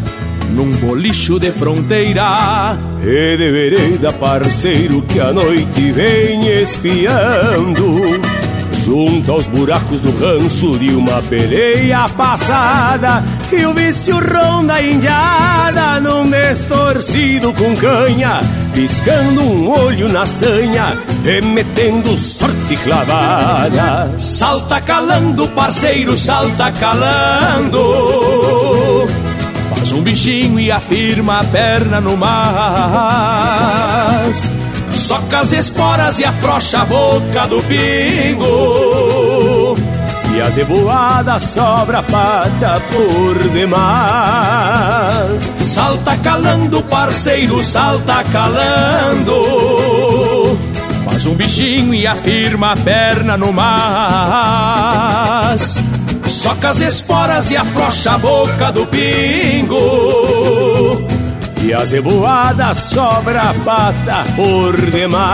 num 0.50 0.70
bolicho 0.72 1.38
de 1.38 1.50
fronteira. 1.50 2.76
E 3.02 3.38
de 3.38 3.52
vereda, 3.52 4.12
parceiro, 4.12 5.00
que 5.00 5.18
a 5.18 5.32
noite 5.32 5.92
vem 5.92 6.46
espiando 6.60 8.43
junto 8.84 9.32
aos 9.32 9.46
buracos 9.46 10.00
do 10.00 10.10
rancho 10.18 10.78
de 10.78 10.94
uma 10.94 11.22
peleia 11.22 12.06
passada 12.10 13.24
e 13.50 13.64
o 13.64 13.72
vício 13.72 14.18
ronda 14.18 14.82
indiada 14.82 16.00
num 16.00 16.28
destorcido 16.28 17.52
com 17.54 17.74
canha, 17.76 18.40
piscando 18.74 19.40
um 19.40 19.70
olho 19.70 20.08
na 20.08 20.26
sanha 20.26 20.98
e 21.24 21.40
metendo 21.40 22.18
sorte 22.18 22.76
clavada. 22.76 24.12
Salta 24.18 24.80
calando, 24.82 25.48
parceiro, 25.48 26.18
salta 26.18 26.70
calando. 26.72 27.80
Faz 29.70 29.92
um 29.92 30.02
bichinho 30.02 30.60
e 30.60 30.70
afirma 30.70 31.40
a 31.40 31.44
perna 31.44 32.00
no 32.00 32.16
mas. 32.16 32.34
Soca 35.14 35.38
as 35.38 35.52
esporas 35.52 36.18
e 36.18 36.24
afrouxa 36.24 36.80
a 36.80 36.84
boca 36.84 37.46
do 37.46 37.62
pingo. 37.62 38.46
E 40.34 40.40
a 40.40 40.50
zeboada 40.50 41.38
sobra 41.38 42.02
pata 42.02 42.82
por 42.90 43.38
demais. 43.50 45.40
Salta 45.60 46.16
calando, 46.16 46.82
parceiro, 46.82 47.62
salta 47.62 48.24
calando. 48.24 49.38
Faz 51.04 51.26
um 51.26 51.34
bichinho 51.34 51.94
e 51.94 52.08
afirma 52.08 52.72
a 52.72 52.76
perna 52.76 53.36
no 53.36 53.52
mas. 53.52 53.76
Soca 56.26 56.70
as 56.70 56.80
esporas 56.80 57.52
e 57.52 57.56
afrouxa 57.56 58.14
a 58.14 58.18
boca 58.18 58.72
do 58.72 58.84
pingo. 58.86 60.23
E 61.64 61.72
a 61.72 61.82
zeboada 61.86 62.74
sobra 62.74 63.54
pata 63.64 64.22
por 64.36 64.78
demais. 64.90 65.32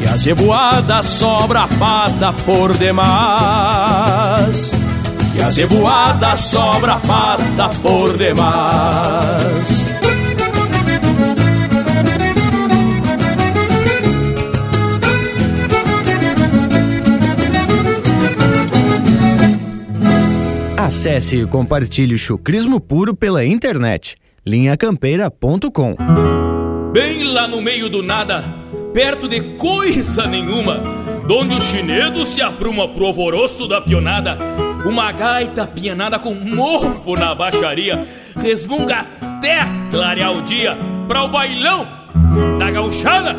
E 0.00 0.04
a 0.08 0.16
zeboada 0.16 1.00
sobra 1.00 1.68
pata 1.78 2.32
por 2.44 2.76
demais. 2.76 3.12
E 5.36 5.40
a 5.40 5.48
zeboada 5.48 6.34
sobra 6.34 6.96
pata 6.96 7.68
por 7.80 8.18
demais. 8.18 9.86
Acesse 20.76 21.36
e 21.36 21.46
compartilhe 21.46 22.16
o 22.16 22.18
chucrismo 22.18 22.80
puro 22.80 23.14
pela 23.14 23.44
internet 23.44 24.16
linhacampeira.com. 24.48 25.94
Bem 26.92 27.24
lá 27.24 27.46
no 27.46 27.60
meio 27.60 27.90
do 27.90 28.02
nada, 28.02 28.42
perto 28.94 29.28
de 29.28 29.40
coisa 29.56 30.26
nenhuma, 30.26 30.80
donde 31.26 31.54
o 31.54 31.60
chinedo 31.60 32.24
se 32.24 32.40
apruma 32.40 32.88
pro 32.88 33.06
alvoroço 33.06 33.68
da 33.68 33.80
pionada, 33.80 34.38
uma 34.86 35.12
gaita 35.12 35.66
pianada 35.66 36.18
com 36.18 36.32
morfo 36.32 37.14
na 37.14 37.34
baixaria, 37.34 38.06
resmunga 38.36 39.06
até 39.20 39.58
clarear 39.90 40.32
o 40.32 40.42
dia 40.42 40.76
pra 41.06 41.24
o 41.24 41.28
bailão 41.28 41.86
da 42.58 42.70
gauchada. 42.70 43.36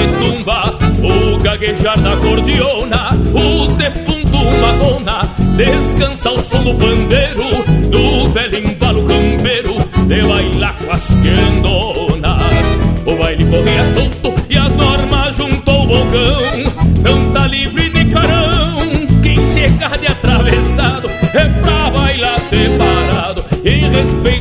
Afora 0.00 0.06
retumba 0.06 0.78
o 1.02 1.38
gaguejar 1.38 1.98
da 2.00 2.16
cordiona, 2.16 3.10
o 3.34 3.66
defunto 3.74 4.38
madonna 4.60 5.22
descansa 5.56 6.28
ao 6.28 6.38
som 6.38 6.62
do 6.62 6.74
pandeiro 6.74 7.44
do 7.90 8.28
velho 8.28 8.58
embalo 8.58 9.04
campeiro 9.06 9.76
de 10.06 10.22
bailar 10.22 10.76
com 10.76 10.92
as 10.92 11.06
quendonas. 11.06 12.40
O 13.06 13.16
baile 13.16 13.44
corria 13.46 13.84
solto 13.94 14.34
e 14.48 14.56
as 14.56 14.74
normas 14.76 15.36
junto 15.36 15.70
ao 15.70 15.86
bocão, 15.86 16.40
não 17.02 17.30
tá 17.32 17.46
livre 17.46 17.88
de 17.90 18.04
carão, 18.06 18.78
quem 19.22 19.36
chegar 19.46 19.98
de 19.98 20.06
atravessado 20.06 21.10
é 21.34 21.44
pra 21.60 21.90
bailar 21.90 22.40
separado 22.40 23.44
em 23.64 23.90
respeito 23.90 24.39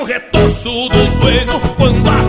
um 0.00 0.04
retoço 0.04 0.88
dos 0.88 1.14
buenos 1.16 1.56
quando 1.76 2.08
a 2.08 2.19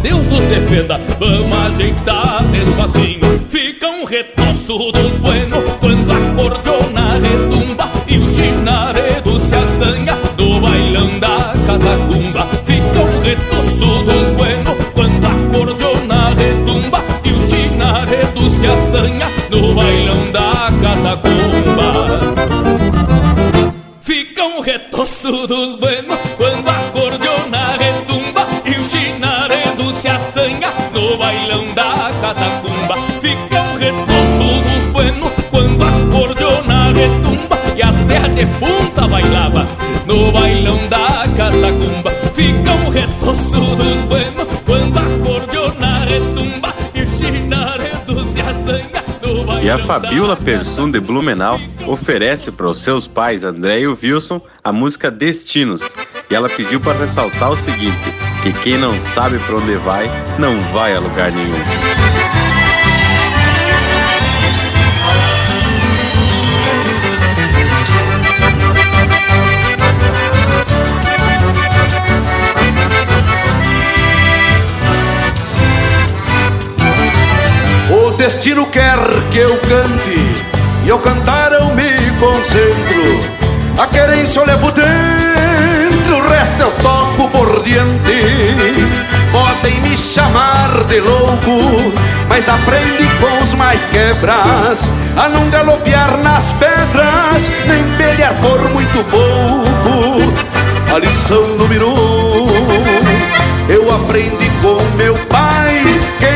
Deus 0.00 0.26
nos 0.26 0.40
defenda. 0.42 1.00
Vamos 1.18 1.56
ajeitar 1.56 2.44
despacinho 2.44 3.22
Fica 3.48 3.88
um 3.88 4.04
retoço 4.04 4.92
dos 4.92 5.11
a 49.72 49.78
Fabiola 49.78 50.36
Persum 50.36 50.90
de 50.90 51.00
Blumenau 51.00 51.58
oferece 51.86 52.52
para 52.52 52.68
os 52.68 52.82
seus 52.82 53.06
pais 53.06 53.42
André 53.42 53.80
e 53.80 53.86
Wilson 53.86 54.38
a 54.62 54.70
música 54.70 55.10
Destinos. 55.10 55.94
E 56.28 56.34
ela 56.34 56.50
pediu 56.50 56.78
para 56.78 56.98
ressaltar 56.98 57.50
o 57.50 57.56
seguinte: 57.56 57.96
que 58.42 58.52
quem 58.52 58.76
não 58.76 59.00
sabe 59.00 59.38
para 59.38 59.56
onde 59.56 59.74
vai, 59.76 60.04
não 60.38 60.60
vai 60.74 60.94
a 60.94 61.00
lugar 61.00 61.32
nenhum. 61.32 62.11
Destino 78.22 78.66
quer 78.66 79.00
que 79.32 79.38
eu 79.38 79.58
cante 79.58 80.44
E 80.86 80.90
ao 80.92 80.98
cantar 81.00 81.50
eu 81.50 81.66
me 81.74 81.90
concentro. 82.20 83.20
A 83.76 83.88
querência 83.88 84.38
eu 84.38 84.46
levo 84.46 84.70
dentro 84.70 86.18
O 86.18 86.28
resto 86.30 86.60
eu 86.60 86.70
toco 86.82 87.28
por 87.30 87.62
diante. 87.64 88.86
Podem 89.32 89.80
me 89.80 89.96
chamar 89.96 90.84
de 90.84 91.00
louco 91.00 91.92
Mas 92.28 92.48
aprende 92.48 93.04
com 93.18 93.42
os 93.42 93.54
mais 93.54 93.84
quebras 93.86 94.88
A 95.16 95.28
não 95.28 95.50
galopear 95.50 96.16
nas 96.18 96.52
pedras 96.52 97.42
Nem 97.66 97.82
pelear 97.96 98.34
por 98.34 98.60
muito 98.70 99.02
pouco. 99.10 100.32
A 100.94 100.98
lição 101.00 101.56
número 101.56 101.88
um 101.88 103.42
eu 103.68 103.94
aprendi 103.94 104.50
com 104.60 104.82
meu 104.96 105.14
pai 105.28 105.61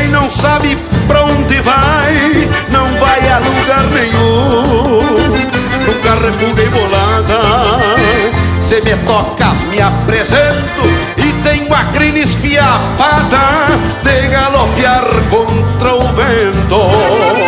Quem 0.07 0.13
não 0.13 0.29
sabe 0.29 0.77
pra 1.05 1.21
onde 1.21 1.59
vai 1.59 2.49
Não 2.71 2.87
vai 2.97 3.29
a 3.29 3.39
lugar 3.39 3.83
nenhum. 3.87 5.01
Nunca 5.85 6.25
refuguei 6.25 6.69
bolada 6.69 7.41
Se 8.61 8.79
me 8.79 8.95
toca 9.05 9.47
me 9.69 9.81
apresento 9.81 10.87
E 11.17 11.33
tenho 11.43 11.73
a 11.73 11.83
crina 11.91 12.19
esfiapada 12.19 13.67
De 14.01 14.27
galopear 14.29 15.03
contra 15.29 15.95
o 15.95 16.07
vento 16.13 17.46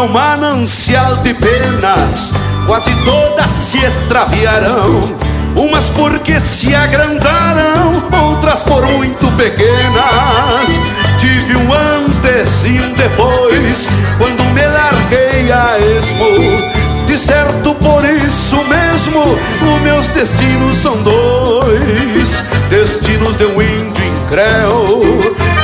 meu 0.00 0.08
manancial 0.08 1.16
de 1.16 1.34
penas, 1.34 2.32
quase 2.66 2.90
todas 3.04 3.50
se 3.50 3.76
extraviarão. 3.84 5.14
Umas 5.54 5.90
porque 5.90 6.40
se 6.40 6.74
agrandaram, 6.74 8.02
outras 8.24 8.62
por 8.62 8.86
muito 8.86 9.30
pequenas. 9.32 10.70
Tive 11.18 11.54
um 11.54 11.70
antes 11.70 12.64
e 12.64 12.80
um 12.80 12.92
depois, 12.94 13.86
quando 14.16 14.42
me 14.54 14.66
larguei 14.66 15.52
a 15.52 15.78
esmo. 15.78 16.80
De 17.04 17.18
certo 17.18 17.74
por 17.74 18.02
isso 18.02 18.56
mesmo, 18.64 19.36
os 19.60 19.82
meus 19.82 20.08
destinos 20.08 20.78
são 20.78 20.96
dois: 21.02 22.42
destinos 22.70 23.36
de 23.36 23.44
um 23.44 23.60
índio 23.60 24.04
incréu, 24.30 25.02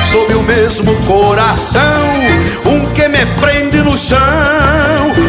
sob 0.05 0.33
o 0.35 0.43
mesmo 0.43 0.93
coração. 1.07 1.81
Um 2.65 2.86
me 3.07 3.25
prende 3.39 3.81
no 3.81 3.97
chão, 3.97 4.19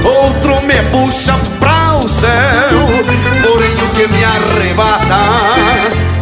outro 0.05 0.61
me 0.62 0.83
puxa 0.91 1.35
pra 1.61 1.97
o 1.97 2.09
céu. 2.09 2.29
Porém, 3.43 3.74
o 3.74 3.89
que 3.95 4.09
me 4.09 4.24
arrebata 4.24 5.18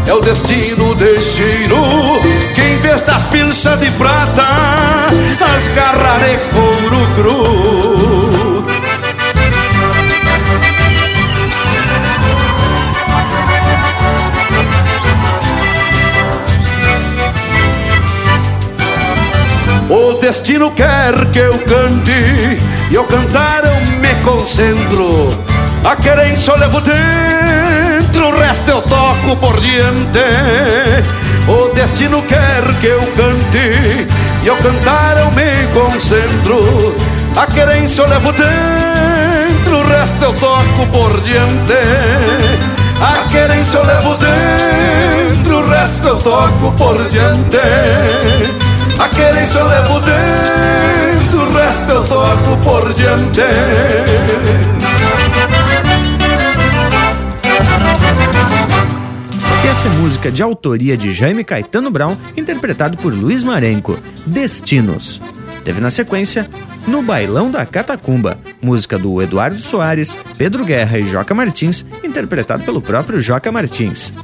é 0.06 0.12
o 0.12 0.20
destino 0.20 0.94
destino 0.94 2.20
que 2.54 2.62
em 2.62 2.76
vez 2.76 3.02
das 3.02 3.24
pilchas 3.26 3.78
de 3.80 3.90
prata, 3.92 4.42
as 5.40 5.66
garras 5.74 6.22
de 6.22 6.36
couro 6.54 7.06
cru. 7.16 8.25
Destino 20.26 20.72
quer 20.72 21.14
que 21.26 21.38
eu 21.38 21.56
cante 21.60 22.58
E 22.90 22.96
ao 22.96 23.04
cantar 23.04 23.62
eu 23.64 23.76
me 24.00 24.12
concentro. 24.24 25.28
A 25.84 25.94
querência 25.94 26.50
eu 26.50 26.58
levo 26.58 26.80
dentro 26.80 28.30
O 28.30 28.36
resto 28.36 28.68
eu 28.68 28.82
toco 28.82 29.36
por 29.36 29.60
diante. 29.60 30.18
O 31.46 31.72
destino 31.74 32.20
quer 32.22 32.64
que 32.80 32.88
eu 32.88 33.00
cante 33.14 34.08
E 34.42 34.48
ao 34.48 34.56
cantar 34.56 35.16
eu 35.16 35.30
me 35.30 35.72
concentro. 35.72 36.96
A 37.36 37.46
querência 37.46 38.02
eu 38.02 38.08
levo 38.08 38.32
dentro 38.32 39.76
O 39.78 39.86
resto 39.86 40.24
eu 40.24 40.32
toco 40.34 40.86
por 40.90 41.20
diante. 41.20 41.72
A 43.00 43.28
querência 43.30 43.76
eu 43.78 43.86
levo 43.86 44.16
dentro 44.16 45.58
O 45.58 45.68
resto 45.68 46.08
eu 46.08 46.16
toco 46.16 46.72
por 46.72 47.08
diante 47.10 48.65
a 48.98 49.08
querência 49.08 49.58
eu 49.58 49.66
levo 49.66 50.00
dentro, 50.00 51.40
o 51.42 51.52
resto 51.52 51.92
eu 51.92 52.04
toco 52.04 52.56
por 52.62 52.94
diante. 52.94 53.40
Essa 59.68 59.88
é 59.88 59.90
música 59.90 60.32
de 60.32 60.42
autoria 60.42 60.96
de 60.96 61.12
Jaime 61.12 61.44
Caetano 61.44 61.90
Brown, 61.90 62.16
interpretado 62.36 62.96
por 62.96 63.12
Luiz 63.12 63.44
Marenco, 63.44 63.98
Destinos. 64.24 65.20
Teve 65.64 65.80
na 65.80 65.90
sequência 65.90 66.48
No 66.86 67.02
Bailão 67.02 67.50
da 67.50 67.66
Catacumba, 67.66 68.38
música 68.62 68.96
do 68.96 69.20
Eduardo 69.20 69.58
Soares, 69.58 70.16
Pedro 70.38 70.64
Guerra 70.64 70.98
e 70.98 71.08
Joca 71.08 71.34
Martins, 71.34 71.84
interpretado 72.02 72.62
pelo 72.62 72.80
próprio 72.80 73.20
Joca 73.20 73.52
Martins. 73.52 74.14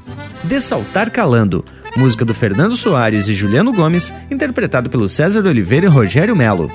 De 0.44 0.60
Saltar 0.60 1.10
Calando, 1.10 1.64
música 1.96 2.24
do 2.24 2.34
Fernando 2.34 2.76
Soares 2.76 3.28
e 3.28 3.34
Juliano 3.34 3.72
Gomes, 3.72 4.12
interpretado 4.30 4.88
pelo 4.88 5.08
César 5.08 5.46
Oliveira 5.46 5.86
e 5.86 5.88
Rogério 5.88 6.36
Melo. 6.36 6.70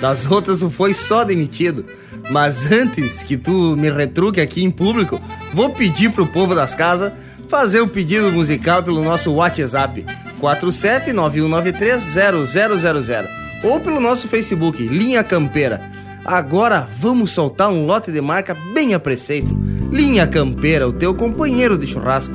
Das 0.00 0.28
outras 0.30 0.60
tu 0.60 0.68
foi 0.68 0.94
só 0.94 1.24
demitido. 1.24 1.84
Mas 2.30 2.70
antes 2.70 3.22
que 3.22 3.36
tu 3.36 3.76
me 3.76 3.90
retruque 3.90 4.40
aqui 4.40 4.64
em 4.64 4.70
público, 4.70 5.20
vou 5.52 5.70
pedir 5.70 6.10
pro 6.10 6.26
povo 6.26 6.54
das 6.54 6.74
casas 6.74 7.12
fazer 7.52 7.80
o 7.82 7.84
um 7.84 7.88
pedido 7.88 8.32
musical 8.32 8.82
pelo 8.82 9.04
nosso 9.04 9.30
WhatsApp 9.30 10.06
47991930000 10.40 13.28
ou 13.62 13.78
pelo 13.78 14.00
nosso 14.00 14.26
Facebook 14.26 14.82
Linha 14.82 15.22
Campeira. 15.22 15.78
Agora 16.24 16.88
vamos 16.98 17.30
soltar 17.30 17.68
um 17.68 17.84
lote 17.84 18.10
de 18.10 18.22
marca 18.22 18.56
bem 18.72 18.94
a 18.94 18.98
preceito. 18.98 19.54
Linha 19.90 20.26
Campeira, 20.26 20.88
o 20.88 20.94
teu 20.94 21.14
companheiro 21.14 21.76
de 21.76 21.86
churrasco. 21.86 22.34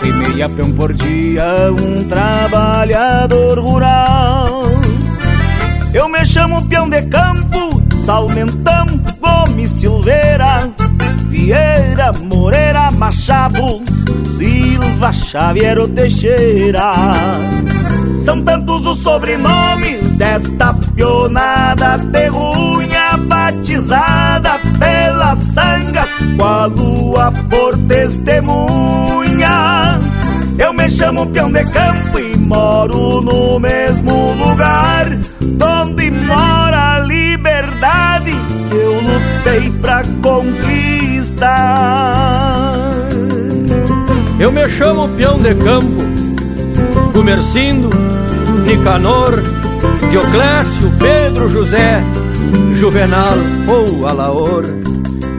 Volta 0.00 0.06
e 0.06 0.12
meia, 0.12 0.48
peão 0.48 0.72
por 0.72 0.94
dia, 0.94 1.44
um 1.70 2.04
trabalhador 2.04 3.58
rural. 3.58 4.62
Eu 5.92 6.08
me 6.08 6.24
chamo 6.24 6.62
peão 6.68 6.88
de 6.88 7.02
campo, 7.02 7.82
Salmentão, 7.98 8.86
Gomes 9.20 9.70
Silveira, 9.72 10.70
Vieira, 11.28 12.12
Moreira, 12.22 12.90
Machado, 12.92 13.82
Silva, 14.38 15.12
Xavier 15.12 15.86
Teixeira. 15.88 16.92
São 18.18 18.42
tantos 18.42 18.86
os 18.86 18.98
sobrenomes 18.98 20.14
desta 20.14 20.72
pionada 20.94 21.98
terrunha 22.10 22.79
batizada 23.70 24.58
pelas 24.78 25.38
sangas 25.44 26.12
com 26.36 26.44
a 26.44 26.66
lua 26.66 27.32
por 27.48 27.78
testemunha. 27.86 30.00
Eu 30.58 30.72
me 30.72 30.90
chamo 30.90 31.24
peão 31.26 31.52
de 31.52 31.64
campo 31.66 32.18
e 32.18 32.36
moro 32.36 33.20
no 33.20 33.60
mesmo 33.60 34.34
lugar 34.34 35.06
onde 35.82 36.10
mora 36.10 36.96
a 36.96 37.00
liberdade 37.00 38.32
que 38.68 38.76
eu 38.76 39.00
lutei 39.00 39.70
pra 39.80 40.02
conquistar. 40.20 41.54
Eu 44.38 44.50
me 44.50 44.68
chamo 44.68 45.08
peão 45.10 45.38
de 45.38 45.54
campo, 45.54 46.02
Gumercindo, 47.12 47.88
Nicanor, 48.66 49.40
Dioclésio, 50.10 50.90
Pedro 50.98 51.48
José, 51.48 52.02
Juvenal 52.74 53.36
ou 53.68 54.06
Alaor. 54.06 54.64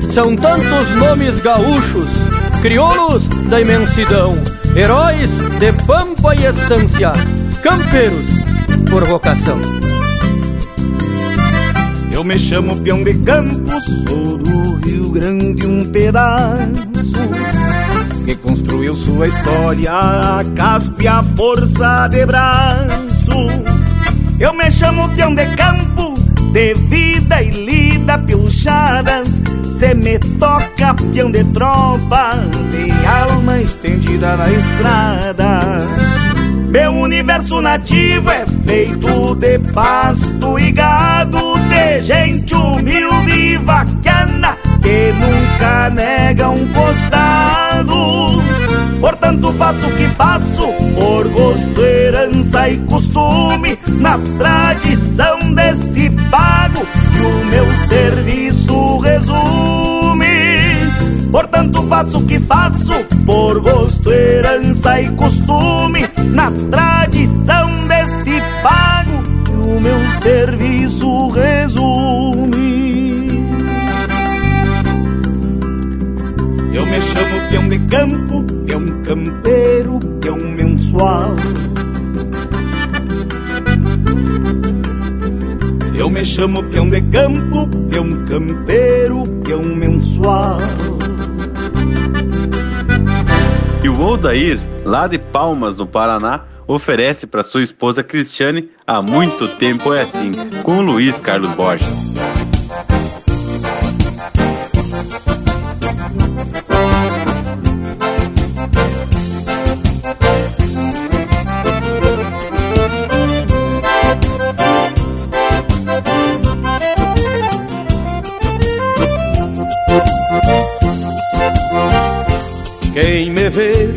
São 0.07 0.35
tantos 0.35 0.91
nomes 0.95 1.39
gaúchos, 1.41 2.09
crioulos 2.61 3.27
da 3.49 3.61
imensidão, 3.61 4.37
heróis 4.75 5.37
de 5.59 5.71
pampa 5.85 6.35
e 6.35 6.45
estância, 6.45 7.13
campeiros 7.63 8.27
por 8.89 9.05
vocação. 9.05 9.59
Eu 12.11 12.23
me 12.23 12.37
chamo 12.37 12.77
peão 12.81 13.03
de 13.03 13.13
campo, 13.19 13.81
sou 13.81 14.37
do 14.37 14.75
Rio 14.85 15.09
Grande 15.11 15.65
um 15.65 15.89
pedaço 15.91 16.81
que 18.25 18.35
construiu 18.35 18.95
sua 18.95 19.27
história 19.27 19.91
a 19.91 20.43
casco 20.55 21.01
e 21.01 21.07
a 21.07 21.23
força 21.23 22.07
de 22.07 22.25
braço. 22.25 23.31
Eu 24.39 24.53
me 24.53 24.69
chamo 24.71 25.09
peão 25.09 25.33
de 25.33 25.45
campo, 25.55 26.10
de 26.51 26.73
vida 26.73 27.41
e 27.41 27.49
lida 27.51 28.17
pilchadas, 28.19 29.41
se 29.69 29.93
me 29.95 30.19
toca 30.19 30.93
peão 30.93 31.31
de 31.31 31.43
tropa, 31.45 32.35
de 32.71 32.91
alma 33.07 33.61
estendida 33.61 34.35
na 34.35 34.49
estrada. 34.49 36.30
Meu 36.71 36.93
universo 36.93 37.59
nativo 37.59 38.31
é 38.31 38.45
feito 38.65 39.35
de 39.35 39.59
pasto 39.73 40.57
e 40.57 40.71
gado, 40.71 41.37
de 41.67 41.99
gente 41.99 42.55
humilde 42.55 43.29
e 43.29 43.57
vaquiana, 43.57 44.57
que 44.81 45.11
nunca 45.11 45.89
nega 45.89 46.49
um 46.49 46.65
costado. 46.69 48.41
Portanto, 49.01 49.51
faço 49.57 49.85
o 49.85 49.95
que 49.97 50.05
faço 50.15 50.67
por 50.95 51.27
gosto, 51.27 51.81
herança 51.81 52.69
e 52.69 52.77
costume, 52.77 53.77
na 53.87 54.17
tradição 54.37 55.53
deste 55.53 56.09
pago 56.29 56.85
que 56.85 57.19
o 57.19 57.45
meu 57.47 57.65
serviço 57.89 58.97
resume. 58.99 60.10
Portanto, 61.31 61.81
faço 61.87 62.17
o 62.19 62.25
que 62.25 62.39
faço 62.41 62.93
por 63.25 63.61
gosto, 63.61 64.11
herança 64.11 64.99
e 64.99 65.09
costume, 65.11 66.05
na 66.29 66.51
tradição 66.69 67.69
deste 67.87 68.41
pago 68.61 69.23
que 69.45 69.51
o 69.51 69.79
meu 69.79 69.97
serviço 70.21 71.29
resume. 71.29 72.61
Eu 76.73 76.85
me 76.85 77.01
chamo 77.01 77.49
peão 77.49 77.69
de 77.69 77.79
campo, 77.79 78.43
peão 78.65 79.03
campeiro, 79.03 79.99
peão 80.19 80.37
mensual. 80.37 81.35
Eu 85.93 86.09
me 86.09 86.25
chamo 86.25 86.63
peão 86.63 86.89
de 86.89 87.01
campo, 87.03 87.67
peão 87.89 88.25
campeiro, 88.25 89.23
peão 89.45 89.63
mensual. 89.63 90.59
O 93.91 94.03
Odair, 94.03 94.57
lá 94.85 95.05
de 95.05 95.19
Palmas, 95.19 95.77
no 95.77 95.85
Paraná, 95.85 96.45
oferece 96.65 97.27
para 97.27 97.43
sua 97.43 97.61
esposa 97.61 98.01
Cristiane 98.01 98.69
há 98.87 99.01
muito 99.01 99.47
tempo 99.47 99.93
é 99.93 100.01
assim, 100.01 100.31
com 100.63 100.81
Luiz 100.81 101.19
Carlos 101.19 101.51
Borges. 101.51 102.00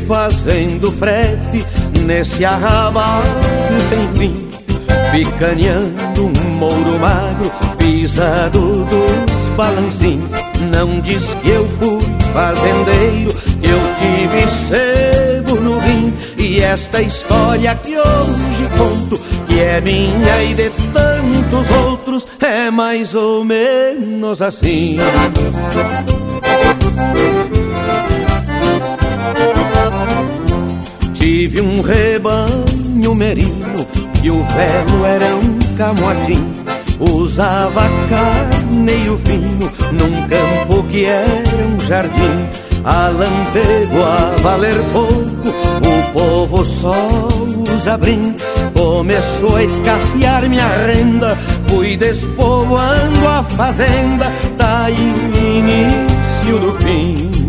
Fazendo 0.06 0.92
frete 0.92 1.64
nesse 2.06 2.44
arrabalho 2.44 3.24
sem 3.88 4.08
fim, 4.12 4.48
picaneando 5.10 6.26
um 6.26 6.50
mouro 6.58 6.98
magro, 6.98 7.50
pisado 7.78 8.84
dos 8.84 9.48
balancins. 9.56 10.30
Não 10.74 11.00
diz 11.00 11.34
que 11.42 11.50
eu 11.50 11.66
fui 11.78 12.02
fazendeiro, 12.32 13.34
eu 13.62 13.80
tive 13.96 14.48
sebo 14.48 15.60
no 15.60 15.78
rim. 15.78 16.12
E 16.38 16.60
esta 16.60 17.00
história 17.00 17.74
que 17.76 17.96
hoje 17.96 18.68
conto, 18.76 19.18
que 19.46 19.60
é 19.60 19.80
minha 19.80 20.42
e 20.44 20.54
de 20.54 20.70
tantos 20.92 21.70
outros, 21.70 22.26
é 22.40 22.70
mais 22.70 23.14
ou 23.14 23.44
menos 23.44 24.42
assim. 24.42 24.98
Tive 31.24 31.62
um 31.62 31.80
rebanho 31.80 33.14
merino 33.14 33.86
e 34.22 34.30
o 34.30 34.44
velho 34.44 35.06
era 35.06 35.34
um 35.34 35.58
camotim. 35.74 36.52
Usava 37.00 37.88
carneiro 38.10 39.16
fino 39.16 39.72
num 39.90 40.28
campo 40.28 40.86
que 40.86 41.06
era 41.06 41.26
um 41.64 41.80
jardim. 41.86 42.46
A 42.84 43.08
lampego 43.08 44.02
a 44.02 44.36
valer 44.42 44.76
pouco, 44.92 45.48
o 45.48 46.12
povo 46.12 46.62
só 46.62 47.08
usa 47.74 47.96
brim. 47.96 48.36
Começou 48.74 49.56
a 49.56 49.64
escassear 49.64 50.46
minha 50.46 50.68
renda, 50.68 51.38
fui 51.68 51.96
despovoando 51.96 53.26
a 53.26 53.42
fazenda, 53.42 54.30
tá 54.58 54.90
início 54.90 56.58
do 56.58 56.74
fim. 56.82 57.43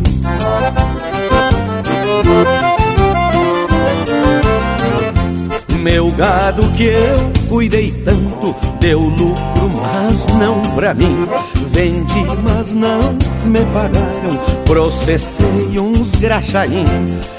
Meu 5.85 6.09
gado 6.09 6.67
que 6.71 6.85
eu 6.85 7.31
cuidei 7.47 7.91
tanto 8.03 8.55
deu 8.79 9.01
lucro, 9.01 9.69
mas 9.69 10.25
não 10.39 10.59
pra 10.73 10.95
mim. 10.95 11.27
Vendi, 11.67 12.25
mas 12.43 12.73
não 12.73 13.13
me 13.45 13.63
pagaram. 13.65 14.35
Processei 14.65 15.79
uns 15.79 16.15
graxaim 16.15 16.85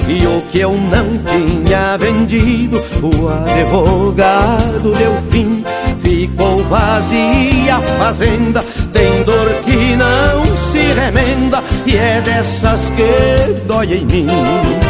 e 0.06 0.24
o 0.24 0.40
que 0.42 0.60
eu 0.60 0.70
não 0.74 1.18
tinha 1.24 1.96
vendido, 1.98 2.80
o 3.02 3.28
advogado 3.28 4.92
deu 4.96 5.20
fim. 5.28 5.64
Ficou 5.98 6.62
vazia 6.66 7.78
a 7.78 7.82
fazenda, 7.98 8.64
tem 8.92 9.24
dor 9.24 9.52
que 9.64 9.96
não 9.96 10.56
se 10.56 10.78
remenda 10.92 11.60
e 11.84 11.96
é 11.96 12.20
dessas 12.20 12.90
que 12.90 13.66
dói 13.66 13.94
em 13.94 14.04
mim. 14.04 14.85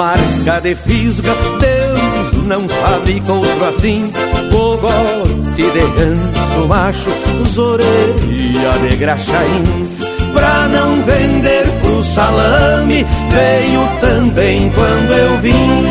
Marca 0.00 0.62
de 0.62 0.74
fisga, 0.74 1.36
Deus 1.58 2.46
não 2.46 2.66
fabrica 2.66 3.34
outro 3.34 3.64
assim. 3.66 4.10
Cogote 4.50 5.56
de 5.56 5.64
ganso 5.64 6.66
macho, 6.66 7.10
os 7.42 7.58
orelha 7.58 8.78
de 8.80 8.96
graxaim. 8.96 9.62
Pra 10.32 10.68
não 10.68 11.02
vender 11.02 11.66
pro 11.82 12.02
salame, 12.02 13.04
veio 13.28 13.88
também 14.00 14.70
quando 14.70 15.12
eu 15.12 15.38
vim. 15.40 15.84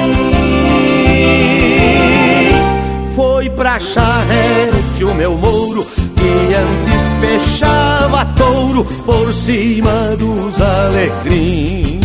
Foi 3.16 3.47
pra 3.51 3.80
charrete 3.80 5.03
o 5.03 5.14
meu 5.14 5.36
mouro, 5.36 5.86
que 6.16 6.55
antes 6.55 7.03
fechava 7.22 8.26
touro 8.36 8.84
por 9.05 9.32
cima 9.32 10.16
dos 10.18 10.60
alecrins. 10.60 11.99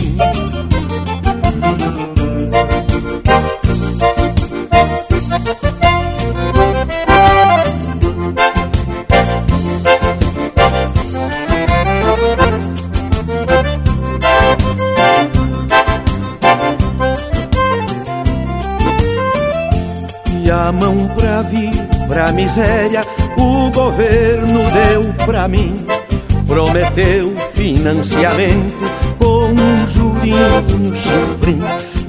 Miséria 22.34 23.04
o 23.38 23.70
governo 23.70 24.60
deu 24.70 25.14
pra 25.24 25.48
mim. 25.48 25.86
Prometeu 26.46 27.32
financiamento 27.52 28.84
com 29.18 29.46
um 29.46 29.88
jurinho 29.88 30.94
chifrim. 30.96 31.60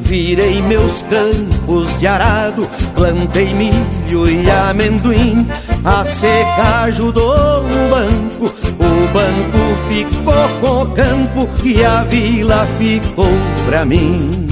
Virei 0.02 0.62
meus 0.62 1.04
campos 1.04 1.98
de 2.00 2.06
arado, 2.06 2.68
plantei 2.94 3.54
milho 3.54 4.30
e 4.30 4.50
amendoim. 4.52 5.48
A 5.84 6.04
seca 6.04 6.84
ajudou 6.84 7.64
o 7.64 7.90
banco, 7.90 8.46
o 8.46 9.08
banco 9.14 9.76
ficou 9.88 10.50
com 10.62 10.84
o 10.84 10.96
campo 10.96 11.50
e 11.64 11.84
a 11.84 12.04
vila 12.04 12.68
ficou 12.78 13.32
pra 13.68 13.84
mim. 13.84 14.45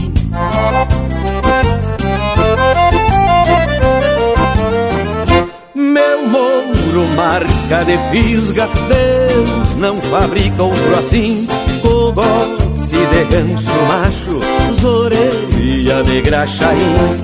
Marca 7.74 7.86
de 7.86 7.98
fisga, 8.12 8.70
Deus 8.88 9.76
não 9.76 10.00
fabrica 10.02 10.62
outro 10.62 11.00
assim. 11.00 11.48
Cogote 11.82 12.92
de 12.92 13.26
ganso 13.26 13.72
macho, 13.88 14.40
zoreia 14.80 16.04
de 16.04 16.22
graxaim. 16.22 17.18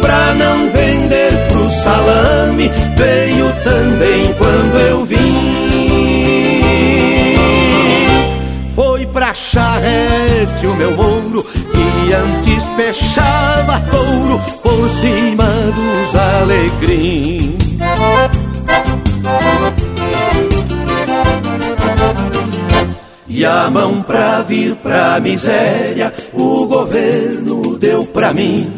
Pra 0.00 0.34
não 0.34 0.70
vender 0.70 1.48
pro 1.48 1.68
salame, 1.70 2.70
veio 2.96 3.52
também 3.64 4.32
quando 4.38 4.80
eu 4.88 5.04
vim. 5.04 5.16
Foi 8.74 9.06
pra 9.06 9.34
charrete 9.34 10.66
o 10.66 10.74
meu 10.76 10.92
mouro, 10.92 11.44
que 11.44 12.12
antes 12.12 12.64
fechava 12.76 13.80
touro 13.90 14.40
por 14.62 14.88
cima 14.88 15.44
dos 15.74 16.14
alegrim. 16.14 17.55
A 23.46 23.70
mão 23.70 24.02
pra 24.02 24.42
vir 24.42 24.74
pra 24.76 25.20
miséria, 25.20 26.12
o 26.32 26.66
governo 26.66 27.78
deu 27.78 28.04
pra 28.04 28.34
mim. 28.34 28.70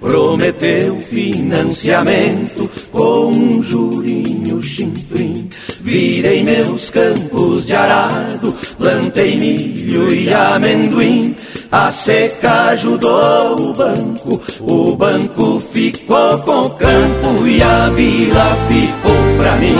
Prometeu 0.00 0.98
financiamento 0.98 2.68
com 2.90 3.26
um 3.26 3.62
jurinho 3.62 4.60
chinfrim. 4.62 5.48
Virei 5.80 6.42
meus 6.42 6.90
campos 6.90 7.66
de 7.66 7.72
arado, 7.72 8.52
plantei 8.76 9.36
milho 9.36 10.12
e 10.12 10.32
amendoim. 10.32 11.36
A 11.70 11.90
seca 11.92 12.70
ajudou 12.70 13.70
o 13.70 13.74
banco, 13.74 14.40
o 14.60 14.96
banco 14.96 15.60
ficou 15.60 16.38
com 16.40 16.66
o 16.66 16.70
campo 16.70 17.46
e 17.46 17.62
a 17.62 17.88
vila 17.90 18.56
ficou 18.68 19.36
pra 19.38 19.56
mim. 19.56 19.76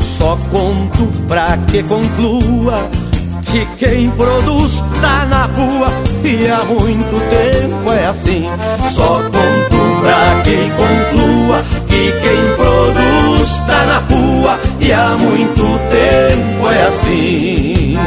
Só 0.00 0.36
conto 0.50 1.08
pra 1.28 1.56
que 1.70 1.82
conclua 1.84 2.90
que 3.50 3.66
quem 3.76 4.10
produz 4.12 4.80
tá 5.00 5.26
na 5.26 5.46
rua 5.46 5.88
e 6.24 6.46
há 6.46 6.64
muito 6.64 7.18
tempo 7.28 7.92
é 7.92 8.06
assim. 8.06 8.44
Só 8.88 9.16
conto 9.24 10.00
pra 10.00 10.40
quem 10.44 10.70
conclua 10.70 11.62
que 11.88 12.12
quem 12.12 12.54
produz 12.56 13.58
tá 13.66 13.84
na 13.86 13.98
rua 13.98 14.58
e 14.78 14.92
há 14.92 15.16
muito 15.18 15.62
tempo 15.90 16.68
é 16.70 16.86
assim. 16.86 17.98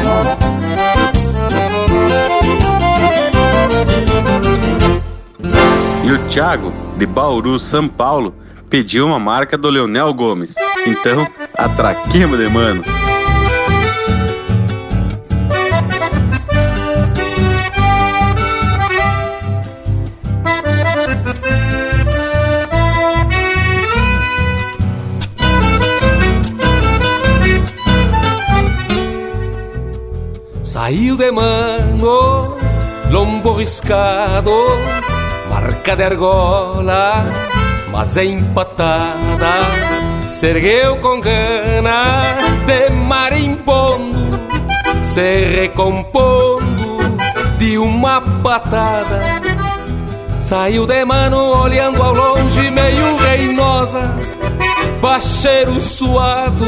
E 6.05 6.11
o 6.11 6.19
Thiago, 6.29 6.73
de 6.97 7.05
Bauru, 7.05 7.59
São 7.59 7.87
Paulo, 7.87 8.33
pediu 8.69 9.07
uma 9.07 9.19
marca 9.19 9.57
do 9.57 9.69
Leonel 9.69 10.13
Gomes. 10.13 10.55
Então, 10.87 11.27
atraquemos 11.57 12.39
de 12.39 12.47
mano. 12.47 12.83
Saiu 30.83 31.15
de 31.15 31.31
mano, 31.31 32.57
lombo 33.09 33.53
riscado, 33.53 34.51
marca 35.49 35.95
de 35.95 36.03
argola, 36.03 37.23
mas 37.89 38.17
é 38.17 38.25
empatada. 38.25 39.53
Se 40.33 40.47
ergueu 40.47 40.97
com 40.97 41.21
gana 41.21 42.35
de 42.67 42.89
marimbondo, 42.89 44.37
se 45.01 45.45
recompondo 45.55 46.97
de 47.57 47.77
uma 47.77 48.19
patada. 48.43 49.21
Saiu 50.41 50.85
de 50.85 51.05
mano 51.05 51.61
olhando 51.61 52.03
ao 52.03 52.13
longe, 52.13 52.69
meio 52.69 53.15
reinosa, 53.19 54.13
bacheiro 55.01 55.81
suado, 55.81 56.65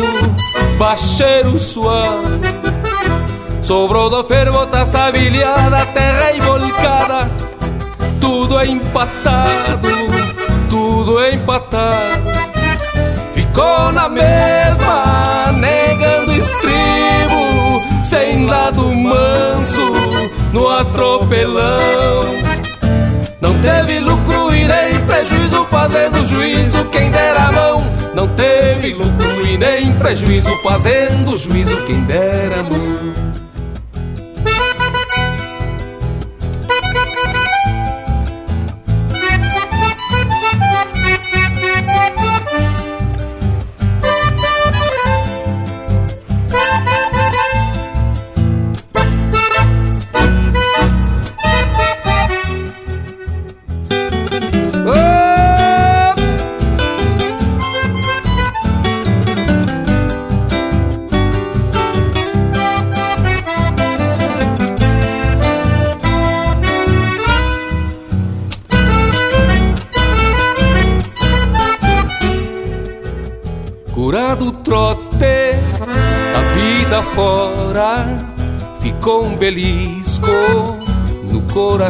bacheiro 0.80 1.60
suado. 1.60 2.65
Sobrou 3.66 4.12
do 4.12 4.24
fervo, 4.24 4.64
tá 4.68 4.84
estabilhada, 4.84 5.88
terra 5.88 6.34
e 6.34 6.40
volcada, 6.40 7.32
tudo 8.22 8.60
é 8.60 8.68
empatado, 8.68 9.88
tudo 10.70 11.20
é 11.20 11.34
empatado. 11.34 12.30
Ficou 13.34 13.92
na 13.92 14.08
mesma, 14.08 15.52
negando 15.54 16.32
estribo, 16.34 17.82
sem 18.04 18.46
lado 18.46 18.94
manso, 18.94 19.94
no 20.54 20.70
atropelão. 20.70 22.24
Não 23.42 23.60
teve 23.62 24.00
lucro 24.00 24.54
e 24.54 24.66
nem 24.66 25.00
prejuízo, 25.08 25.66
fazendo 25.72 26.24
juízo 26.24 26.86
quem 26.92 27.10
dera 27.10 27.48
a 27.48 27.52
mão. 27.52 27.84
Não 28.14 28.28
teve 28.28 28.94
lucro 28.94 29.48
e 29.48 29.58
nem 29.58 29.92
prejuízo, 29.94 30.56
fazendo 30.62 31.36
juízo 31.36 31.76
quem 31.88 32.00
dera 32.02 32.60
a 32.60 32.64
mão. 32.64 33.45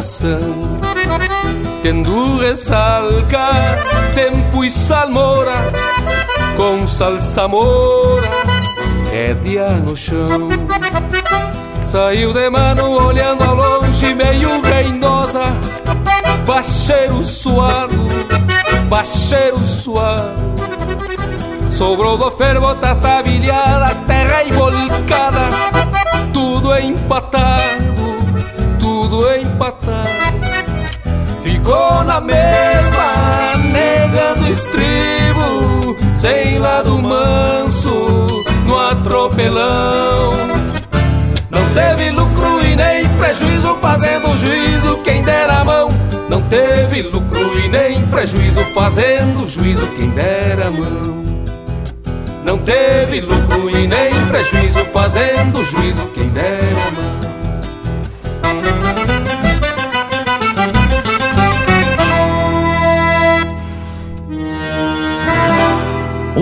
Coração. 0.06 0.38
Tendo 1.82 2.38
ressalga, 2.38 3.48
tempo 4.14 4.64
e 4.64 4.70
salmoura, 4.70 5.72
com 6.56 6.86
salsa 6.86 7.48
mora, 7.48 8.30
rédea 9.10 9.68
no 9.70 9.96
chão. 9.96 10.48
Saiu 11.84 12.32
de 12.32 12.50
mano 12.50 13.06
olhando 13.06 13.42
ao 13.42 13.54
longe, 13.54 14.14
meio 14.14 14.60
reinosa, 14.60 15.56
bacheiro 16.46 17.24
suado, 17.24 18.08
bacheiro 18.88 19.64
suado. 19.64 20.46
Sobrou 21.70 22.16
do 22.16 22.30
fervo, 22.30 22.74
tá 22.76 22.92
estabilhada, 22.92 23.94
terra 24.06 24.44
e 24.44 24.52
volcada, 24.52 25.50
tudo 26.32 26.74
empatado, 26.74 28.16
tudo 28.80 29.30
empatado. 29.34 29.95
Ficou 31.66 32.04
na 32.04 32.20
mesma, 32.20 33.56
negando 33.72 34.48
estribo, 34.48 35.96
sem 36.14 36.60
lado 36.60 36.96
manso, 37.02 38.44
no 38.64 38.78
atropelão. 38.78 40.32
Não 41.50 41.68
teve 41.74 42.12
lucro 42.12 42.64
e 42.64 42.76
nem 42.76 43.08
prejuízo, 43.18 43.74
fazendo 43.80 44.38
juízo 44.38 44.98
quem 45.02 45.24
dera 45.24 45.54
a 45.54 45.64
mão. 45.64 45.88
Não 46.28 46.40
teve 46.42 47.02
lucro 47.02 47.58
e 47.58 47.68
nem 47.68 48.00
prejuízo, 48.06 48.60
fazendo 48.72 49.48
juízo 49.48 49.88
quem 49.88 50.10
dera 50.10 50.68
a 50.68 50.70
mão. 50.70 51.42
Não 52.44 52.58
teve 52.58 53.22
lucro 53.22 53.68
e 53.70 53.88
nem 53.88 54.26
prejuízo, 54.28 54.84
fazendo 54.92 55.64
juízo 55.64 56.06
quem 56.14 56.28
dera 56.28 56.86
a 56.86 56.92
mão. 56.92 57.15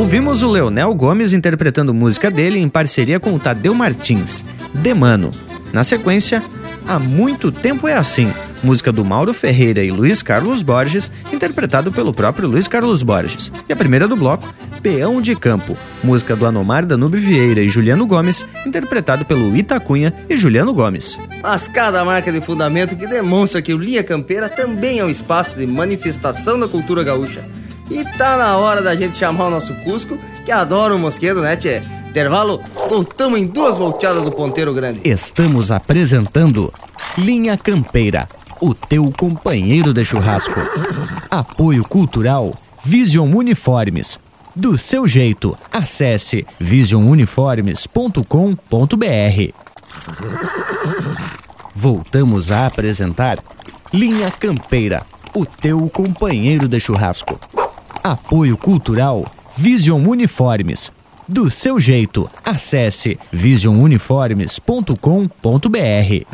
Ouvimos 0.05 0.43
o 0.43 0.51
Leonel 0.51 0.93
Gomes 0.93 1.33
interpretando 1.33 1.95
música 1.95 2.31
dele 2.31 2.59
em 2.59 2.69
parceria 2.69 3.19
com 3.19 3.33
o 3.33 3.39
Tadeu 3.39 3.75
Martins, 3.75 4.45
Demano. 4.75 5.33
Na 5.73 5.83
sequência, 5.83 6.43
Há 6.87 6.99
Muito 6.99 7.51
Tempo 7.51 7.89
é 7.89 7.95
Assim, 7.95 8.31
música 8.63 8.93
do 8.93 9.03
Mauro 9.03 9.33
Ferreira 9.33 9.83
e 9.83 9.91
Luiz 9.91 10.21
Carlos 10.21 10.61
Borges, 10.61 11.11
interpretado 11.33 11.91
pelo 11.91 12.13
próprio 12.13 12.47
Luiz 12.47 12.69
Carlos 12.69 13.03
Borges. 13.03 13.51
E 13.67 13.73
a 13.73 13.77
primeira 13.77 14.07
do 14.07 14.15
bloco, 14.15 14.55
Peão 14.83 15.23
de 15.23 15.35
Campo, 15.35 15.75
música 16.03 16.37
do 16.37 16.45
Anomar 16.45 16.85
Danube 16.85 17.17
Vieira 17.17 17.63
e 17.63 17.69
Juliano 17.71 18.07
Gomes, 18.07 18.47
interpretado 18.67 19.25
pelo 19.25 19.57
Itacunha 19.57 20.13
e 20.29 20.37
Juliano 20.37 20.75
Gomes. 20.75 21.19
Mas 21.43 21.67
cada 21.67 22.05
marca 22.05 22.31
de 22.31 22.43
fundamento 22.43 22.95
que 22.95 23.07
demonstra 23.07 23.63
que 23.63 23.73
o 23.73 23.79
Linha 23.79 24.05
Campeira 24.05 24.51
também 24.51 24.99
é 24.99 25.05
um 25.05 25.11
espaço 25.11 25.57
de 25.57 25.67
manifestação 25.67 26.61
da 26.61 26.69
cultura 26.69 27.03
gaúcha. 27.03 27.43
E 27.91 28.05
tá 28.17 28.37
na 28.37 28.57
hora 28.57 28.83
da 28.83 28.95
gente 28.95 29.17
chamar 29.17 29.47
o 29.47 29.51
nosso 29.51 29.75
Cusco, 29.77 30.19
que 30.45 30.53
adora 30.53 30.95
o 30.95 30.99
mosquedo, 30.99 31.43
né, 31.43 31.57
tchê? 31.57 31.83
Intervalo, 32.09 32.61
voltamos 32.89 33.39
em 33.39 33.47
duas 33.47 33.77
volteadas 33.77 34.23
do 34.23 34.31
Ponteiro 34.31 34.73
Grande. 34.73 35.01
Estamos 35.05 35.71
apresentando 35.71 36.73
Linha 37.19 37.59
Campeira, 37.59 38.29
o 38.61 38.75
teu 38.75 39.13
companheiro 39.17 39.93
de 39.93 40.05
churrasco. 40.05 40.61
Apoio 41.31 41.83
Cultural 41.83 42.55
Vision 42.85 43.35
Uniformes. 43.35 44.21
Do 44.55 44.79
seu 44.79 45.09
jeito, 45.09 45.57
acesse 45.73 46.47
visionuniformes.com.br. 46.61 49.53
Voltamos 51.75 52.53
a 52.53 52.67
apresentar 52.67 53.39
Linha 53.93 54.31
Campeira, 54.31 55.03
o 55.35 55.45
teu 55.45 55.89
companheiro 55.89 56.69
de 56.69 56.79
churrasco. 56.79 57.41
Apoio 58.05 58.57
Cultural 58.59 59.25
Vision 59.57 60.07
Uniformes. 60.07 60.93
Do 61.27 61.51
seu 61.51 61.81
jeito, 61.81 62.29
acesse 62.45 63.19
visionuniformes.com.br. 63.33 66.27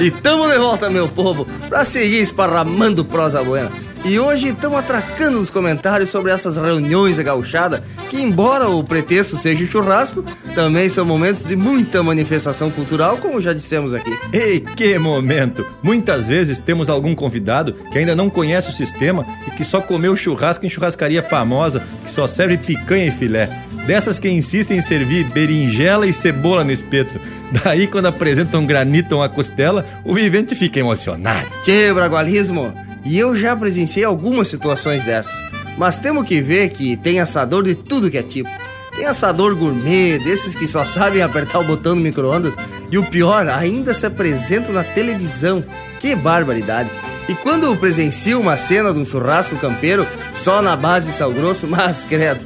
E 0.00 0.10
tamo 0.10 0.48
de 0.48 0.58
volta, 0.58 0.90
meu 0.90 1.08
povo, 1.08 1.46
pra 1.68 1.84
seguir 1.84 2.20
esparramando 2.20 3.04
prosa 3.04 3.44
buena. 3.44 3.70
E 4.02 4.18
hoje 4.18 4.48
estamos 4.48 4.78
atracando 4.78 5.38
nos 5.38 5.50
comentários 5.50 6.08
sobre 6.08 6.32
essas 6.32 6.56
reuniões 6.56 7.18
gauchada, 7.18 7.82
que 8.08 8.20
embora 8.20 8.68
o 8.68 8.82
pretexto 8.82 9.36
seja 9.36 9.62
o 9.62 9.66
churrasco, 9.66 10.24
também 10.54 10.88
são 10.88 11.04
momentos 11.04 11.44
de 11.44 11.54
muita 11.54 12.02
manifestação 12.02 12.70
cultural, 12.70 13.18
como 13.18 13.40
já 13.42 13.52
dissemos 13.52 13.92
aqui. 13.92 14.10
Ei, 14.32 14.60
que 14.60 14.98
momento! 14.98 15.64
Muitas 15.82 16.26
vezes 16.26 16.58
temos 16.58 16.88
algum 16.88 17.14
convidado 17.14 17.74
que 17.92 17.98
ainda 17.98 18.16
não 18.16 18.30
conhece 18.30 18.70
o 18.70 18.72
sistema 18.72 19.24
e 19.46 19.50
que 19.50 19.64
só 19.64 19.82
comeu 19.82 20.16
churrasco 20.16 20.64
em 20.64 20.70
churrascaria 20.70 21.22
famosa, 21.22 21.86
que 22.02 22.10
só 22.10 22.26
serve 22.26 22.56
picanha 22.56 23.06
e 23.06 23.12
filé. 23.12 23.50
Dessas 23.86 24.18
que 24.18 24.30
insistem 24.30 24.78
em 24.78 24.82
servir 24.82 25.24
berinjela 25.24 26.06
e 26.06 26.12
cebola 26.12 26.64
no 26.64 26.72
espeto. 26.72 27.20
Daí, 27.52 27.86
quando 27.86 28.06
apresentam 28.06 28.64
granito 28.64 29.14
ou 29.14 29.20
uma 29.20 29.28
costela, 29.28 29.86
o 30.04 30.14
vivente 30.14 30.54
fica 30.54 30.80
emocionado. 30.80 31.48
Tchê, 31.64 31.92
bragualismo! 31.92 32.72
E 33.04 33.18
eu 33.18 33.34
já 33.34 33.56
presenciei 33.56 34.04
algumas 34.04 34.48
situações 34.48 35.02
dessas. 35.02 35.32
Mas 35.76 35.98
temos 35.98 36.26
que 36.26 36.40
ver 36.40 36.70
que 36.70 36.96
tem 36.96 37.20
assador 37.20 37.62
de 37.62 37.74
tudo 37.74 38.10
que 38.10 38.18
é 38.18 38.22
tipo. 38.22 38.50
Tem 38.94 39.06
assador 39.06 39.54
gourmet, 39.54 40.18
desses 40.18 40.54
que 40.54 40.66
só 40.66 40.84
sabem 40.84 41.22
apertar 41.22 41.60
o 41.60 41.64
botão 41.64 41.94
no 41.94 42.00
micro-ondas. 42.00 42.54
E 42.90 42.98
o 42.98 43.04
pior, 43.04 43.48
ainda 43.48 43.94
se 43.94 44.04
apresenta 44.04 44.72
na 44.72 44.84
televisão. 44.84 45.64
Que 46.00 46.14
barbaridade! 46.14 46.90
E 47.28 47.34
quando 47.34 47.76
presencio 47.76 48.40
uma 48.40 48.56
cena 48.56 48.92
de 48.92 48.98
um 48.98 49.06
churrasco 49.06 49.56
campeiro 49.56 50.06
só 50.32 50.60
na 50.60 50.74
base 50.74 51.12
sal 51.12 51.30
grosso, 51.32 51.66
mas 51.70 52.04
credo, 52.04 52.44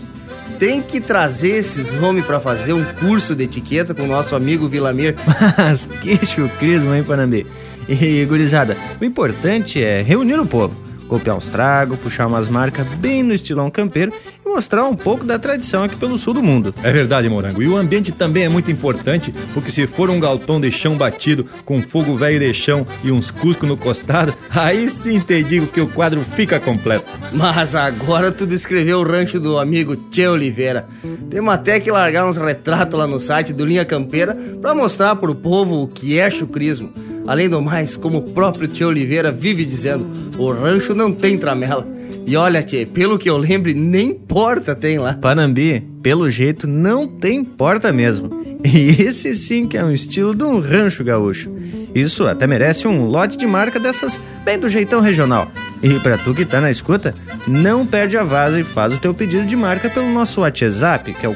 tem 0.59 0.83
que 0.83 1.01
trazer 1.01 1.53
esses 1.53 1.95
homens 1.95 2.27
para 2.27 2.39
fazer 2.39 2.73
um 2.73 2.85
curso 2.85 3.35
de 3.35 3.45
etiqueta 3.45 3.95
com 3.95 4.03
o 4.03 4.07
nosso 4.07 4.37
amigo 4.37 4.69
Vilamir. 4.69 5.17
Mas 5.57 5.87
que 5.87 6.25
chucrismo, 6.27 6.95
hein, 6.95 7.03
Panambi? 7.03 7.47
E, 7.89 8.25
gurizada, 8.25 8.77
o 9.01 9.05
importante 9.05 9.83
é 9.83 10.03
reunir 10.03 10.39
o 10.39 10.47
povo, 10.47 10.77
copiar 11.09 11.37
os 11.37 11.49
tragos, 11.49 11.99
puxar 11.99 12.27
umas 12.27 12.49
marcas 12.49 12.87
bem 12.95 13.23
no 13.23 13.35
estilão 13.35 13.71
campeiro 13.71 14.13
e 14.45 14.49
mostrar 14.49 14.85
um 14.85 14.97
pouco 14.97 15.25
da 15.25 15.39
tradição 15.39 15.85
aqui 15.85 15.97
pelo 15.97 16.17
sul 16.17 16.35
do 16.35 16.43
mundo. 16.43 16.75
É 16.83 16.91
verdade, 16.91 17.29
Morango. 17.29 17.63
E 17.63 17.69
o 17.69 17.77
ambiente 17.77 18.11
também 18.11 18.45
é 18.45 18.49
muito 18.49 18.71
importante, 18.71 19.35
porque 19.53 19.71
se 19.71 19.87
for 19.87 20.09
um 20.09 20.19
galpão 20.19 20.61
de 20.61 20.73
chão 20.73 20.97
batido, 20.97 21.47
com 21.65 21.83
fogo 21.83 22.17
velho 22.17 22.41
de 22.41 22.55
chão 22.55 22.87
e 23.03 23.13
uns 23.13 23.31
cusco 23.31 23.67
no 23.67 23.77
costado, 23.77 24.35
aí 24.51 24.89
sim 24.89 25.21
te 25.21 25.43
digo 25.43 25.67
que 25.67 25.81
o 25.81 25.89
quadro 25.89 26.23
fica 26.23 26.59
completo. 26.59 27.13
Mas 27.33 27.75
agora 27.75 28.33
tu 28.33 28.47
descreveu 28.47 29.01
o 29.01 29.05
rancho 29.05 29.39
do 29.39 29.59
amigo 29.59 29.97
Tchê 30.11 30.27
Oliveira. 30.27 30.87
Temos 31.29 31.53
até 31.53 31.79
que 31.81 31.91
largar 31.91 32.27
uns 32.27 32.37
retratos 32.37 32.99
lá 32.99 33.07
no 33.07 33.19
site 33.19 33.53
do 33.53 33.65
Linha 33.65 33.85
Campeira 33.85 34.35
para 34.61 34.75
mostrar 34.75 35.17
pro 35.17 35.35
povo 35.35 35.83
o 35.83 35.89
que 35.89 36.19
é 36.19 36.31
chucrismo. 36.31 36.93
Além 37.27 37.49
do 37.49 37.61
mais, 37.61 37.97
como 37.97 38.19
o 38.19 38.23
próprio 38.23 38.69
Tio 38.69 38.89
Oliveira 38.89 39.33
vive 39.33 39.65
dizendo, 39.65 40.07
o 40.39 40.53
rancho 40.53 40.95
não 40.95 41.11
tem 41.11 41.39
tramela. 41.39 41.87
E 42.27 42.37
olha, 42.37 42.63
Tchê, 42.63 42.87
pelo 42.87 43.19
que 43.19 43.29
eu 43.29 43.37
lembre, 43.37 43.75
nem 43.75 44.15
porta 44.15 44.75
tem 44.75 44.99
lá. 44.99 45.15
Panambi, 45.15 45.81
pelo 46.03 46.31
jeito, 46.31 46.67
não 46.67 47.07
tem 47.07 47.45
porta 47.45 47.93
mesmo. 47.93 48.45
E 48.65 49.03
esse 49.03 49.35
sim 49.35 49.67
que 49.67 49.77
é 49.77 49.85
um 49.85 49.93
estilo 49.93 50.35
de 50.35 50.43
um 50.43 50.59
rancho 50.59 51.05
gaúcho. 51.05 51.51
Isso 51.95 52.27
até 52.27 52.47
merece 52.47 52.89
um 52.89 53.07
lote 53.07 53.37
de 53.37 53.47
marca 53.47 53.79
dessas 53.79 54.19
bem 54.43 54.59
do 54.59 54.71
jeitão 54.71 55.01
regional. 55.01 55.51
E 55.83 56.01
pra 56.01 56.17
tu 56.17 56.35
que 56.35 56.47
tá 56.47 56.63
na 56.63 56.71
escuta, 56.71 57.15
não 57.47 57.87
perde 57.87 58.17
a 58.17 58.23
vaza 58.23 58.59
e 58.59 58.65
faz 58.65 58.95
o 58.95 58.99
teu 58.99 59.13
pedido 59.13 59.45
de 59.45 59.55
marca 59.55 59.91
pelo 59.91 60.11
nosso 60.11 60.41
WhatsApp, 60.41 61.13
que 61.13 61.27
é 61.27 61.29
o 61.29 61.35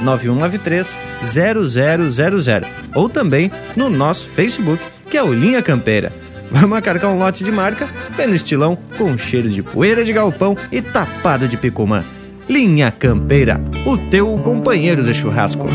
479193 0.00 0.96
0000. 1.22 2.68
Ou 2.94 3.08
também 3.08 3.50
no 3.76 3.88
nosso 3.88 4.28
Facebook, 4.28 4.82
que 5.08 5.16
é 5.16 5.22
o 5.22 5.32
Linha 5.32 5.62
Campeira. 5.62 6.12
Vamos 6.50 6.76
acarcar 6.76 7.10
um 7.10 7.18
lote 7.18 7.44
de 7.44 7.52
marca 7.52 7.88
bem 8.16 8.26
no 8.26 8.34
estilão, 8.34 8.76
com 8.98 9.16
cheiro 9.16 9.48
de 9.48 9.62
poeira 9.62 10.04
de 10.04 10.12
galpão 10.12 10.56
e 10.72 10.82
tapado 10.82 11.46
de 11.46 11.56
picumã. 11.56 12.04
Linha 12.48 12.90
Campeira, 12.90 13.60
o 13.86 13.96
teu 13.96 14.36
companheiro 14.38 15.04
de 15.04 15.14
churrasco. 15.14 15.68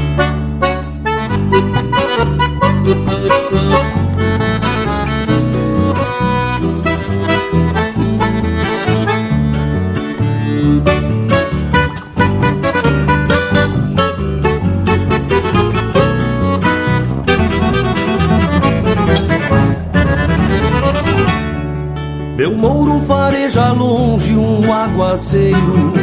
Meu 22.45 22.55
mouro 22.55 23.01
fareja 23.07 23.71
longe 23.71 24.35
um 24.35 24.71
aguaceiro. 24.71 25.93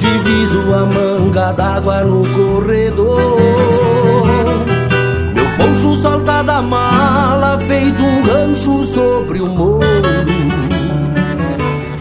Diviso 0.00 0.74
a 0.74 0.84
manga 0.84 1.52
d'água 1.52 2.02
no 2.02 2.28
corredor. 2.30 3.38
Meu 5.32 5.46
poncho 5.56 5.94
salta 6.02 6.42
da 6.42 6.60
mala 6.60 7.56
feito 7.68 8.02
um 8.02 8.24
rancho 8.24 8.84
sobre 8.84 9.40
o 9.42 9.46
morro. 9.46 9.80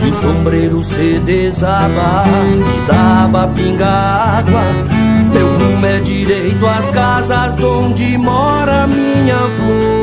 E 0.04 0.10
o 0.10 0.22
sombreiro 0.24 0.82
se 0.82 1.20
desaba 1.20 2.24
e 2.58 2.88
dá 2.88 3.48
pinga 3.54 3.88
água. 3.88 4.64
Meu 5.32 5.48
rumo 5.60 5.86
é 5.86 6.00
direito 6.00 6.66
às 6.66 6.90
casas 6.90 7.56
onde 7.62 8.18
mora 8.18 8.88
minha 8.88 9.38
flor 9.38 10.03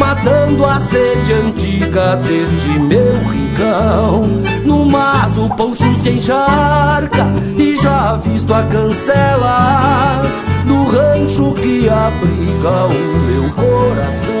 matando 0.00 0.64
a 0.64 0.80
sede 0.80 1.34
antiga 1.34 2.16
deste 2.16 2.78
meu 2.78 3.12
rincão. 3.28 4.22
No 4.64 4.86
mas 4.86 5.36
o 5.36 5.46
poncho 5.50 5.94
se 6.02 6.12
encharca 6.12 7.26
e 7.58 7.76
já 7.76 8.16
visto 8.16 8.52
a 8.54 8.62
cancela 8.62 10.22
do 10.64 10.84
rancho 10.84 11.52
que 11.52 11.86
abriga 11.88 12.86
o 12.86 13.18
meu 13.26 13.50
coração. 13.52 14.40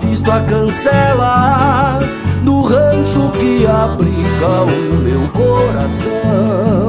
visto 0.00 0.30
a 0.30 0.40
cancela 0.40 1.98
do 2.42 2.60
rancho 2.62 3.30
que 3.32 3.66
abriga 3.66 4.62
o 4.62 4.96
meu 4.96 5.28
coração. 5.28 6.88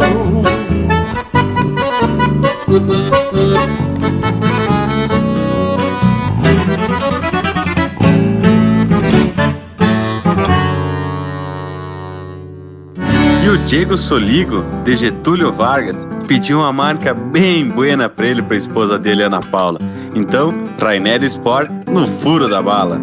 E 13.43 13.49
o 13.49 13.57
Diego 13.59 13.95
Soligo, 13.95 14.65
de 14.83 14.95
Getúlio 14.95 15.51
Vargas, 15.51 16.07
pediu 16.27 16.59
uma 16.59 16.73
marca 16.73 17.13
bem 17.13 17.69
buena 17.69 18.09
pra 18.09 18.27
ele 18.27 18.39
e 18.39 18.43
pra 18.43 18.57
esposa 18.57 18.97
dele, 18.97 19.23
Ana 19.23 19.39
Paula. 19.39 19.79
Então, 20.15 20.53
Rainer 20.79 21.23
Sport 21.23 21.84
no 21.95 22.07
furo 22.19 22.49
da 22.49 22.61
bala. 22.61 22.99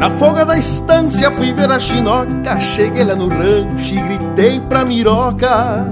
Na 0.00 0.10
folga 0.10 0.44
da 0.44 0.58
estância 0.58 1.30
fui 1.30 1.52
ver 1.52 1.70
a 1.70 1.78
chinoca 1.78 2.58
Cheguei 2.58 3.04
lá 3.04 3.14
no 3.14 3.28
rancho 3.28 3.94
e 3.94 4.00
gritei 4.00 4.60
pra 4.60 4.84
miroca 4.84 5.86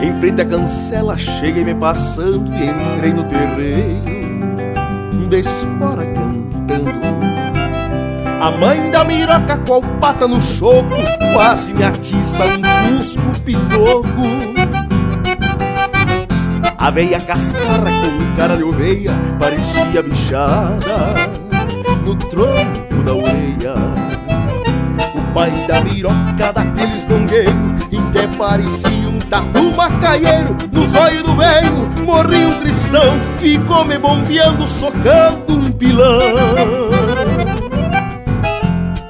Em 0.00 0.18
frente 0.18 0.40
à 0.40 0.46
cancela 0.46 1.18
cheguei 1.18 1.66
me 1.66 1.74
passando 1.74 2.50
E 2.54 2.70
entrei 2.70 3.12
no 3.12 3.24
terreiro 3.24 4.07
de 5.28 5.40
espora 5.40 6.06
cantando 6.06 6.90
A 8.40 8.50
mãe 8.50 8.90
da 8.90 9.04
miroca 9.04 9.58
qual 9.58 9.82
pata 10.00 10.26
no 10.26 10.40
choco 10.40 10.96
Quase 11.32 11.72
me 11.72 11.84
atiça 11.84 12.44
um 12.44 12.96
cusco 12.96 13.40
pitoco 13.44 14.58
a 16.80 16.90
veia 16.90 17.20
cascara 17.20 17.90
com 17.90 18.36
cara 18.36 18.56
de 18.56 18.62
oveia 18.62 19.12
parecia 19.40 20.00
bichada 20.00 21.28
no 22.08 22.14
tronco 22.14 23.02
da 23.04 23.12
orelha. 23.12 23.74
O 25.14 25.32
pai 25.34 25.50
da 25.66 25.82
miroca 25.82 26.52
daqueles 26.54 27.04
gongueiros, 27.04 27.77
até 27.96 28.26
parecia 28.36 29.08
um 29.08 29.18
tatu 29.18 29.74
macaieiro. 29.74 30.56
Nos 30.72 30.94
olhos 30.94 31.22
do 31.22 31.34
velho 31.34 31.88
morri 32.04 32.44
um 32.44 32.60
cristão, 32.60 33.18
ficou 33.38 33.84
me 33.84 33.98
bombeando, 33.98 34.66
socando 34.66 35.54
um 35.54 35.70
pilão. 35.72 36.18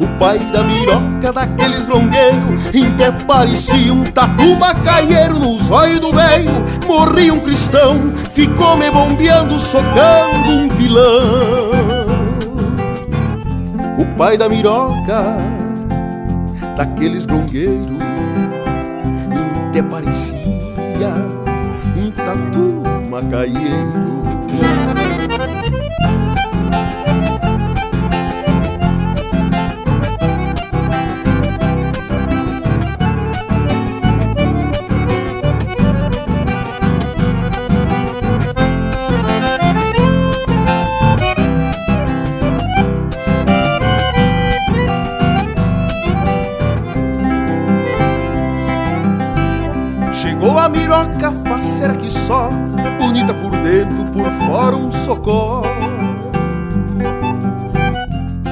O 0.00 0.06
pai 0.18 0.38
da 0.52 0.62
miroca 0.62 1.32
daqueles 1.32 1.86
longueiros. 1.86 2.58
Até 2.68 3.12
parecia 3.24 3.94
um 3.94 4.02
tatu 4.04 4.56
macaieiro 4.56 5.38
Nos 5.38 5.70
olhos 5.70 6.00
do 6.00 6.12
velho 6.12 6.52
morri 6.86 7.30
um 7.30 7.40
cristão. 7.40 8.12
Ficou 8.32 8.76
me 8.76 8.90
bombeando, 8.90 9.58
socando 9.58 10.50
um 10.50 10.68
pilão. 10.68 11.70
O 13.98 14.04
pai 14.16 14.36
da 14.36 14.48
miroca 14.48 15.36
daqueles 16.76 17.26
grongueiros 17.26 18.17
Até 19.78 19.88
parecia 19.88 21.14
um 21.96 22.10
tatu 22.10 22.82
macaieiro 23.08 24.22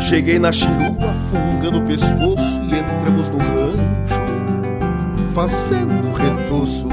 Cheguei 0.01 0.39
na 0.39 0.51
chirua, 0.51 1.13
fungando 1.31 1.79
o 1.79 1.83
pescoço 1.83 2.63
E 2.63 2.79
entramos 2.79 3.29
no 3.29 3.39
rancho, 3.39 4.23
fazendo 5.35 6.13
retoço 6.15 6.89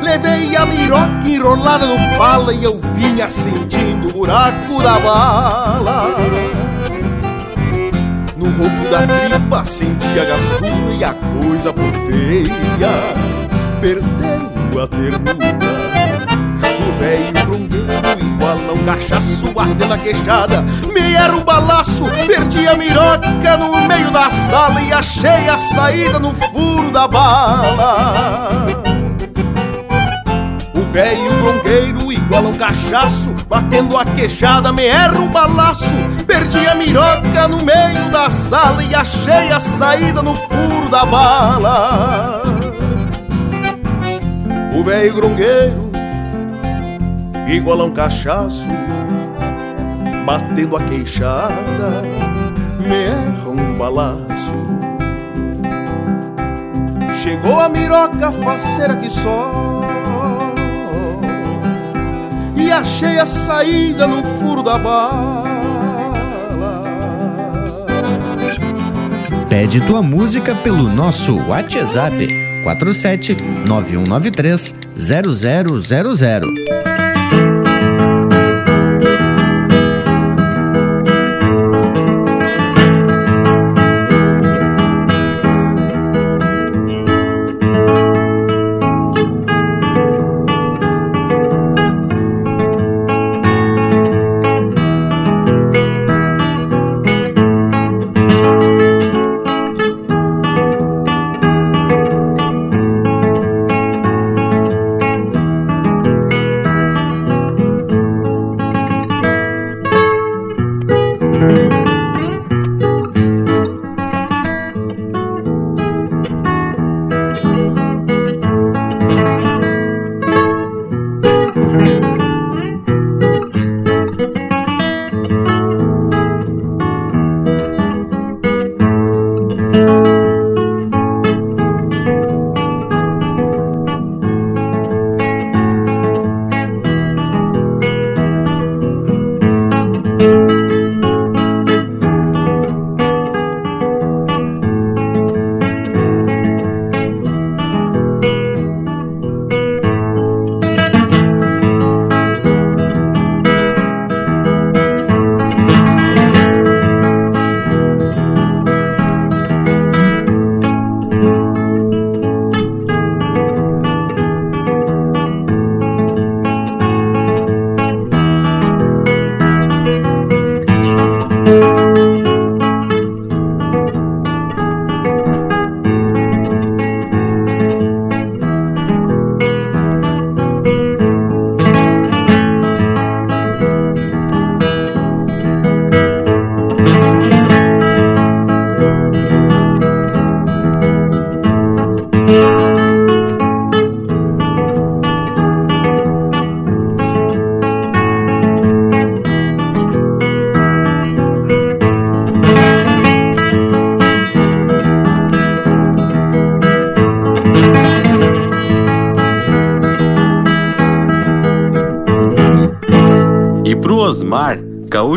Levei 0.00 0.54
a 0.54 0.64
miroca 0.64 1.26
enrolada 1.26 1.86
no 1.86 1.96
pala 2.16 2.52
E 2.54 2.62
eu 2.62 2.78
vinha 2.94 3.28
sentindo 3.28 4.08
o 4.08 4.12
buraco 4.12 4.80
da 4.80 4.98
bala. 5.00 6.14
No 8.36 8.46
ronco 8.46 8.90
da 8.90 9.06
tripa 9.06 9.64
senti 9.64 10.20
a 10.20 10.24
gastura 10.24 10.94
e 10.98 11.02
a 11.02 11.14
coisa 11.14 11.72
por 11.72 11.92
feia 12.06 12.90
Perdendo 13.80 14.80
a 14.80 14.86
ternura 14.86 15.83
velho 16.94 17.32
grungueiro 17.46 18.20
igual 18.20 18.58
a 18.68 18.72
um 18.72 18.84
cachaço 18.84 19.52
batendo 19.52 19.92
a 19.92 19.98
queixada. 19.98 20.62
Me 20.92 21.14
era 21.14 21.34
um 21.34 21.44
balaço, 21.44 22.04
perdi 22.26 22.66
a 22.66 22.74
miroca 22.74 23.56
no 23.56 23.86
meio 23.86 24.10
da 24.10 24.30
sala 24.30 24.80
E 24.80 24.92
achei 24.92 25.48
a 25.48 25.58
saída 25.58 26.18
no 26.18 26.32
furo 26.32 26.90
da 26.90 27.06
bala. 27.08 28.66
O 30.74 30.80
velho 30.92 31.32
bronqueiro 31.40 32.12
igual 32.12 32.46
a 32.46 32.48
um 32.48 32.54
cachaço 32.54 33.34
Batendo 33.48 33.96
a 33.96 34.04
queixada, 34.04 34.72
me 34.72 34.84
erra 34.84 35.18
um 35.18 35.28
balaço. 35.28 35.94
Perdi 36.26 36.66
a 36.66 36.74
miroca 36.74 37.48
no 37.48 37.58
meio 37.64 38.10
da 38.10 38.30
sala 38.30 38.82
E 38.82 38.94
achei 38.94 39.50
a 39.50 39.58
saída 39.58 40.22
no 40.22 40.34
furo 40.34 40.88
da 40.90 41.04
bala. 41.04 42.42
O 44.76 44.82
velho 44.82 45.14
grongueiro 45.14 45.83
Igual 47.54 47.80
a 47.80 47.84
um 47.84 47.92
cachaço 47.92 48.68
Batendo 50.26 50.76
a 50.76 50.82
queixada 50.82 52.02
Me 52.80 52.94
erra 52.94 53.48
um 53.48 53.78
balaço 53.78 54.54
Chegou 57.14 57.58
a 57.58 57.68
miroca 57.68 58.32
faceira 58.32 58.96
que 58.96 59.08
só 59.08 59.64
e 62.56 62.70
achei 62.70 63.18
a 63.18 63.26
saída 63.26 64.06
no 64.06 64.22
furo 64.22 64.62
da 64.62 64.78
bala. 64.78 65.44
Pede 69.50 69.80
tua 69.82 70.02
música 70.02 70.54
pelo 70.54 70.88
nosso 70.88 71.36
WhatsApp 71.46 72.26
47 72.64 73.36
9193 73.66 74.74
0000. 74.96 76.93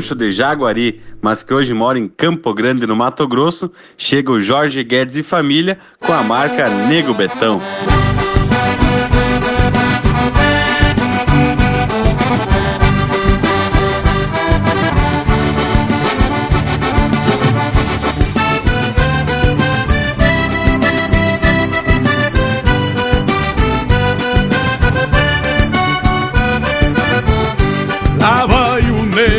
Gaúcho 0.07 0.15
de 0.15 0.31
Jaguari, 0.31 1.01
mas 1.21 1.43
que 1.43 1.53
hoje 1.53 1.73
mora 1.73 1.99
em 1.99 2.07
Campo 2.07 2.53
Grande, 2.53 2.87
no 2.87 2.95
Mato 2.95 3.27
Grosso, 3.27 3.71
chega 3.97 4.31
o 4.31 4.39
Jorge 4.39 4.83
Guedes 4.83 5.17
e 5.17 5.23
família 5.23 5.77
com 5.99 6.13
a 6.13 6.23
marca 6.23 6.69
Nego 6.87 7.13
Betão. 7.13 7.59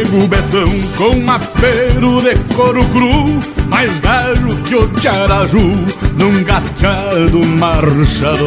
O 0.08 0.12
nego 0.12 0.28
Betão 0.28 0.72
com 0.96 1.20
mapeiro 1.20 2.20
de 2.22 2.34
couro 2.54 2.84
cru, 2.86 3.40
mais 3.68 3.92
velho 3.98 4.56
que 4.64 4.74
o 4.74 4.88
Tiaraju, 4.88 5.72
num 6.16 6.42
gateado 6.44 7.44
marchador. 7.58 8.38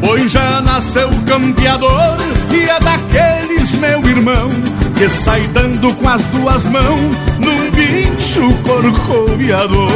Pois 0.00 0.30
já 0.30 0.60
nasceu 0.60 1.08
campeador 1.26 2.16
e 2.52 2.68
é 2.68 2.80
daqueles, 2.80 3.74
meu 3.74 4.00
irmão, 4.06 4.50
que 4.96 5.08
sai 5.08 5.42
dando 5.48 5.94
com 5.94 6.08
as 6.08 6.22
duas 6.26 6.64
mãos 6.66 7.16
num 7.38 7.70
bicho 7.70 8.52
corcoviador. 8.64 9.90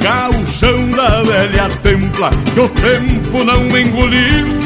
Gauchão 0.00 0.90
da 0.90 1.22
velha 1.22 1.68
templa, 1.82 2.30
que 2.54 2.60
o 2.60 2.68
tempo 2.68 3.44
não 3.44 3.66
engoliu, 3.76 4.65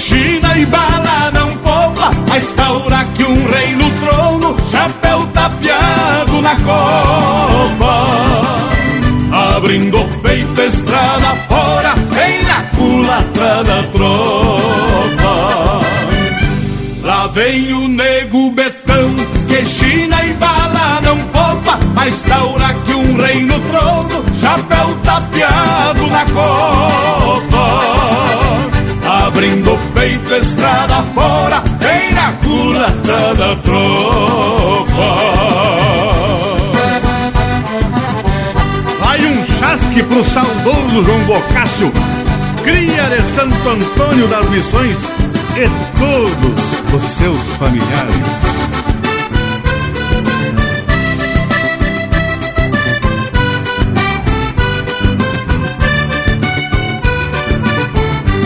China 0.00 0.56
e 0.56 0.64
bala 0.64 1.30
não 1.30 1.50
poupa, 1.58 2.10
mais 2.26 2.50
taura 2.52 3.04
que 3.14 3.22
um 3.22 3.50
rei 3.50 3.76
no 3.76 3.90
trono, 4.00 4.56
chapéu 4.70 5.26
tapeado 5.26 6.40
na 6.40 6.56
copa. 6.56 8.06
Abrindo 9.56 10.00
o 10.00 10.08
peito, 10.22 10.58
estrada 10.62 11.36
fora, 11.48 11.94
vem 12.12 12.42
na 12.44 12.62
culatra 12.74 13.62
da 13.62 13.82
tropa. 13.92 15.80
Lá 17.02 17.26
vem 17.26 17.72
o 17.74 17.86
nego 17.86 18.50
betão, 18.52 19.10
que 19.48 19.66
China 19.66 20.24
e 20.24 20.32
bala 20.32 21.00
não 21.02 21.18
poupa, 21.18 21.78
mais 21.94 22.22
taura 22.22 22.72
que 22.86 22.94
um 22.94 23.16
rei 23.18 23.42
no 23.44 23.60
trono, 23.60 24.24
chapéu 24.40 24.96
tapeado 25.04 26.06
na 26.06 26.24
copa. 26.24 27.49
Abrindo 29.40 29.72
o 29.72 29.78
peito, 29.94 30.34
estrada 30.34 31.02
fora, 31.14 31.62
vem 31.78 32.12
na 32.12 32.30
culatra 32.44 33.34
da 33.34 33.56
tropa. 33.56 34.92
Vai 39.00 39.24
um 39.24 39.42
chasque 39.46 40.02
pro 40.02 40.22
saudoso 40.22 41.02
João 41.02 41.20
Bocácio, 41.20 41.90
cria 42.62 43.04
de 43.04 43.22
Santo 43.34 43.66
Antônio 43.66 44.28
das 44.28 44.46
Missões 44.50 44.98
e 45.56 45.70
todos 45.98 46.76
os 46.92 47.02
seus 47.02 47.54
familiares. 47.54 48.69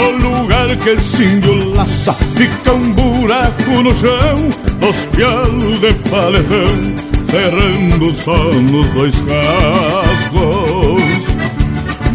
No 0.00 0.12
lugar 0.12 0.74
que 0.76 0.88
esse 0.90 1.24
índio 1.24 1.74
laça, 1.74 2.14
fica 2.14 2.72
um 2.72 2.92
buraco 2.92 3.82
no 3.82 3.94
chão, 3.94 4.48
os 4.88 4.96
pialos 5.14 5.78
de 5.78 5.92
paletão, 6.08 6.96
cerrando 7.26 8.14
só 8.14 8.44
nos 8.44 8.90
dois 8.92 9.20
cascos. 9.20 11.00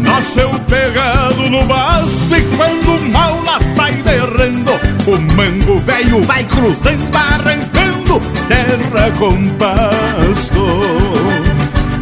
Nasceu 0.00 0.50
pegado 0.68 1.48
no 1.48 1.64
basto 1.66 2.34
e 2.34 2.42
quando 2.56 2.90
o 2.90 3.08
mal 3.12 3.40
lá 3.44 3.60
sai 3.76 3.92
derrando, 3.92 4.72
o 5.06 5.34
mango 5.36 5.78
velho 5.80 6.22
vai 6.22 6.42
cruzando, 6.42 7.16
arrancando 7.16 8.20
terra 8.48 9.10
com 9.16 9.48
pasto. 9.58 10.60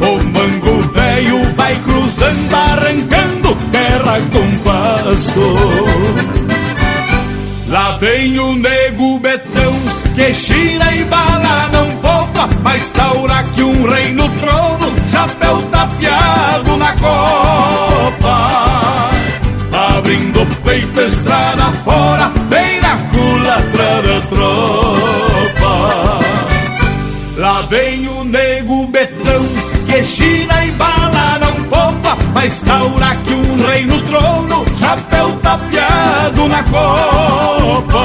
O 0.00 0.22
mango 0.32 0.82
velho 0.94 1.44
vai 1.56 1.76
cruzando, 1.76 2.54
arrancando 2.54 3.54
terra 3.70 4.18
com 4.32 4.58
pasto. 5.24 5.40
Lá 7.68 7.96
vem 7.98 8.38
o 8.38 8.54
nego 8.54 9.18
betão 9.18 9.72
que 10.14 10.32
gira 10.32 10.94
e 10.94 11.04
bala 11.04 11.68
não 11.72 11.90
poupa, 11.96 12.48
mas 12.62 12.90
taura 12.90 13.42
que 13.54 13.62
um 13.62 13.88
rei 13.88 14.12
no 14.12 14.28
trono, 14.28 14.92
chapéu 15.10 15.62
tapeado 15.70 16.76
na 16.76 16.92
copa. 16.92 18.50
Abrindo 19.96 20.42
o 20.42 20.46
peito, 20.62 21.00
estrada 21.00 21.72
fora, 21.84 22.30
bem 22.48 22.80
na 22.80 22.96
culatra 23.12 24.02
da 24.02 24.20
tropa. 24.28 25.74
Lá 27.36 27.62
vem 27.62 28.06
o 28.08 28.24
nego 28.24 28.86
betão 28.86 29.44
que 29.86 30.04
gira 30.04 30.64
e 30.64 30.70
bala 30.72 31.38
não 31.40 31.64
poupa, 31.64 32.16
mas 32.34 32.60
taura 32.60 33.16
que 33.26 33.34
um 33.34 33.66
rei 33.66 33.86
no 33.86 34.00
trono, 34.02 34.53
chapéu 34.84 35.32
tapeado 35.40 36.48
na 36.48 36.62
copa. 36.64 38.04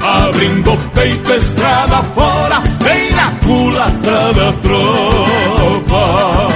Abrindo 0.00 0.72
o 0.72 0.76
peito, 0.94 1.32
estrada 1.32 2.02
fora, 2.14 2.62
bem 2.82 3.10
na 3.12 3.30
culatra 3.44 4.32
da 4.32 4.52
tropa. 4.62 6.48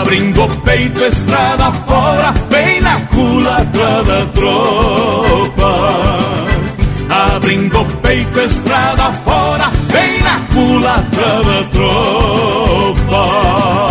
Abrindo 0.00 0.44
o 0.44 0.48
peito, 0.48 1.04
estrada 1.04 1.70
fora, 1.86 2.32
bem 2.50 2.80
na 2.80 2.98
culatra 3.00 4.02
da 4.04 4.24
tropa. 4.32 5.72
Abrindo 7.34 7.80
o 7.80 7.84
peito, 7.84 8.40
estrada 8.40 9.12
fora, 9.24 9.70
bem 9.92 10.22
na 10.22 10.40
culatra 10.54 11.42
da 11.44 11.62
tropa. 11.72 13.85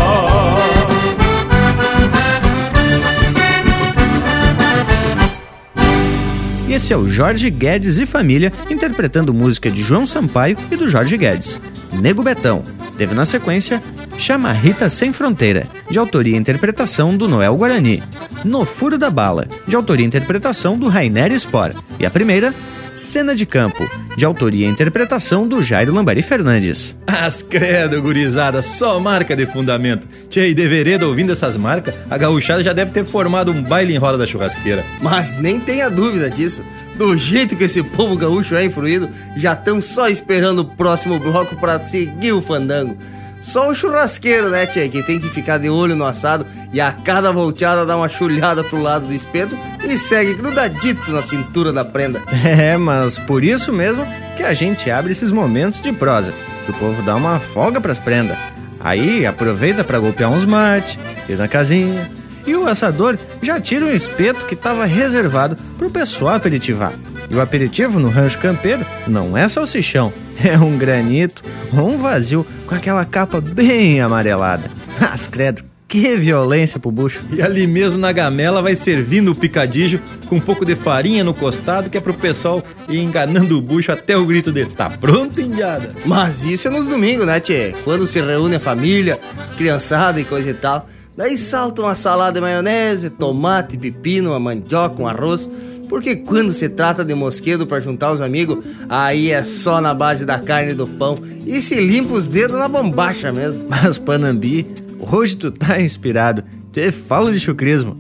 Esse 6.86 6.94
é 6.94 6.98
o 6.98 7.10
Jorge 7.10 7.50
Guedes 7.50 7.98
e 7.98 8.06
família 8.06 8.54
interpretando 8.70 9.34
música 9.34 9.72
de 9.72 9.82
João 9.82 10.06
Sampaio 10.06 10.56
e 10.70 10.76
do 10.76 10.88
Jorge 10.88 11.18
Guedes. 11.18 11.60
Nego 11.92 12.22
Betão. 12.22 12.64
Teve 12.96 13.16
na 13.16 13.26
sequência 13.26 13.82
Chama 14.20 14.52
Rita 14.52 14.88
Sem 14.88 15.12
Fronteira, 15.12 15.68
de 15.90 15.98
autoria 15.98 16.36
e 16.36 16.40
interpretação 16.40 17.18
do 17.18 17.28
Noel 17.28 17.56
Guarani. 17.56 18.04
No 18.44 18.66
Furo 18.66 19.00
da 19.00 19.10
Bala, 19.10 19.48
de 19.68 19.76
autoria 19.76 20.06
e 20.06 20.08
interpretação 20.08 20.78
do 20.78 20.88
Rainer 20.88 21.32
Spor. 21.40 21.74
E 22.00 22.06
a 22.06 22.12
primeira, 22.12 22.54
Cena 22.96 23.36
de 23.36 23.46
Campo, 23.46 23.88
de 24.16 24.24
autoria 24.24 24.66
e 24.66 24.70
interpretação 24.70 25.46
do 25.46 25.62
Jairo 25.62 25.94
Lambari 25.94 26.22
Fernandes. 26.22 26.96
As 27.06 27.42
credo, 27.42 28.02
gurizada, 28.02 28.62
só 28.62 29.02
marca 29.02 29.36
de 29.36 29.46
fundamento. 29.46 30.08
Tchê, 30.30 30.48
e 30.48 30.54
de 30.54 30.66
vereda 30.66 31.06
ouvindo 31.06 31.34
essas 31.34 31.58
marcas, 31.58 31.94
a 32.10 32.18
gauchada 32.18 32.64
já 32.64 32.72
deve 32.72 32.92
ter 32.92 33.04
formado 33.04 33.52
um 33.52 33.62
baile 33.62 33.94
em 33.94 33.98
roda 33.98 34.18
da 34.18 34.26
churrasqueira. 34.26 34.86
Mas 35.02 35.38
nem 35.38 35.60
tenha 35.60 35.90
dúvida 35.90 36.30
disso. 36.30 36.64
Do 36.96 37.18
jeito 37.18 37.58
que 37.58 37.66
esse 37.66 37.84
povo 37.84 38.16
gaúcho 38.16 38.56
é 38.56 38.64
influído, 38.64 39.10
já 39.36 39.52
estão 39.52 39.82
só 39.82 40.08
esperando 40.08 40.60
o 40.60 40.66
próximo 40.66 41.20
bloco 41.20 41.58
para 41.58 41.78
seguir 41.80 42.32
o 42.32 42.42
fandango. 42.42 42.98
Só 43.46 43.70
o 43.70 43.76
churrasqueiro, 43.76 44.50
né, 44.50 44.66
Tchê, 44.66 44.90
que 44.90 45.04
tem 45.04 45.20
que 45.20 45.30
ficar 45.30 45.60
de 45.60 45.70
olho 45.70 45.96
no 45.96 46.04
assado 46.04 46.48
e 46.74 46.82
a 46.82 46.92
cada 46.92 47.32
volteada 47.32 47.86
dá 47.86 47.96
uma 47.96 48.10
chulhada 48.10 48.64
pro 48.64 48.82
lado 48.82 49.06
do 49.06 49.14
espeto 49.14 49.56
e 49.84 50.00
segue 50.00 50.34
grudadito 50.34 51.12
na 51.12 51.22
cintura 51.22 51.72
da 51.72 51.86
prenda. 51.86 52.20
É, 52.44 52.76
mas 52.76 53.20
por 53.20 53.44
isso 53.44 53.72
mesmo 53.72 54.04
que 54.36 54.42
a 54.42 54.54
gente 54.54 54.90
abre 54.90 55.12
esses 55.12 55.32
momentos 55.32 55.80
de 55.80 55.94
prosa, 55.94 56.34
que 56.66 56.72
o 56.72 56.74
povo 56.74 57.04
dá 57.04 57.16
uma 57.16 57.38
folga 57.40 57.80
pras 57.80 58.00
prendas. 58.00 58.38
Aí 58.80 59.28
aproveita 59.28 59.84
para 59.84 60.00
golpear 60.00 60.32
uns 60.32 60.44
mate, 60.44 60.98
ir 61.30 61.38
na 61.38 61.48
casinha. 61.48 62.10
E 62.48 62.56
o 62.56 62.68
assador 62.68 63.18
já 63.44 63.62
tira 63.62 63.86
um 63.86 63.94
espeto 63.94 64.46
que 64.48 64.56
estava 64.56 64.86
reservado 64.86 65.56
pro 65.78 65.92
pessoal 65.92 66.34
aperitivar. 66.34 66.94
E 67.30 67.36
o 67.36 67.42
aperitivo 67.42 68.00
no 68.00 68.10
rancho 68.10 68.40
campeiro 68.40 68.86
não 69.08 69.38
é 69.38 69.48
salsichão, 69.48 70.12
é 70.44 70.58
um 70.58 70.78
granito 70.78 71.44
ou 71.76 71.90
um 71.90 71.98
vazio 71.98 72.46
com 72.68 72.76
aquela 72.76 73.06
capa 73.06 73.42
bem 73.42 74.02
amarelada. 74.02 74.70
Mas 75.00 75.28
credo, 75.28 75.64
que 75.88 76.16
violência 76.18 76.80
pro 76.80 76.92
bucho. 76.92 77.24
E 77.32 77.42
ali 77.42 77.68
mesmo 77.68 77.98
na 77.98 78.12
gamela 78.12 78.62
vai 78.62 78.76
servindo 78.76 79.32
o 79.32 79.36
picadijo 79.36 80.02
com 80.28 80.38
um 80.38 80.40
pouco 80.40 80.66
de 80.66 80.76
farinha 80.76 81.24
no 81.24 81.34
costado, 81.34 81.90
que 81.90 81.98
é 81.98 82.02
pro 82.02 82.14
pessoal 82.14 82.64
ir 82.90 83.00
enganando 83.00 83.58
o 83.58 83.62
bucho 83.62 83.92
até 83.92 84.18
o 84.18 84.26
grito 84.26 84.52
de 84.52 84.66
tá 84.66 84.90
pronto, 84.90 85.40
indiada. 85.40 85.94
Mas 86.06 86.44
isso 86.44 86.68
é 86.68 86.72
nos 86.72 86.88
domingos, 86.88 87.26
né, 87.26 87.40
Tchê? 87.40 87.74
Quando 87.84 88.08
se 88.08 88.20
reúne 88.20 88.56
a 88.56 88.60
família, 88.60 89.20
criançada 89.58 90.20
e 90.20 90.26
coisa 90.26 90.50
e 90.50 90.54
tal. 90.54 90.88
Daí 91.16 91.38
salta 91.38 91.82
uma 91.82 91.96
salada 91.96 92.34
de 92.34 92.42
maionese, 92.42 93.10
tomate, 93.10 93.78
pepino, 93.78 94.32
uma 94.32 94.40
mandioca, 94.40 95.02
um 95.02 95.08
arroz. 95.08 95.50
Porque 95.88 96.16
quando 96.16 96.54
se 96.54 96.70
trata 96.70 97.04
de 97.04 97.14
mosquedo 97.14 97.66
para 97.66 97.80
juntar 97.80 98.12
os 98.12 98.22
amigos, 98.22 98.64
aí 98.90 99.32
é 99.32 99.44
só 99.44 99.80
na 99.80 99.94
base 99.94 100.26
da 100.26 100.40
carne 100.40 100.72
e 100.72 100.76
do 100.76 100.88
pão. 100.88 101.18
E 101.46 101.62
se 101.62 101.76
limpa 101.76 102.14
os 102.14 102.28
dedos 102.28 102.58
na 102.58 102.68
bombacha 102.68 103.32
mesmo. 103.32 103.66
Mas 103.70 103.98
Panambi, 103.98 104.68
hoje 105.00 105.36
tu 105.36 105.52
tá 105.52 105.80
inspirado. 105.82 106.44
Te 106.72 106.92
falo 106.92 107.32
de 107.32 107.40
chucrismo. 107.40 107.98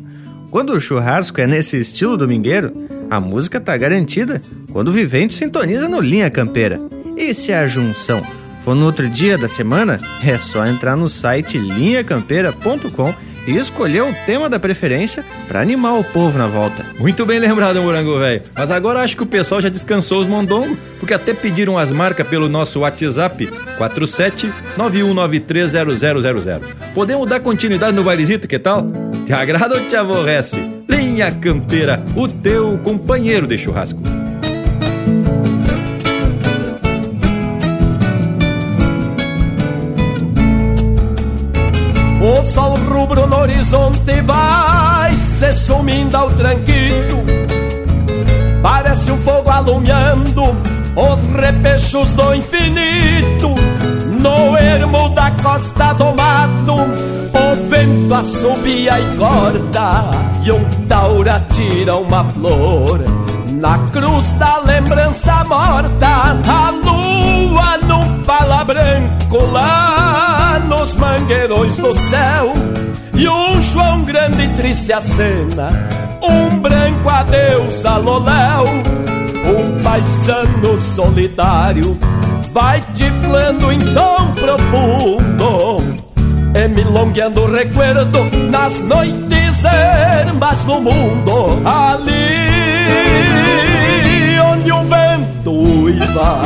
Quando 0.52 0.74
o 0.74 0.80
churrasco 0.80 1.40
é 1.42 1.48
nesse 1.48 1.78
estilo 1.80 2.18
domingueiro, 2.18 2.74
a 3.10 3.20
música 3.20 3.60
tá 3.60 3.76
garantida 3.78 4.42
quando 4.72 4.90
o 4.90 4.92
vivente 4.92 5.34
sintoniza 5.34 5.88
no 5.88 6.00
Linha 6.00 6.30
Campeira. 6.30 6.80
E 7.18 7.34
se 7.34 7.54
a 7.54 7.68
junção 7.68 8.22
for 8.64 8.76
no 8.76 8.86
outro 8.86 9.08
dia 9.08 9.38
da 9.38 9.48
semana, 9.48 10.00
é 10.24 10.38
só 10.38 10.66
entrar 10.66 10.96
no 10.96 11.08
site 11.08 11.58
linhacampeira.com 11.58 13.14
e 13.48 13.58
escolher 13.58 14.04
o 14.04 14.14
tema 14.26 14.50
da 14.50 14.60
preferência 14.60 15.24
para 15.48 15.62
animar 15.62 15.98
o 16.00 16.04
povo 16.04 16.38
na 16.38 16.48
volta. 16.48 16.86
Muito 17.00 17.26
bem 17.26 17.40
lembrado, 17.40 17.82
Morango 17.82 18.20
Velho. 18.20 18.44
Mas 18.54 18.72
agora 18.72 19.00
acho 19.02 19.16
que 19.16 19.24
o 19.24 19.28
pessoal 19.28 19.62
já 19.62 19.70
descansou 19.70 20.20
os 20.20 20.28
mondongos, 20.28 20.78
porque 21.00 21.14
até 21.14 21.34
pediram 21.34 21.78
as 21.78 21.92
marcas 21.92 22.28
pelo 22.28 22.50
nosso 22.50 22.80
WhatsApp 22.80 23.48
4791930000. 23.78 26.62
Podemos 26.94 27.30
dar 27.30 27.40
continuidade 27.40 27.96
no 27.96 28.04
bailezito, 28.04 28.48
que 28.48 28.60
tal? 28.60 28.86
Te 29.26 29.34
agrada 29.34 29.76
ou 29.76 29.88
te 29.88 29.96
aborrece? 29.96 30.62
Linha 30.88 31.32
Campeira, 31.32 32.04
o 32.16 32.28
teu 32.28 32.78
companheiro 32.84 33.48
de 33.48 33.58
churrasco. 33.58 34.00
O 42.22 42.44
sol 42.44 42.75
rubro 43.06 43.28
no 43.28 43.40
horizonte 43.42 44.20
vai 44.22 45.16
se 45.16 45.54
sumindo 45.54 46.18
ao 46.18 46.32
tranquito. 46.32 47.24
Parece 48.64 49.12
um 49.12 49.18
fogo 49.18 49.48
alumiando 49.48 50.44
os 50.96 51.40
repechos 51.40 52.14
do 52.14 52.34
infinito. 52.34 53.54
No 54.20 54.58
ermo 54.58 55.10
da 55.10 55.30
costa 55.32 55.94
do 55.94 56.16
mato, 56.16 56.74
o 56.74 57.70
vento 57.70 58.12
assobia 58.12 59.00
e 59.00 59.18
corta. 59.18 60.10
E 60.44 60.52
um 60.52 60.64
taura 60.88 61.46
tira 61.52 61.98
uma 61.98 62.24
flor 62.24 63.02
na 63.52 63.78
cruz 63.90 64.34
da 64.34 64.58
lembrança 64.58 65.44
morta. 65.44 66.40
A 66.48 66.72
lua 66.72 67.78
num 67.78 68.24
pala 68.24 68.64
branco 68.64 69.46
lá 69.52 70.15
nos 70.60 70.96
mangueirões 70.96 71.78
do 71.78 71.94
céu 71.94 72.54
E 73.14 73.28
um 73.28 73.62
João 73.62 74.04
grande 74.04 74.44
e 74.44 74.48
triste 74.50 74.92
a 74.94 75.02
cena 75.02 75.70
Um 76.22 76.60
branco 76.60 77.10
adeus 77.10 77.86
a 77.86 77.98
Loléu 77.98 78.66
Um 79.46 79.84
paisano 79.84 80.80
solidário 80.80 81.98
Vai 82.52 82.82
tiflando 82.94 83.72
em 83.72 83.80
tom 83.80 84.34
profundo 84.34 85.96
E 86.56 86.68
milongueando 86.68 87.42
o 87.42 87.52
recuerdo 87.52 88.24
Nas 88.50 88.80
noites 88.80 89.64
ermas 89.66 90.64
do 90.64 90.80
mundo. 90.80 91.62
Ali 91.66 92.56
vento 94.88 95.52
uiva, 95.52 96.42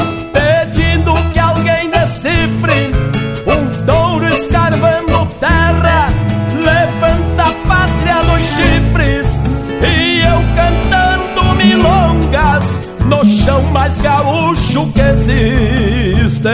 chão 13.45 13.61
mais 13.71 13.97
gaúcho 13.97 14.91
que 14.91 15.01
existe. 15.01 16.49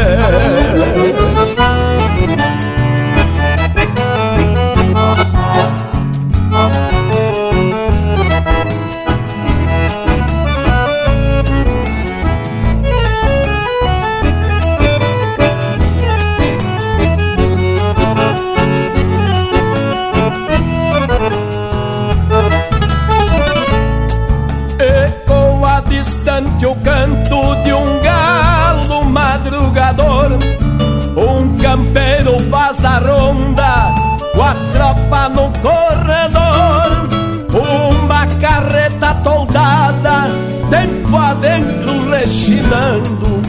Campeiro 32.86 32.86
faz 32.86 32.94
a 32.94 32.98
ronda 33.00 33.96
com 34.34 34.44
a 34.44 34.54
tropa 34.72 35.30
no 35.30 35.52
corredor. 35.60 37.08
Uma 37.52 38.28
carreta 38.40 39.14
toldada, 39.24 40.28
tempo 40.70 41.18
adentro 41.18 42.10
rechinando. 42.10 43.42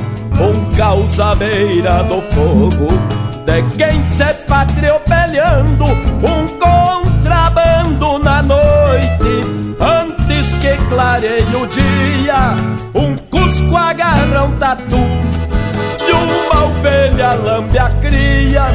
Caos 0.76 1.18
à 1.18 1.34
beira 1.34 2.02
do 2.04 2.20
fogo, 2.32 2.88
de 3.46 3.62
quem 3.76 4.02
se 4.02 4.34
patriopelhando. 4.46 5.84
Um 5.86 6.48
contrabando 6.58 8.18
na 8.18 8.42
noite, 8.42 9.40
antes 9.80 10.52
que 10.54 10.76
clareie 10.88 11.56
o 11.56 11.66
dia. 11.66 12.54
Um 12.94 13.16
cusco 13.30 13.74
agarra 13.74 14.44
um 14.44 14.52
tatu 14.58 15.45
ovelha 16.86 17.34
lambe 17.34 17.78
a 17.78 17.88
cria. 17.88 18.66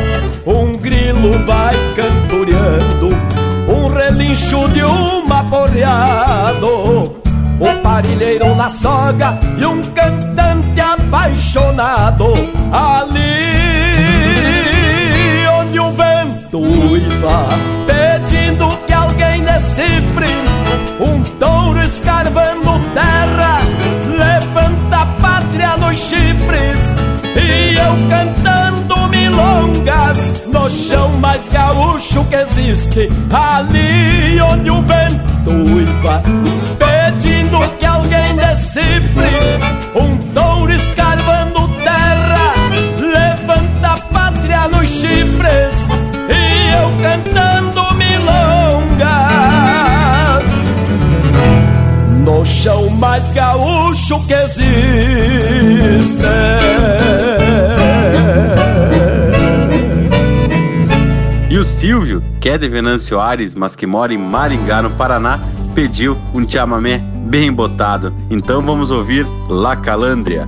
Um 0.46 0.74
grilo 0.74 1.32
vai 1.46 1.74
cantoreando, 1.96 3.10
um 3.68 3.88
relincho 3.88 4.68
de 4.70 4.84
um 4.84 5.32
aporreado. 5.32 7.22
Um 7.60 7.78
parilheiro 7.84 8.56
na 8.56 8.70
soga 8.70 9.40
e 9.58 9.66
um 9.66 9.82
cantante 9.84 10.82
apaixonado. 10.82 12.34
Ali 12.72 13.62
onde 15.60 15.80
o 15.80 15.92
vento 15.92 16.60
uiva, 16.60 17.48
pedindo 17.86 18.68
que 18.88 18.94
alguém 18.94 19.44
decifre 19.44 20.28
um 21.00 21.22
touro 21.38 21.80
escarvando 21.82 22.80
terra, 22.94 23.62
levanta 24.08 24.98
a 24.98 25.06
pátria 25.06 25.78
nos 25.78 26.00
chifres 26.00 27.21
e 27.36 27.76
eu 27.76 27.96
cantando 28.10 29.08
milongas 29.08 30.34
no 30.48 30.70
chão 30.70 31.10
mais 31.20 31.48
gaúcho 31.50 32.24
que 32.26 32.36
existe, 32.36 33.10
ali 33.32 34.40
onde 34.42 34.70
o 34.70 34.82
vento 34.82 35.52
uiva, 35.52 36.22
pedindo 36.78 37.60
que 37.80 37.86
alguém 37.86 38.36
decifre 38.36 39.60
um 39.96 40.16
touro 40.34 40.72
escarvando 40.72 41.68
terra, 41.84 42.54
levanta 43.00 43.88
a 43.88 43.98
pátria 43.98 44.68
nos 44.68 44.90
chifres 44.90 45.76
e 46.30 46.72
eu 46.74 46.92
cantando 47.02 47.94
milongas 47.96 48.52
no 52.24 52.46
chão 52.46 52.90
mais 52.92 53.32
gaúcho 53.32 54.20
que 54.28 54.34
existe. 54.34 55.42
Silvio, 61.82 62.22
que 62.40 62.48
é 62.48 62.60
de 62.60 62.70
Venâncio 62.70 63.20
Ares, 63.20 63.56
mas 63.56 63.76
que 63.76 63.88
mora 63.88 64.14
em 64.14 64.18
Maringá, 64.18 64.84
no 64.84 64.92
Paraná, 64.92 65.40
pediu 65.74 66.16
um 66.32 66.48
chamamé 66.48 67.00
bem 67.26 67.52
botado. 67.52 68.14
Então 68.30 68.62
vamos 68.62 68.92
ouvir 68.92 69.26
La 69.50 69.76
Calandria. 69.76 70.48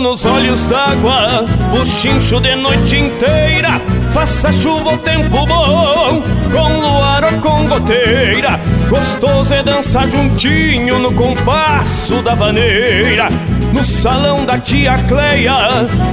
Nos 0.00 0.24
olhos 0.24 0.66
d'água, 0.66 1.44
chincho 1.84 2.40
de 2.40 2.54
noite 2.56 2.96
inteira. 2.96 3.80
Faça 4.12 4.52
chuva 4.52 4.90
ou 4.90 4.98
tempo 4.98 5.46
bom, 5.46 6.22
com 6.52 6.80
luar 6.80 7.24
ou 7.24 7.40
com 7.40 7.66
goteira. 7.66 8.60
Gostoso 8.88 9.54
é 9.54 9.62
dançar 9.62 10.08
juntinho 10.10 10.98
no 10.98 11.12
compasso 11.14 12.22
da 12.22 12.34
vaneira. 12.34 13.28
No 13.74 13.84
salão 13.84 14.46
da 14.46 14.56
tia 14.56 14.94
Cleia 15.08 15.56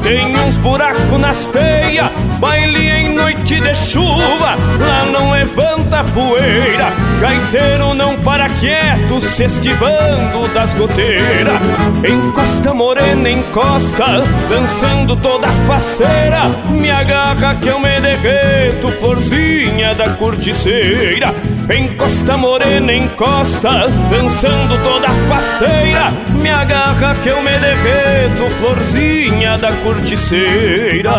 tem 0.02 0.36
uns 0.36 0.58
buracos 0.58 1.20
nas 1.20 1.46
teias. 1.46 2.10
Baile 2.40 2.90
em 2.90 3.14
noite 3.14 3.60
de 3.60 3.76
chuva, 3.76 4.56
lá 4.80 5.06
não 5.12 5.30
levanta 5.30 6.04
poeira. 6.06 6.92
Gaiteiro 7.22 7.94
não 7.94 8.18
para 8.22 8.50
quieto, 8.50 9.22
se 9.22 9.44
esquivando 9.44 10.48
das 10.56 10.74
goteiras. 10.74 11.62
Encosta 12.04 12.74
morena, 12.74 13.30
encosta, 13.30 14.24
dançando 14.50 15.16
toda 15.18 15.48
faceira. 15.68 16.50
Me 16.68 16.90
agarra 16.90 17.54
que 17.54 17.68
eu 17.68 17.80
me 17.80 18.02
derreto, 18.02 18.88
florzinha 18.94 19.94
da 19.94 20.10
corticeira. 20.10 21.32
Encosta 21.70 22.38
morena, 22.38 22.94
encosta, 22.94 23.88
dançando 24.10 24.78
toda 24.84 25.08
faceira. 25.30 26.10
Me 26.42 26.50
agarra 26.50 27.16
que 27.16 27.30
eu 27.30 27.42
me 27.42 27.52
derreto, 27.52 28.50
florzinha 28.60 29.58
da 29.58 29.72
corticeira. 29.78 31.12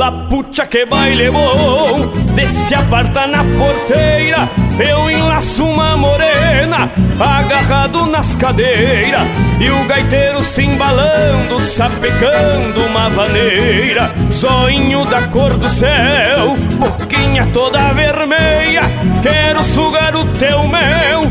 La 0.00 0.10
pucha 0.10 0.66
que 0.66 0.86
baile 0.86 1.28
bom 1.28 2.10
Desce 2.34 2.74
aparta 2.74 3.26
na 3.26 3.44
porteira 3.44 4.48
Eu 4.78 5.10
enlaço 5.10 5.62
uma 5.62 5.94
morena 5.94 6.90
Agarrado 7.20 8.06
nas 8.06 8.34
cadeiras 8.34 9.20
E 9.60 9.68
o 9.68 9.84
gaiteiro 9.84 10.42
se 10.42 10.62
embalando 10.62 11.60
Sapecando 11.60 12.80
uma 12.86 13.10
vaneira 13.10 14.10
Zoinho 14.32 15.04
da 15.04 15.20
cor 15.28 15.52
do 15.58 15.68
céu 15.68 16.56
Boquinha 16.78 17.46
toda 17.52 17.92
vermelha 17.92 18.84
Quero 19.22 19.62
sugar 19.62 20.16
o 20.16 20.24
teu 20.38 20.66
mel 20.66 21.30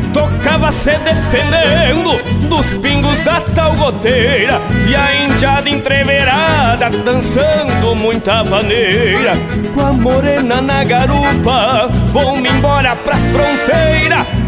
Tocava 0.13 0.71
se 0.71 0.91
defendendo 0.97 2.21
dos 2.47 2.73
pingos 2.73 3.19
da 3.21 3.41
tal 3.41 3.73
goteira. 3.75 4.59
E 4.87 4.95
a 4.95 5.25
indiada 5.25 5.69
entreverada 5.69 6.89
dançando 7.03 7.95
muita 7.95 8.43
maneira. 8.43 9.33
Com 9.73 9.81
a 9.81 9.93
morena 9.93 10.61
na 10.61 10.83
garupa, 10.83 11.89
vão-me 12.11 12.49
embora 12.49 12.95
pra 12.95 13.15
fronteira. 13.15 14.40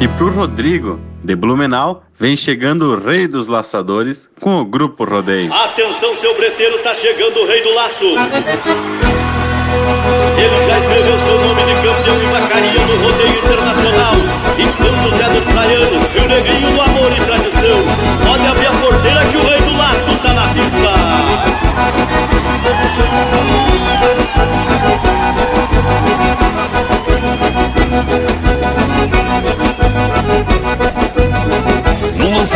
E 0.00 0.08
pro 0.08 0.30
Rodrigo, 0.30 1.00
de 1.22 1.34
Blumenau, 1.34 2.04
vem 2.18 2.36
chegando 2.36 2.92
o 2.92 2.98
rei 2.98 3.26
dos 3.26 3.48
laçadores 3.48 4.28
com 4.40 4.60
o 4.60 4.64
Grupo 4.64 5.04
Rodeio. 5.04 5.52
Atenção, 5.52 6.14
seu 6.18 6.36
breteiro, 6.36 6.78
tá 6.78 6.94
chegando 6.94 7.40
o 7.40 7.46
rei 7.46 7.62
do 7.62 7.74
laço. 7.74 8.04
Ele 10.36 10.66
já 10.66 10.78
escreveu 10.78 11.18
seu 11.24 11.38
nome 11.40 11.62
de 11.62 11.74
campeão 11.82 12.22
e 12.22 12.26
vacaria 12.26 12.80
no 12.86 12.96
rodeio 13.02 13.38
internacional. 13.38 14.14
Em 14.58 14.66
São 14.82 14.98
José 14.98 15.28
dos 15.28 15.44
Praianos, 15.52 16.02
Rio 16.12 16.28
Negrinho 16.28 16.70
do 16.72 16.80
amor 16.82 17.10
e 17.12 17.20
tradição. 17.24 17.82
Pode 18.26 18.46
abrir 18.46 18.66
a 18.66 18.72
porteira 18.72 19.24
que 19.26 19.36
o 19.36 19.42
rei 19.42 19.58
do 19.60 19.76
laço 19.76 20.18
tá 20.22 20.32
na 20.34 20.42
pista. 20.52 20.94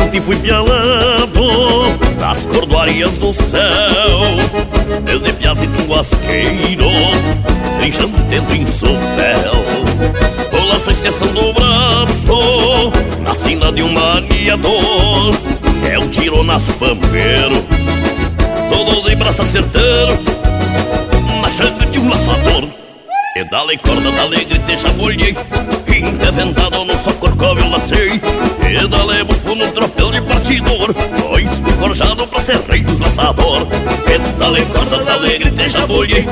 Lancete 0.08 0.20
fui 0.22 0.36
pialando 0.36 1.42
nas 2.18 2.46
cordoarias 2.46 3.18
do 3.18 3.30
céu. 3.32 5.00
Desde 5.04 5.32
piaz 5.34 5.62
e 5.62 5.66
tunguasqueiro 5.66 6.86
Trinchando 7.78 8.16
tendo 8.28 8.54
insofel 8.54 9.52
O 10.52 10.66
laço 10.66 10.90
extensão 10.90 11.28
do 11.28 11.52
braço 11.52 12.92
Na 13.20 13.34
sina 13.34 13.70
de 13.70 13.82
um 13.82 13.92
maniador 13.92 15.34
É 15.90 15.98
um 15.98 16.08
tironaço 16.08 16.72
pampeiro 16.74 17.64
Todos 18.70 19.10
em 19.10 19.16
braço 19.16 19.42
acertando 19.42 20.22
Na 21.40 21.50
changa 21.50 21.86
de 21.86 21.98
um 21.98 22.08
laçador 22.08 22.68
E 23.36 23.44
dá-lhe 23.44 23.76
corda, 23.78 24.10
dá-lhe 24.10 24.44
grite, 24.44 24.76
jamulhei 24.76 25.36
Interventado 25.86 26.84
no 26.84 26.96
só 26.96 27.12
corcove 27.12 27.60
eu 27.60 27.68
lacei 27.70 28.08
E 28.08 28.88
dá-lhe 28.88 29.22
bufo 29.24 29.54
no 29.54 29.70
tropel 29.70 30.10
de 30.10 30.20
partidor 30.22 30.94
Pois 30.94 31.48
forjado 31.78 32.26
pra 32.26 32.40
ser 32.40 32.60
rei 32.68 32.82
dos 32.82 32.98
laçador 32.98 33.66
E 34.06 34.18
dá-lhe 34.38 34.64
corda, 34.66 35.04
dá-lhe 35.04 35.38
grite, 35.38 35.68
jamulhei 35.68 36.26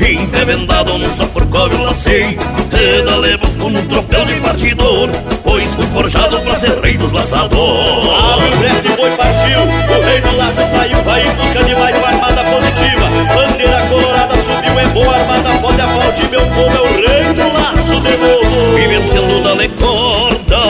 Interventado 0.00 0.98
no 0.98 1.08
só 1.08 1.26
corcove 1.26 1.76
eu 1.76 1.84
lacei 1.84 2.36
E 2.36 3.02
dá-lhe 3.04 3.36
bufo 3.36 3.70
no 3.70 3.82
tropel 3.82 4.24
de 4.26 4.34
partidor 4.34 5.08
Pois 5.44 5.68
fui 5.68 5.86
forjado 5.86 6.40
pra 6.40 6.56
ser 6.56 6.78
rei 6.80 6.98
dos 6.98 7.12
laçador 7.12 8.34
Abre 8.34 8.48
o 8.48 8.56
breve 8.58 8.82
de 8.82 8.96
boi 8.96 9.10
partiu 9.10 9.60
O 9.62 10.02
rei 10.04 10.20
do 10.20 10.36
laço 10.36 10.76
saiu, 10.76 11.04
vai 11.04 11.26
em 11.26 11.34
busca 11.36 11.64
de 11.64 11.74
mais 11.76 11.96
uma 11.96 12.08
armada 12.08 12.42
positiva. 12.44 13.10
Bandeira 13.34 14.49
é 14.80 14.88
boa, 14.88 15.14
armada 15.14 15.58
pode 15.58 15.80
aplaudir 15.80 16.30
meu 16.30 16.40
povo, 16.40 16.76
é 16.76 16.80
o 16.80 17.06
rei 17.06 17.34
do 17.34 17.52
laço 17.52 18.00
de 18.00 18.16
novo. 18.16 18.78
E 18.78 18.86
vencendo 18.86 19.42
na 19.42 19.52
lecorda, 19.52 20.60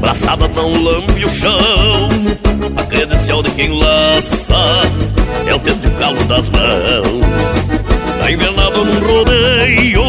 braçada 0.00 0.48
não 0.48 0.72
lambe 0.72 1.24
o 1.24 1.30
chão. 1.30 2.08
A 2.76 2.82
credencial 2.84 3.42
de 3.42 3.50
quem 3.50 3.78
laça 3.78 4.56
é 5.46 5.54
o 5.54 5.58
teto 5.58 5.80
e 5.84 5.88
o 5.88 5.90
calo 5.92 6.24
das 6.24 6.48
mãos. 6.48 7.26
Tá 8.20 8.30
invernada 8.30 8.78
num 8.78 9.06
rodeio, 9.06 10.02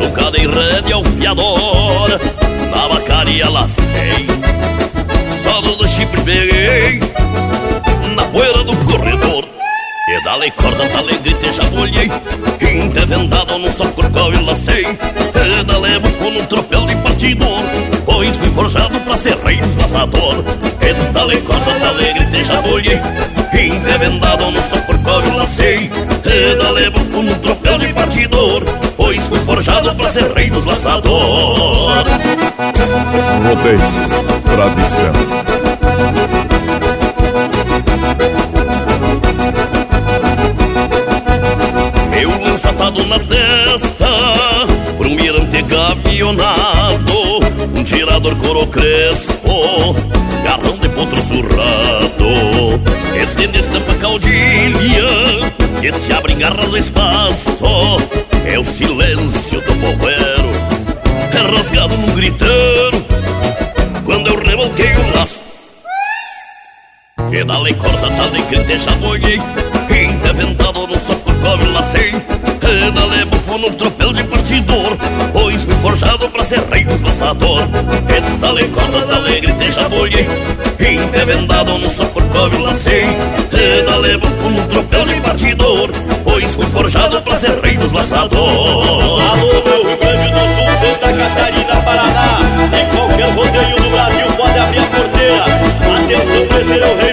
nunca 0.00 0.30
dei 0.30 0.46
rede 0.46 0.92
ao 0.92 1.04
fiador, 1.04 2.20
na 2.74 2.88
bacaria 2.88 3.48
lacei. 3.48 4.26
Só 5.42 5.60
no 5.60 5.86
chip 5.86 6.10
peguei, 6.22 7.00
na 8.14 8.24
poeira 8.24 8.64
do 8.64 8.76
corredor. 8.84 9.51
Dá-lhe 10.20 10.50
corda, 10.52 10.84
e 10.84 11.52
já 11.52 11.64
molhei. 11.70 12.10
Interventado 12.60 13.58
num 13.58 13.72
só 13.72 13.86
corcó 13.86 14.30
e 14.32 14.42
lacei. 14.44 14.84
Dá-lhe 15.66 15.98
buco 15.98 16.30
num 16.30 16.44
tropel 16.46 16.86
de 16.86 16.96
partidor 16.96 17.62
Pois 18.04 18.36
fui 18.36 18.48
forjado 18.50 19.00
pra 19.00 19.16
ser 19.16 19.36
rei 19.38 19.56
dos 19.56 19.76
laçador 19.76 20.44
dá-lhe 21.12 21.40
corda, 21.42 21.72
e 22.32 22.44
já 22.44 22.60
molhei. 22.62 23.00
Interventado 23.52 24.50
num 24.50 24.62
só 24.62 24.76
corcó 24.82 25.20
e 25.22 25.30
lacei. 25.36 25.90
Dá-lhe 26.58 26.90
buco 26.90 27.22
num 27.22 27.34
tropel 27.38 27.78
de 27.78 27.92
partidor 27.92 28.64
Pois 28.96 29.20
fui 29.22 29.38
forjado 29.40 29.94
pra 29.94 30.08
ser 30.08 30.32
rei 30.32 30.48
dos 30.50 30.64
laçador 30.64 31.92
Rodeio, 33.42 33.80
tradição 34.44 35.12
atado 42.72 43.06
na 43.06 43.18
testa 43.18 44.06
Por 44.96 45.06
um 45.06 45.14
mirante 45.14 45.62
gavionado 45.62 47.40
Um 47.76 47.84
tirador 47.84 48.34
coro 48.36 48.66
crespo 48.66 49.94
Garrão 50.44 50.76
de 50.78 50.88
potro 50.88 51.22
surrado. 51.22 52.80
Estende 53.22 53.60
estampa 53.60 53.94
caudilha 53.94 55.52
Que 55.80 55.92
se 55.92 56.12
abre 56.12 56.32
em 56.32 56.38
garras 56.38 56.68
do 56.68 56.76
espaço 56.76 57.96
É 58.44 58.58
o 58.58 58.64
silêncio 58.64 59.60
do 59.60 59.74
povoeiro 59.74 60.50
É 61.32 61.56
rasgado 61.56 61.96
num 61.96 62.14
gritando 62.14 63.04
Quando 64.04 64.28
eu 64.28 64.38
revolquei 64.38 64.92
o 64.92 65.16
laço. 65.16 65.42
E 67.30 67.44
dá-lhe 67.44 67.72
corta, 67.74 68.08
dá-lhe 68.10 68.42
grite, 68.42 68.78
já 68.78 68.94
molhei 68.96 69.38
Interventado 70.22 70.86
no 70.86 70.98
soco, 70.98 71.21
come 71.42 71.66
lacei 71.72 72.12
dá-lhe 72.94 73.24
bufo 73.26 73.58
no 73.58 73.70
tropel 73.72 74.12
de 74.12 74.24
partidor. 74.24 74.96
Pois 75.32 75.62
fui 75.64 75.74
forjado 75.74 76.28
pra 76.30 76.44
ser 76.44 76.60
rei 76.70 76.84
dos 76.84 77.02
laçador 77.02 77.62
E 78.08 78.38
dá-lhe 78.38 78.68
corta, 78.68 79.06
dá-lhe 79.06 79.40
grite, 79.40 79.72
já 79.72 79.88
molhei 79.88 80.28
Interventado 80.78 81.78
no 81.78 81.90
soco, 81.90 82.22
come 82.22 82.62
lacei 82.62 83.06
dá-lhe 83.86 84.16
bufo 84.18 84.50
no 84.50 84.66
tropel 84.68 85.04
de 85.06 85.20
partidor 85.20 85.90
Pois 86.24 86.48
fui 86.54 86.66
forjado 86.66 87.20
pra 87.22 87.36
ser 87.36 87.58
rei 87.60 87.76
dos 87.76 87.92
laçador 87.92 88.48
Alô, 88.48 89.62
meu 89.64 89.84
Rio 89.84 89.96
Grande 89.98 90.28
do 90.32 90.40
Sul, 90.54 90.68
Santa 90.80 91.12
Catarina, 91.12 91.76
Paraná 91.82 92.40
Em 92.72 92.94
qualquer 92.94 93.30
rodeio 93.34 93.76
do 93.76 93.90
Brasil 93.90 94.26
pode 94.36 94.58
abrir 94.58 94.78
a 94.78 94.86
porteira 94.86 95.44
Atenção, 95.44 96.42
esse 96.60 96.92
o 96.92 96.96
rei 97.02 97.11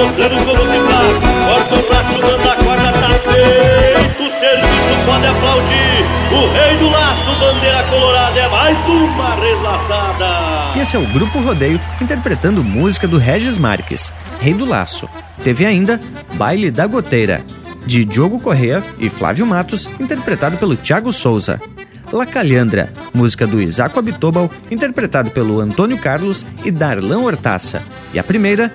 mostrando 0.00 0.44
como 0.44 0.62
se 0.62 0.78
faz 0.88 1.10
Corta 1.46 1.74
o 1.74 1.88
braço, 1.88 2.14
manda 2.20 2.52
a 2.52 2.56
corda, 2.56 2.92
tá 2.92 3.08
feito 3.10 4.22
O 4.22 4.40
serviço 4.40 5.06
pode 5.06 5.26
aplaudir 5.26 6.04
O 6.32 6.52
rei 6.52 6.76
do 6.78 6.90
laço, 6.90 7.30
bandeira 7.38 7.82
colorada 7.84 8.40
É 8.40 8.48
mais 8.48 8.78
uma 8.86 9.34
reslaçada 9.34 10.60
esse 10.80 10.96
é 10.96 10.98
o 10.98 11.06
Grupo 11.08 11.40
Rodeio 11.40 11.78
interpretando 12.00 12.64
música 12.64 13.06
do 13.06 13.18
Regis 13.18 13.58
Marques, 13.58 14.12
Rei 14.40 14.54
do 14.54 14.64
Laço. 14.64 15.08
Teve 15.44 15.66
ainda 15.66 16.00
Baile 16.34 16.70
da 16.70 16.86
Goteira, 16.86 17.44
de 17.84 18.04
Diogo 18.04 18.40
Correa 18.40 18.82
e 18.98 19.10
Flávio 19.10 19.44
Matos, 19.44 19.90
interpretado 20.00 20.56
pelo 20.56 20.76
Thiago 20.76 21.12
Souza. 21.12 21.60
La 22.10 22.24
Calhandra, 22.24 22.92
música 23.12 23.46
do 23.46 23.60
Isaco 23.60 23.98
Abitobal, 23.98 24.50
interpretado 24.70 25.30
pelo 25.30 25.60
Antônio 25.60 25.98
Carlos 25.98 26.46
e 26.64 26.70
Darlan 26.70 27.20
Hortaça. 27.20 27.82
E 28.14 28.18
a 28.18 28.24
primeira, 28.24 28.72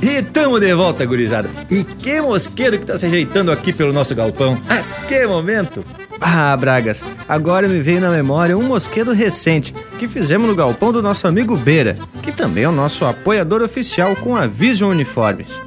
E 0.00 0.20
tamo 0.22 0.58
de 0.58 0.74
volta, 0.74 1.06
gurizada. 1.06 1.48
E 1.70 1.84
que 1.84 2.20
mosquedo 2.20 2.78
que 2.78 2.84
tá 2.84 2.98
se 2.98 3.06
ajeitando 3.06 3.52
aqui 3.52 3.72
pelo 3.72 3.92
nosso 3.92 4.14
galpão. 4.14 4.60
Mas 4.66 4.94
que 5.06 5.26
momento! 5.26 5.84
Ah, 6.20 6.56
Bragas, 6.56 7.04
agora 7.28 7.68
me 7.68 7.80
veio 7.80 8.00
na 8.00 8.10
memória 8.10 8.56
um 8.56 8.62
mosquedo 8.62 9.12
recente 9.12 9.74
que 9.98 10.08
fizemos 10.08 10.48
no 10.48 10.56
galpão 10.56 10.92
do 10.92 11.02
nosso 11.02 11.28
amigo 11.28 11.56
Beira, 11.56 11.96
que 12.22 12.32
também 12.32 12.64
é 12.64 12.68
o 12.68 12.72
nosso 12.72 13.04
apoiador 13.04 13.62
oficial 13.62 14.16
com 14.16 14.34
a 14.34 14.46
Vision 14.46 14.90
Uniformes. 14.90 15.60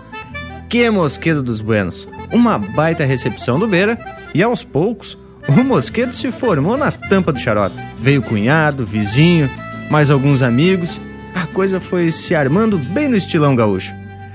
Que 0.69 0.89
mosquedo 0.89 1.41
dos 1.41 1.61
buenos! 1.61 2.07
Uma 2.31 2.57
baita 2.57 3.05
recepção 3.05 3.59
do 3.59 3.67
Beira 3.67 3.97
e 4.33 4.41
aos 4.43 4.63
poucos 4.63 5.17
o 5.47 5.63
mosquedo 5.63 6.13
se 6.13 6.31
formou 6.31 6.75
na 6.75 6.91
tampa 6.91 7.31
do 7.31 7.39
xarope. 7.39 7.75
Veio 7.99 8.21
cunhado, 8.21 8.85
vizinho, 8.85 9.49
mais 9.89 10.09
alguns 10.09 10.41
amigos. 10.41 10.99
A 11.35 11.45
coisa 11.47 11.79
foi 11.79 12.11
se 12.11 12.33
armando 12.33 12.77
bem 12.77 13.07
no 13.07 13.15
estilão 13.15 13.55
gaúcho. 13.55 13.93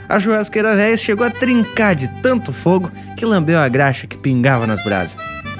A 0.08 0.20
churrasqueira 0.20 0.74
velha 0.74 0.96
chegou 0.96 1.26
a 1.26 1.30
trincar 1.30 1.94
de 1.94 2.08
tanto 2.22 2.52
fogo 2.52 2.90
que 3.16 3.24
lambeu 3.24 3.58
a 3.58 3.68
graxa 3.68 4.06
que 4.06 4.16
pingava 4.16 4.66
nas 4.66 4.82
brasas. 4.82 5.16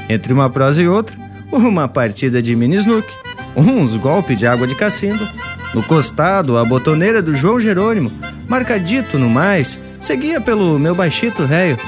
Entre 0.09 0.33
uma 0.33 0.49
prosa 0.49 0.83
e 0.83 0.89
outra, 0.89 1.17
uma 1.53 1.89
partida 1.89 2.41
de 2.41 2.55
mini 2.55 2.77
snook, 2.77 3.07
uns 3.57 3.97
golpes 3.97 4.39
de 4.39 4.47
água 4.47 4.67
de 4.67 4.75
cacimba. 4.75 5.29
No 5.75 5.83
costado, 5.83 6.59
a 6.59 6.65
botoneira 6.65 7.23
do 7.23 7.35
João 7.35 7.61
Jerônimo, 7.61 8.13
marcadito 8.49 9.19
no 9.19 9.29
mais, 9.29 9.79
seguia 10.01 10.41
pelo 10.41 10.79
meu 10.79 10.95
baixito 10.95 11.47
velho. 11.47 11.79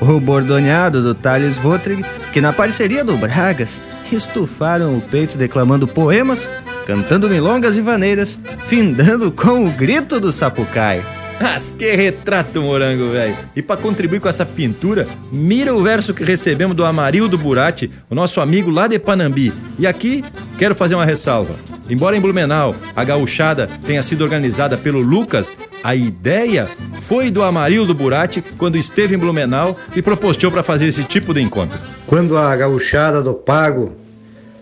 O 0.00 0.18
bordoneado 0.18 1.02
do 1.02 1.14
Thales 1.14 1.58
Votrig, 1.58 2.04
que 2.32 2.40
na 2.40 2.52
parceria 2.52 3.04
do 3.04 3.16
Bragas, 3.16 3.80
estufaram 4.10 4.96
o 4.96 5.00
peito 5.00 5.36
declamando 5.36 5.86
poemas, 5.86 6.48
cantando 6.86 7.28
milongas 7.28 7.76
e 7.76 7.80
vaneiras, 7.80 8.38
findando 8.66 9.30
com 9.30 9.66
o 9.66 9.70
grito 9.70 10.18
do 10.18 10.32
sapucaio. 10.32 11.19
Mas 11.40 11.70
que 11.70 11.96
retrato, 11.96 12.60
morango, 12.60 13.12
velho! 13.12 13.34
E 13.56 13.62
para 13.62 13.80
contribuir 13.80 14.20
com 14.20 14.28
essa 14.28 14.44
pintura, 14.44 15.08
mira 15.32 15.74
o 15.74 15.82
verso 15.82 16.12
que 16.12 16.22
recebemos 16.22 16.76
do 16.76 16.84
Amarildo 16.84 17.38
Burati, 17.38 17.90
o 18.10 18.14
nosso 18.14 18.42
amigo 18.42 18.70
lá 18.70 18.86
de 18.86 18.98
Panambi. 18.98 19.50
E 19.78 19.86
aqui 19.86 20.22
quero 20.58 20.74
fazer 20.74 20.96
uma 20.96 21.04
ressalva. 21.06 21.54
Embora 21.88 22.14
em 22.14 22.20
Blumenau 22.20 22.76
a 22.94 23.02
gauchada 23.04 23.70
tenha 23.86 24.02
sido 24.02 24.22
organizada 24.22 24.76
pelo 24.76 25.00
Lucas, 25.00 25.50
a 25.82 25.94
ideia 25.94 26.68
foi 27.00 27.30
do 27.30 27.42
Amarildo 27.42 27.94
Burati 27.94 28.44
quando 28.58 28.76
esteve 28.76 29.14
em 29.14 29.18
Blumenau 29.18 29.78
e 29.96 30.02
propostou 30.02 30.52
para 30.52 30.62
fazer 30.62 30.88
esse 30.88 31.04
tipo 31.04 31.32
de 31.32 31.40
encontro. 31.40 31.80
Quando 32.06 32.36
a 32.36 32.54
gauchada 32.54 33.22
do 33.22 33.32
Pago 33.32 33.96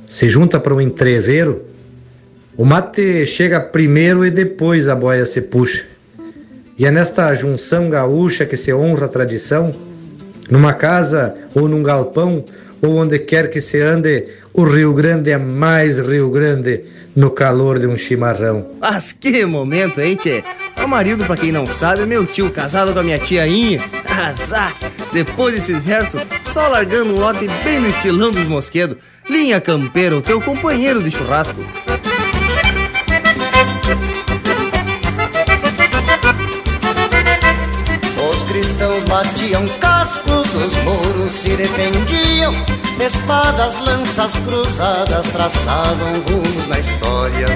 se 0.06 0.30
junta 0.30 0.60
para 0.60 0.72
um 0.72 0.80
entreveiro, 0.80 1.64
o 2.56 2.64
mate 2.64 3.26
chega 3.26 3.60
primeiro 3.60 4.24
e 4.24 4.30
depois 4.30 4.86
a 4.86 4.94
boia 4.94 5.26
se 5.26 5.42
puxa. 5.42 5.97
E 6.78 6.86
é 6.86 6.92
nesta 6.92 7.34
junção 7.34 7.90
gaúcha 7.90 8.46
que 8.46 8.56
se 8.56 8.72
honra 8.72 9.06
a 9.06 9.08
tradição, 9.08 9.74
numa 10.48 10.72
casa 10.72 11.34
ou 11.52 11.68
num 11.68 11.82
galpão, 11.82 12.44
ou 12.80 12.96
onde 12.96 13.18
quer 13.18 13.50
que 13.50 13.60
se 13.60 13.80
ande, 13.80 14.26
o 14.54 14.62
Rio 14.62 14.94
Grande 14.94 15.32
é 15.32 15.38
mais 15.38 15.98
Rio 15.98 16.30
Grande 16.30 16.84
no 17.16 17.32
calor 17.32 17.80
de 17.80 17.88
um 17.88 17.96
chimarrão. 17.96 18.64
Mas 18.80 19.10
que 19.10 19.44
momento, 19.44 20.00
hein, 20.00 20.14
tchê? 20.14 20.44
O 20.80 20.86
marido, 20.86 21.24
pra 21.24 21.36
quem 21.36 21.50
não 21.50 21.66
sabe, 21.66 22.02
é 22.02 22.06
meu 22.06 22.24
tio, 22.24 22.48
casado 22.52 22.92
com 22.92 23.00
a 23.00 23.02
minha 23.02 23.18
tia 23.18 23.44
Inha. 23.48 23.80
Azar! 24.06 24.72
Depois 25.12 25.52
desses 25.52 25.82
versos, 25.82 26.20
só 26.44 26.68
largando 26.68 27.12
um 27.12 27.18
lote 27.18 27.48
bem 27.64 27.80
no 27.80 27.88
estilão 27.88 28.30
dos 28.30 28.46
mosquedos. 28.46 28.98
Linha 29.28 29.60
Campeira, 29.60 30.16
o 30.16 30.22
teu 30.22 30.40
companheiro 30.40 31.02
de 31.02 31.10
churrasco. 31.10 31.60
Batiam 39.18 39.66
cascos, 39.80 40.46
os 40.54 40.76
muros 40.84 41.32
se 41.32 41.56
defendiam, 41.56 42.54
espadas, 43.04 43.76
lanças 43.78 44.34
cruzadas 44.46 45.26
traçavam 45.30 46.12
rumos 46.28 46.68
na 46.68 46.78
história. 46.78 47.46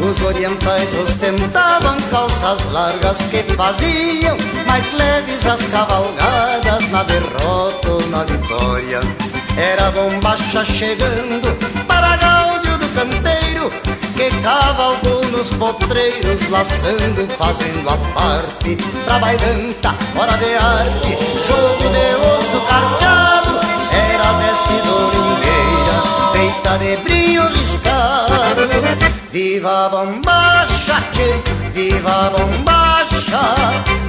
Os 0.00 0.22
orientais 0.22 0.88
ostentavam 0.94 1.98
calças 2.10 2.64
largas 2.72 3.18
que 3.30 3.42
faziam 3.54 4.38
mais 4.66 4.90
leves 4.94 5.46
as 5.46 5.66
cavalgadas 5.66 6.88
na 6.90 7.02
derrota 7.02 7.92
ou 7.92 8.06
na 8.08 8.24
vitória. 8.24 9.00
Era 9.58 9.90
bombacha 9.90 10.64
chegando 10.64 11.54
para 11.86 12.16
gáudio 12.16 12.78
do 12.78 12.88
campeiro 12.94 13.70
que 14.16 14.30
cavalgou 14.40 14.91
nos 15.42 15.50
potreiros, 15.54 16.48
laçando, 16.50 17.26
fazendo 17.36 17.90
a 17.90 17.96
parte 18.14 18.76
pra 19.04 19.18
bailanta, 19.18 19.92
hora 20.16 20.36
de 20.38 20.54
arte, 20.54 21.18
jogo 21.48 21.88
de 21.90 22.14
osso 22.30 22.60
carteado, 22.68 23.58
era 23.90 24.32
veste 24.34 24.76
domingueira, 24.86 25.98
feita 26.32 26.78
de 26.78 26.96
brinho 27.02 27.48
riscado. 27.48 28.68
Viva 29.32 29.86
a 29.86 29.88
bombacha, 29.88 31.02
tchê, 31.12 31.42
viva 31.74 32.26
a 32.26 32.30
bombacha, 32.30 33.42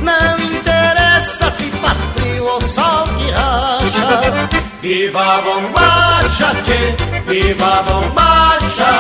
não 0.04 0.38
interessa 0.38 1.50
se 1.58 1.72
faz 1.82 1.98
frio 2.16 2.46
ou 2.46 2.62
sol 2.62 3.08
que 3.18 3.32
racha. 3.32 4.53
Viva 4.84 5.42
bombacha, 5.44 6.54
tchê, 6.62 6.94
viva 7.26 7.84
bombacha, 7.84 8.92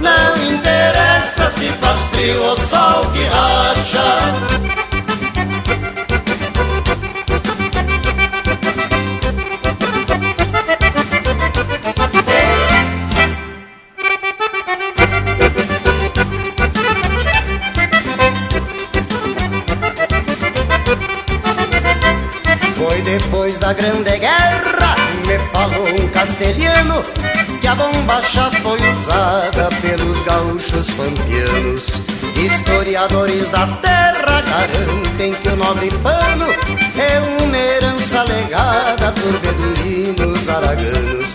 não 0.00 0.36
interessa 0.50 1.48
se 1.56 1.68
faz 1.80 2.00
frio 2.10 2.42
ou 2.42 2.56
sol 2.56 3.08
que 3.12 3.22
racha. 3.26 4.81
Castelhano, 26.22 27.02
que 27.60 27.66
a 27.66 27.74
bombacha 27.74 28.48
foi 28.62 28.78
usada 28.92 29.68
pelos 29.80 30.22
gaúchos 30.22 30.88
pampianos. 30.92 32.00
Historiadores 32.36 33.50
da 33.50 33.66
terra 33.82 34.40
garantem 34.42 35.32
que 35.32 35.48
o 35.48 35.56
nobre 35.56 35.90
pano 36.00 36.46
é 36.96 37.42
uma 37.42 37.56
herança 37.56 38.22
legada 38.22 39.12
por 39.12 39.32
beduínos 39.40 40.48
araganos. 40.48 41.26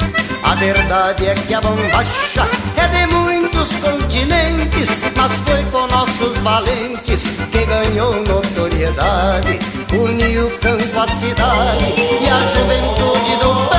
A 0.43 0.55
verdade 0.55 1.27
é 1.27 1.35
que 1.35 1.53
a 1.53 1.59
bombacha 1.59 2.47
é 2.77 2.88
de 2.88 3.14
muitos 3.14 3.69
continentes, 3.76 4.97
mas 5.18 5.34
foi 5.41 5.65
com 5.65 5.85
nossos 5.88 6.38
valentes 6.38 7.23
que 7.51 7.65
ganhou 7.65 8.23
notoriedade. 8.23 9.59
Uniu 9.91 10.47
o 10.47 10.57
campo 10.59 10.99
à 11.01 11.07
cidade 11.09 11.93
e 11.97 12.30
a 12.30 12.39
juventude 12.55 13.35
do 13.41 13.68
Pampa, 13.68 13.76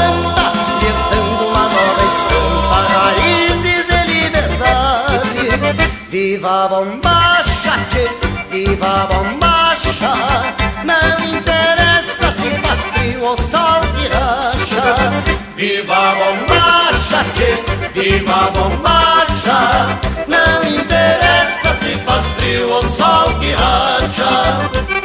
Viva 6.30 6.68
bombacha, 6.68 7.72
tchê, 7.88 8.06
viva 8.50 9.08
bombacha, 9.10 10.12
não 10.84 11.26
interessa 11.26 12.30
se 12.32 12.50
faz 12.60 12.80
frio 12.92 13.24
ou 13.24 13.36
sol 13.38 13.80
que 13.96 14.08
racha. 14.08 15.10
Viva 15.56 16.14
bombacha, 16.18 17.24
tchê, 17.32 17.98
viva 17.98 18.50
bombacha, 18.50 19.88
não 20.26 20.62
interessa 20.64 21.74
se 21.80 21.96
faz 22.04 22.26
frio 22.36 22.72
ou 22.72 22.82
sol 22.82 23.32
que 23.40 23.52
racha. 23.52 24.97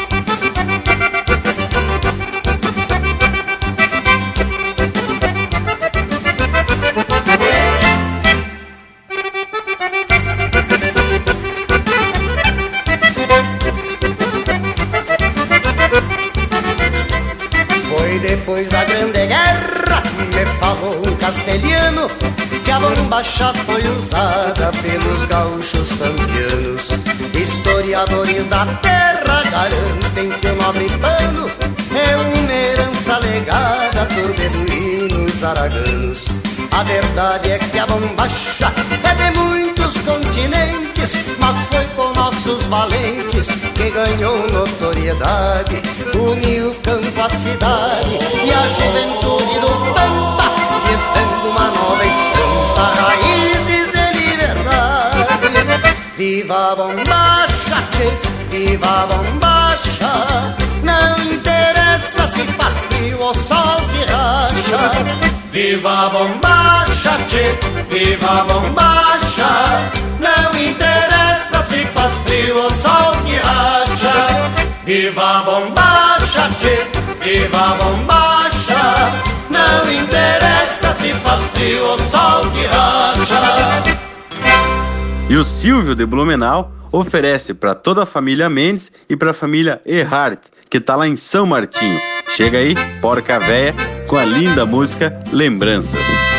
Castelhano, 21.23 22.09
que 22.65 22.69
a 22.69 22.79
bombacha 22.81 23.53
foi 23.65 23.81
usada 23.95 24.71
pelos 24.81 25.23
gaúchos 25.25 25.87
campeanos. 25.93 26.81
Historiadores 27.33 28.45
da 28.47 28.65
terra 28.81 29.41
garantem 29.49 30.29
que 30.29 30.47
o 30.47 30.55
nobre 30.57 30.89
pano 30.99 31.49
é 31.95 32.17
uma 32.17 32.51
herança 32.51 33.19
legada 33.19 34.05
por 34.07 34.33
beduínos 34.35 35.41
araganos. 35.41 36.25
A 36.71 36.83
verdade 36.83 37.51
é 37.51 37.57
que 37.57 37.79
a 37.79 37.85
bombacha 37.85 38.73
é 39.03 39.15
de 39.15 39.39
muitos 39.39 39.95
continentes, 39.99 41.23
mas 41.39 41.55
foi 41.71 41.85
com 41.95 42.11
nossos 42.19 42.63
valentes 42.65 43.47
que 43.75 43.89
ganhou 43.91 44.45
notoriedade. 44.51 45.81
Uniu 46.15 46.75
campo 46.83 47.21
à 47.21 47.29
cidade 47.29 48.19
e 48.43 48.51
a 48.51 48.67
juventude 48.67 49.59
do 49.61 49.93
Pampa, 49.93 50.62
gestando 50.85 51.49
uma 51.49 51.67
nova 51.71 52.05
estampa, 52.05 52.93
raízes 53.01 53.93
e 53.93 54.17
liberdade. 54.17 55.93
Viva 56.17 56.71
a 56.71 56.75
bombacha, 56.75 57.77
tchê, 57.91 58.07
viva 58.49 58.87
a 58.87 59.05
bombacha, 59.07 60.55
não 60.83 61.17
interessa 61.31 62.27
se 62.27 62.43
faz 62.53 62.73
frio 62.89 63.19
ou 63.19 63.33
sol 63.33 63.77
que 63.91 64.11
racha. 64.11 64.91
Viva 65.51 66.05
a 66.05 66.09
bombacha, 66.09 67.17
tchê, 67.27 67.55
viva 67.89 68.41
a 68.41 68.43
bombacha, 68.43 69.51
não 70.19 70.59
interessa 70.59 71.63
se 71.69 71.85
faz 71.87 72.13
frio 72.25 72.57
ou 72.63 72.69
sol 72.71 73.15
que 73.25 73.35
racha. 73.37 74.51
Viva 74.85 75.39
a 75.39 75.43
bombacha, 75.43 76.49
tchê, 76.59 76.87
viva 77.21 77.57
a 77.57 77.75
bombacha, 77.75 79.11
não 79.73 79.91
interessa 79.91 80.93
se 80.99 81.13
faz 81.15 81.43
frio 81.53 81.83
ou 81.83 81.99
sol 81.99 82.51
que 82.51 82.65
racha. 82.65 83.83
E 85.29 85.35
o 85.35 85.43
Silvio 85.43 85.95
de 85.95 86.05
Blumenau 86.05 86.71
oferece 86.91 87.53
para 87.53 87.73
toda 87.73 88.03
a 88.03 88.05
família 88.05 88.49
Mendes 88.49 88.91
e 89.09 89.15
para 89.15 89.31
a 89.31 89.33
família 89.33 89.81
Erhardt, 89.85 90.41
que 90.69 90.79
tá 90.79 90.95
lá 90.95 91.07
em 91.07 91.17
São 91.17 91.45
Martinho. 91.45 91.99
Chega 92.35 92.59
aí, 92.59 92.75
Porca 93.01 93.39
Véia, 93.39 93.73
com 94.07 94.15
a 94.15 94.25
linda 94.25 94.65
música 94.65 95.19
Lembranças. 95.31 96.32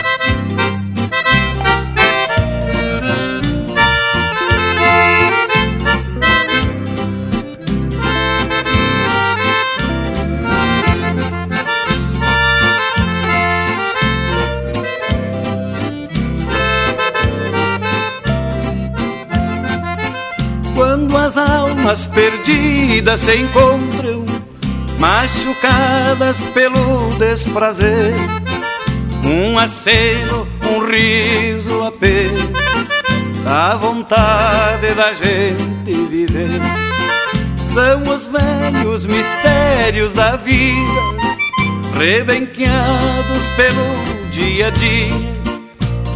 Almas 21.94 22.06
perdidas 22.08 23.20
se 23.20 23.36
encontram, 23.36 24.24
machucadas 24.98 26.38
pelo 26.52 27.10
desprazer, 27.18 28.12
um 29.24 29.56
aceno, 29.56 30.46
um 30.68 30.84
riso 30.84 31.84
apenas, 31.84 32.50
a 33.46 33.76
vontade 33.76 34.92
da 34.94 35.12
gente 35.14 35.92
viver. 36.08 36.60
São 37.72 38.02
os 38.12 38.26
velhos 38.26 39.06
mistérios 39.06 40.14
da 40.14 40.36
vida, 40.36 41.00
rebenqueados 41.96 43.44
pelo 43.56 44.30
dia 44.32 44.66
a 44.66 44.70
dia, 44.70 45.34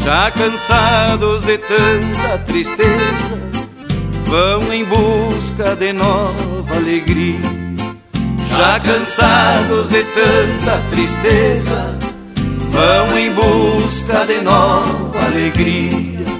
já 0.04 0.30
cansados 0.32 1.42
de 1.44 1.58
tanta 1.58 2.38
tristeza 2.46 3.27
vão 4.28 4.72
em 4.72 4.84
busca 4.84 5.74
de 5.74 5.92
nova 5.92 6.76
alegria. 6.76 7.40
Já 8.56 8.78
cansados 8.80 9.88
de 9.88 10.04
tanta 10.04 10.78
tristeza, 10.90 11.98
vão 12.70 13.18
em 13.18 13.32
busca 13.32 14.26
de 14.26 14.40
nova 14.42 15.26
alegria. 15.26 16.37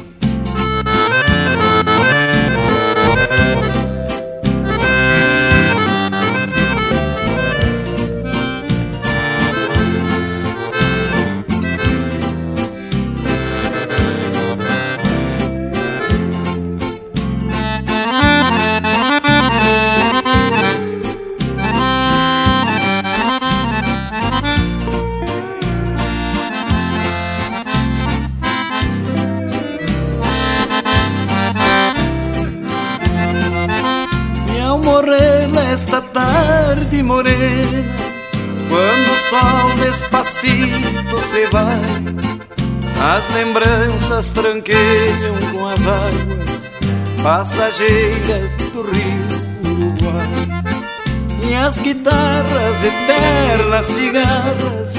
As 43.29 43.35
lembranças 43.35 44.31
tranqueiam 44.31 45.35
com 45.53 45.67
as 45.67 45.81
águas 45.87 47.23
passageiras 47.23 48.55
do 48.55 48.83
rio 48.83 49.73
Uruguai. 49.73 51.49
E 51.49 51.55
as 51.55 51.79
guitarras 51.79 52.85
eternas 52.85 53.87
cigarras 53.87 54.95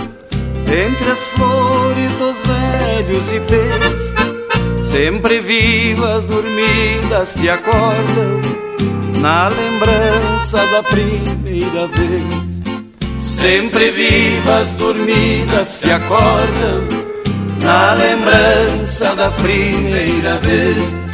entre 0.68 1.11
as 1.11 1.19
flores 1.19 2.11
dos 2.14 2.38
velhos 2.45 3.31
ipês, 3.31 4.14
sempre 4.84 5.39
vivas, 5.39 6.26
dormidas, 6.26 7.30
se 7.30 7.49
acordam 7.49 8.41
na 9.19 9.47
lembrança 9.47 10.65
da 10.68 10.84
primeira 10.84 11.88
vez. 11.88 12.60
Sempre 13.22 13.91
vivas, 13.91 14.73
dormidas, 14.73 15.68
se 15.69 15.91
acordam 15.91 16.98
na 17.61 17.94
lembrança 17.94 19.15
da 19.15 19.30
primeira 19.31 20.38
vez. 20.40 21.09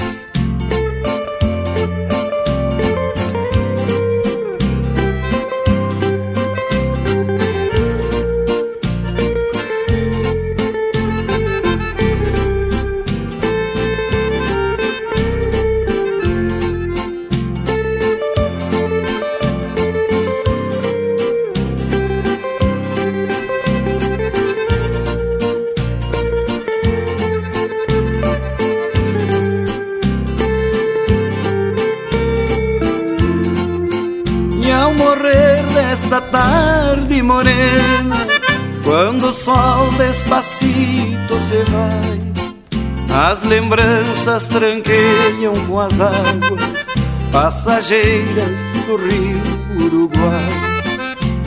Lembranças 43.45 44.47
tranqueiam 44.47 45.53
com 45.67 45.79
as 45.79 45.93
águas 45.99 46.85
passageiras 47.31 48.63
do 48.85 48.95
rio 48.97 49.85
Uruguai. 49.85 50.49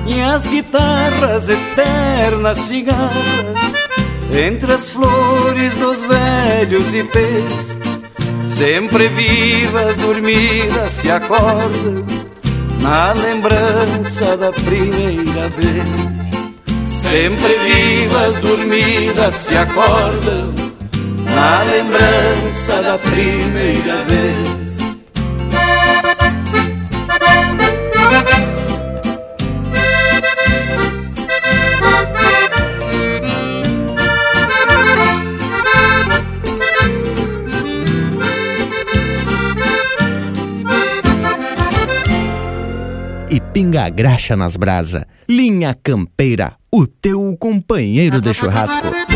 E 0.06 0.20
as 0.20 0.46
guitarras 0.46 1.48
eternas 1.48 2.58
cigarras, 2.58 3.72
entre 4.32 4.72
as 4.72 4.90
flores 4.90 5.74
dos 5.74 5.98
velhos 6.02 6.94
ipês, 6.94 7.80
sempre 8.48 9.08
vivas, 9.08 9.96
dormidas, 9.96 10.92
se 10.92 11.10
acordam 11.10 12.04
na 12.80 13.12
lembrança 13.12 14.36
da 14.36 14.52
primeira 14.52 15.48
vez. 15.50 16.18
Sempre 16.86 17.54
vivas, 17.58 18.38
dormidas, 18.38 19.34
se 19.34 19.56
acordam 19.56 20.57
na 21.38 21.62
lembrança 21.62 22.82
da 22.82 22.98
primeira 22.98 23.96
vez. 24.04 24.58
pinga 43.52 43.88
graxa 43.88 44.36
nas 44.36 44.56
brasa. 44.56 45.04
Linha 45.28 45.74
Campeira, 45.82 46.54
o 46.70 46.86
teu 46.86 47.36
companheiro 47.40 48.20
de 48.20 48.32
churrasco. 48.32 49.07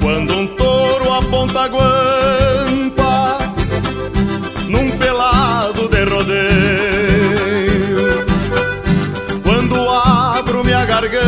Quando 0.00 0.34
um 0.34 0.46
touro 0.48 1.12
aponta 1.14 1.68
guampa 1.68 3.38
num 4.68 4.90
pelado 4.98 5.88
de 5.88 6.04
rodeio. 6.04 7.40
Quando 9.42 9.90
abro 9.90 10.62
minha 10.62 10.84
garganta, 10.84 11.22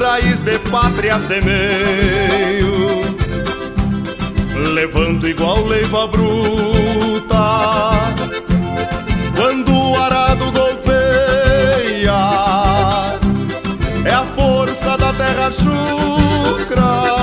raiz 0.00 0.40
de 0.40 0.58
pátria 0.70 1.18
semeio. 1.18 2.17
Igual 5.28 5.66
leiva 5.66 6.06
bruta. 6.06 7.44
Quando 9.36 9.70
o 9.70 9.96
arado 10.00 10.50
golpeia, 10.50 12.20
é 14.06 14.14
a 14.14 14.24
força 14.34 14.96
da 14.96 15.12
terra 15.12 15.50
chucra 15.50 17.18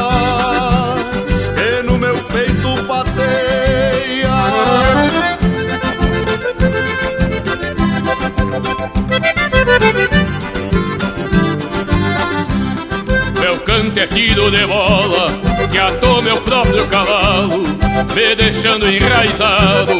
Meu 13.40 13.58
cante 13.60 14.00
é 14.00 14.08
tiro 14.08 14.52
de 14.52 14.66
bola 14.66 15.28
que 15.72 15.78
atou 15.78 16.22
meu 16.22 16.38
próprio 16.38 16.88
cavalo, 16.88 17.64
me 18.14 18.36
deixando 18.36 18.90
enraizado 18.90 19.94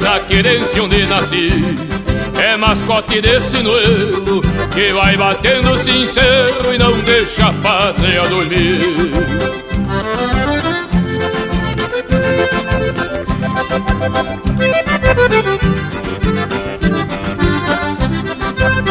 na 0.00 0.20
querência 0.20 0.82
onde 0.82 1.06
nasci. 1.06 1.50
É 2.42 2.56
mascote 2.56 3.20
desse 3.20 3.62
noelo 3.62 4.40
que 4.72 4.92
vai 4.92 5.16
batendo 5.16 5.76
sincero 5.78 6.74
e 6.74 6.78
não 6.78 6.92
deixa 7.00 7.46
a 7.46 7.52
pátria 7.52 8.22
dormir. 8.22 8.80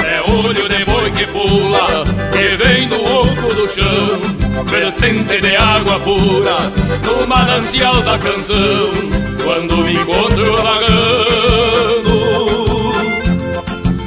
É 0.05 0.21
olho 0.31 0.69
de 0.69 0.85
boi 0.85 1.11
que 1.11 1.25
pula, 1.27 2.03
que 2.31 2.55
vem 2.63 2.87
do 2.87 3.03
oco 3.03 3.53
do 3.55 3.67
chão, 3.67 4.38
vertente 4.65 5.39
de 5.41 5.55
água 5.55 5.99
pura, 5.99 6.57
no 7.03 7.27
manancial 7.27 8.01
da 8.01 8.17
canção, 8.17 8.91
quando 9.43 9.77
me 9.77 9.93
encontro 9.93 10.55
vagando, 10.57 12.09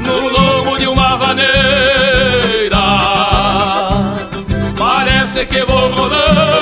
no 0.07 0.29
lombo 0.29 0.79
de 0.79 0.87
uma 0.87 1.17
vaneira, 1.17 1.49
parece 4.79 5.47
que 5.47 5.65
vou 5.65 5.91
rolando, 5.91 6.62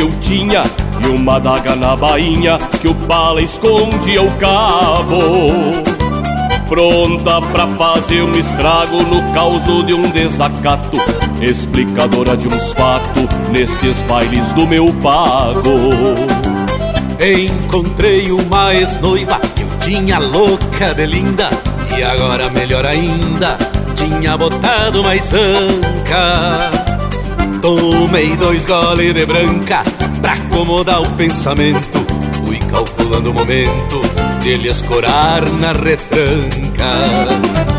que 0.00 0.02
eu 0.02 0.10
tinha 0.20 0.62
e 1.04 1.06
uma 1.08 1.38
daga 1.38 1.76
na 1.76 1.94
bainha 1.94 2.56
que 2.80 2.88
o 2.88 2.94
pala 2.94 3.42
escondia 3.42 4.22
o 4.22 4.30
cabo. 4.38 5.20
Pronta 6.66 7.42
pra 7.42 7.66
fazer 7.66 8.22
um 8.22 8.32
estrago 8.32 9.02
no 9.02 9.34
causo 9.34 9.82
de 9.84 9.92
um 9.92 10.08
desacato, 10.08 10.96
explicadora 11.42 12.34
de 12.34 12.48
uns 12.48 12.72
fatos 12.72 13.26
nestes 13.50 14.00
bailes 14.04 14.52
do 14.54 14.66
meu 14.66 14.90
pago. 15.02 15.92
Encontrei 17.20 18.32
uma 18.32 18.74
ex-noiva 18.74 19.38
que 19.54 19.62
eu 19.62 19.68
tinha 19.78 20.18
louca 20.18 20.94
de 20.94 21.04
linda 21.04 21.50
E 21.94 22.02
agora 22.02 22.48
melhor 22.48 22.86
ainda, 22.86 23.58
tinha 23.94 24.38
botado 24.38 25.02
mais 25.02 25.30
anca 25.34 26.89
Tomei 27.60 28.36
dois 28.36 28.64
goles 28.64 29.14
de 29.14 29.26
branca 29.26 29.82
pra 30.20 30.32
acomodar 30.32 31.02
o 31.02 31.10
pensamento. 31.12 31.98
Fui 32.44 32.58
calculando 32.70 33.30
o 33.30 33.34
momento 33.34 34.00
dele 34.42 34.68
escorar 34.68 35.44
na 35.60 35.72
retranca. 35.72 37.70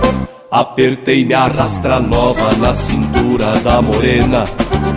Apertei 0.51 1.23
minha 1.23 1.47
rastra 1.47 1.99
nova 2.01 2.53
na 2.57 2.73
cintura 2.73 3.57
da 3.63 3.81
morena 3.81 4.43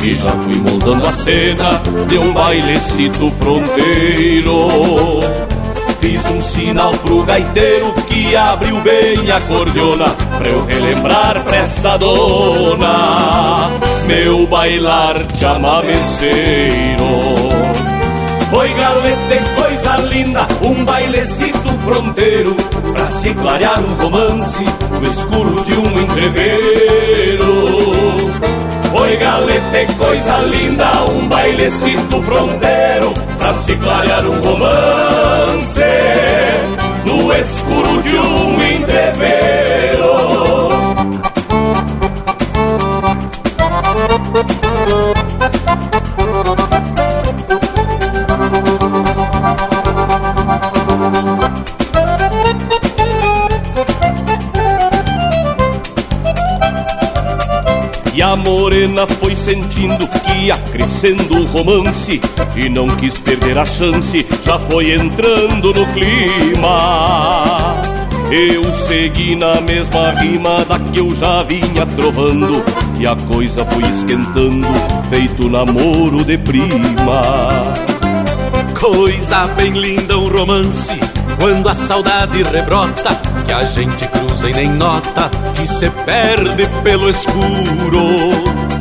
E 0.02 0.12
já 0.14 0.32
fui 0.32 0.56
moldando 0.56 1.06
a 1.06 1.12
cena 1.12 1.80
de 2.08 2.18
um 2.18 2.32
bailecito 2.32 3.30
fronteiro. 3.30 4.68
Fiz 6.00 6.26
um 6.26 6.40
sinal 6.40 6.92
pro 6.94 7.22
gaiteiro 7.22 7.92
que 8.08 8.34
abriu 8.34 8.80
bem 8.80 9.30
a 9.30 9.40
cordiona 9.42 10.08
Pra 10.36 10.48
eu 10.48 10.64
relembrar 10.66 11.42
pra 11.44 11.56
essa 11.58 11.96
dona 11.96 13.70
Meu 14.06 14.46
bailar 14.46 15.22
de 15.26 15.46
amameceiro 15.46 17.04
Oi 18.52 18.72
galete, 18.74 19.50
coisa 19.56 19.96
linda, 19.96 20.46
um 20.62 20.84
bailecito 20.84 21.68
fronteiro 21.84 22.54
Pra 22.92 23.06
se 23.06 23.34
clarear 23.34 23.80
um 23.80 23.94
romance 23.94 24.64
no 25.00 25.10
escuro 25.10 25.64
de 25.64 25.72
um 25.72 26.00
entreveiro 26.00 27.54
Oi 29.00 29.16
galete, 29.16 29.94
coisa 29.94 30.38
linda, 30.38 31.04
um 31.10 31.26
bailecito 31.26 32.22
fronteiro 32.22 33.14
Pra 33.38 33.54
se 33.54 33.74
clarear 33.76 34.26
um 34.26 34.40
romance 34.40 35.80
no 37.06 37.32
escuro 37.32 38.02
de 38.02 38.16
um 38.16 38.62
entreveiro 38.62 39.53
foi 59.06 59.34
sentindo 59.34 60.06
que 60.06 60.46
ia 60.46 60.56
crescendo 60.56 61.38
o 61.38 61.46
romance 61.46 62.20
E 62.54 62.68
não 62.68 62.88
quis 62.88 63.18
perder 63.18 63.58
a 63.58 63.64
chance, 63.64 64.24
já 64.44 64.58
foi 64.58 64.92
entrando 64.92 65.72
no 65.72 65.86
clima. 65.92 67.74
Eu 68.30 68.72
segui 68.72 69.36
na 69.36 69.60
mesma 69.60 70.12
rima 70.12 70.64
da 70.64 70.78
que 70.78 70.98
eu 70.98 71.14
já 71.14 71.42
vinha 71.42 71.84
trovando 71.94 72.64
E 72.98 73.06
a 73.06 73.14
coisa 73.14 73.64
foi 73.66 73.82
esquentando, 73.82 74.66
feito 75.10 75.48
namoro 75.48 76.24
de 76.24 76.38
prima. 76.38 77.74
Coisa 78.78 79.46
bem 79.48 79.72
linda 79.72 80.18
um 80.18 80.28
romance 80.28 80.92
Quando 81.38 81.68
a 81.68 81.74
saudade 81.74 82.42
rebrota 82.42 83.18
Que 83.46 83.52
a 83.52 83.64
gente 83.64 84.06
cruza 84.08 84.50
e 84.50 84.52
nem 84.52 84.68
nota 84.68 85.30
Que 85.54 85.66
se 85.66 85.88
perde 86.04 86.66
pelo 86.82 87.08
escuro 87.08 88.73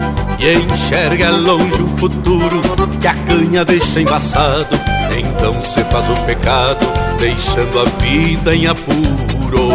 Enxerga 0.43 1.31
longe 1.31 1.81
o 1.81 1.87
futuro 1.97 2.61
Que 2.99 3.07
a 3.07 3.15
canha 3.15 3.63
deixa 3.63 4.01
embaçado. 4.01 4.77
Então 5.17 5.61
se 5.61 5.81
faz 5.85 6.09
o 6.09 6.15
pecado 6.25 6.85
Deixando 7.17 7.79
a 7.79 7.85
vida 8.03 8.53
em 8.53 8.67
apuro. 8.67 9.69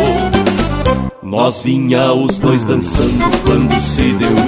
Nós 1.22 1.62
vinha 1.62 2.12
os 2.12 2.38
dois 2.38 2.64
dançando 2.64 3.24
quando 3.44 3.80
se 3.80 4.12
deu 4.12 4.30
o 4.30 4.44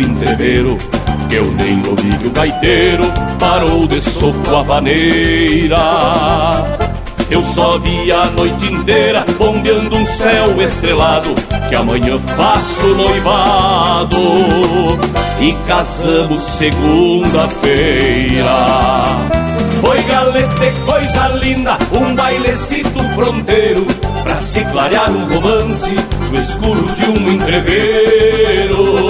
Que 1.28 1.36
eu 1.36 1.50
nem 1.52 1.82
ouvi 1.88 2.10
que 2.18 2.26
o 2.26 2.30
gaiteiro 2.30 3.04
parou 3.38 3.86
de 3.86 4.00
soco 4.00 4.56
a 4.56 4.62
vaneira 4.62 5.76
Eu 7.30 7.42
só 7.44 7.78
vi 7.78 8.10
a 8.10 8.26
noite 8.26 8.72
inteira 8.72 9.24
bombeando 9.38 9.96
um 9.96 10.04
céu 10.04 10.60
estrelado 10.60 11.32
Que 11.68 11.76
amanhã 11.76 12.18
faço 12.36 12.88
noivado. 12.94 14.18
E 15.40 15.52
casamos 15.66 16.42
segunda-feira. 16.42 18.50
Oi 19.82 20.02
galete, 20.02 20.72
coisa 20.84 21.28
linda, 21.28 21.78
um 21.92 22.14
bailecito 22.14 23.02
fronteiro 23.14 23.86
Pra 24.22 24.36
se 24.36 24.62
clarear 24.66 25.10
um 25.10 25.24
romance 25.32 25.94
no 26.30 26.38
escuro 26.38 26.84
de 26.92 27.06
um 27.06 27.32
entreveiro 27.32 29.00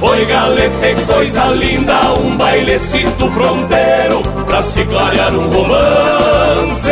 Oi 0.00 0.24
galete, 0.26 0.94
coisa 1.06 1.46
linda, 1.46 2.14
um 2.14 2.36
bailecito 2.36 3.28
fronteiro 3.30 4.22
Pra 4.46 4.62
se 4.62 4.84
clarear 4.84 5.34
um 5.34 5.48
romance 5.50 6.90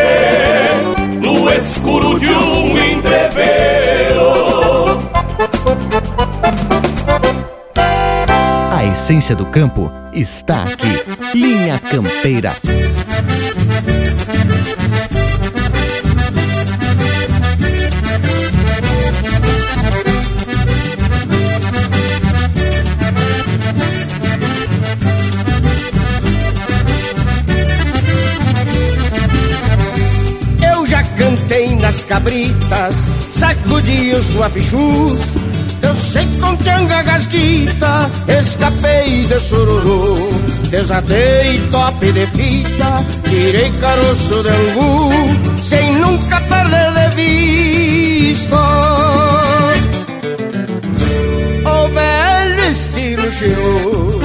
no 1.22 1.48
escuro 1.52 2.18
de 2.18 2.26
um 2.26 2.76
entreveiro 2.76 4.26
A 8.72 8.84
essência 8.86 9.36
do 9.36 9.46
campo 9.46 9.90
está 10.12 10.64
aqui. 10.64 11.04
Linha 11.34 11.78
Campeira. 11.78 12.56
Cabritas, 32.06 33.10
sacudi 33.30 34.12
os 34.14 34.30
guapichus. 34.30 35.34
Sei 35.94 36.26
com 36.40 36.56
tchanga 36.56 37.02
gasguita, 37.02 38.10
escapei 38.28 39.26
de 39.26 39.40
sururu. 39.40 40.16
Desatei 40.70 41.60
top 41.70 42.12
de 42.12 42.26
fita, 42.26 43.04
tirei 43.24 43.70
caroço 43.80 44.42
de 44.42 44.48
angu, 44.48 45.10
sem 45.62 45.94
nunca 45.94 46.40
perder 46.40 46.92
de 46.92 48.30
vista. 48.34 48.56
O 51.64 51.88
velho 51.88 52.70
estilo 52.70 53.32
chegou. 53.32 54.15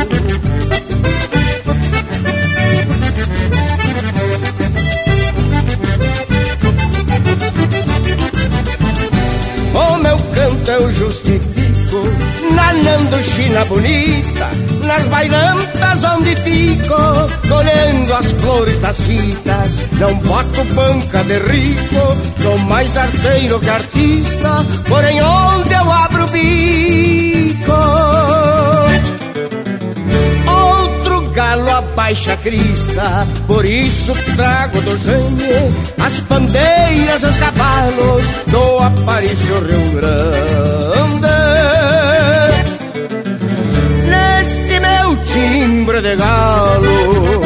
Bonita 13.71 14.49
Nas 14.85 15.05
bailantas 15.07 16.03
onde 16.03 16.35
fico 16.35 16.95
Colhendo 17.47 18.13
as 18.13 18.31
flores 18.33 18.79
das 18.79 18.97
citas 18.97 19.79
Não 19.93 20.13
boto 20.15 20.63
banca 20.75 21.23
de 21.23 21.39
rico 21.39 22.17
Sou 22.41 22.57
mais 22.57 22.97
arteiro 22.97 23.59
que 23.59 23.69
artista 23.69 24.65
Porém 24.87 25.21
onde 25.21 25.73
eu 25.73 25.91
abro 25.91 26.25
o 26.25 26.27
bico? 26.27 27.71
Outro 30.49 31.21
galo 31.29 31.69
abaixa 31.69 32.33
a 32.33 32.37
crista 32.37 33.27
Por 33.47 33.65
isso 33.65 34.13
trago 34.35 34.81
do 34.81 34.97
gênio 34.97 35.73
As 35.97 36.19
bandeiras, 36.19 37.23
os 37.23 37.37
cavalos 37.37 38.25
Do 38.47 38.79
Aparício 38.79 39.55
Rio 39.59 39.91
Grande 39.91 41.00
de 45.99 46.15
galo. 46.15 47.41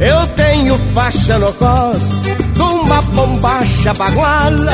Eu 0.00 0.26
tenho 0.36 0.78
faixa 0.94 1.38
no 1.38 1.52
cos 1.54 2.36
uma 2.86 3.02
bombacha 3.02 3.92
baguala 3.94 4.72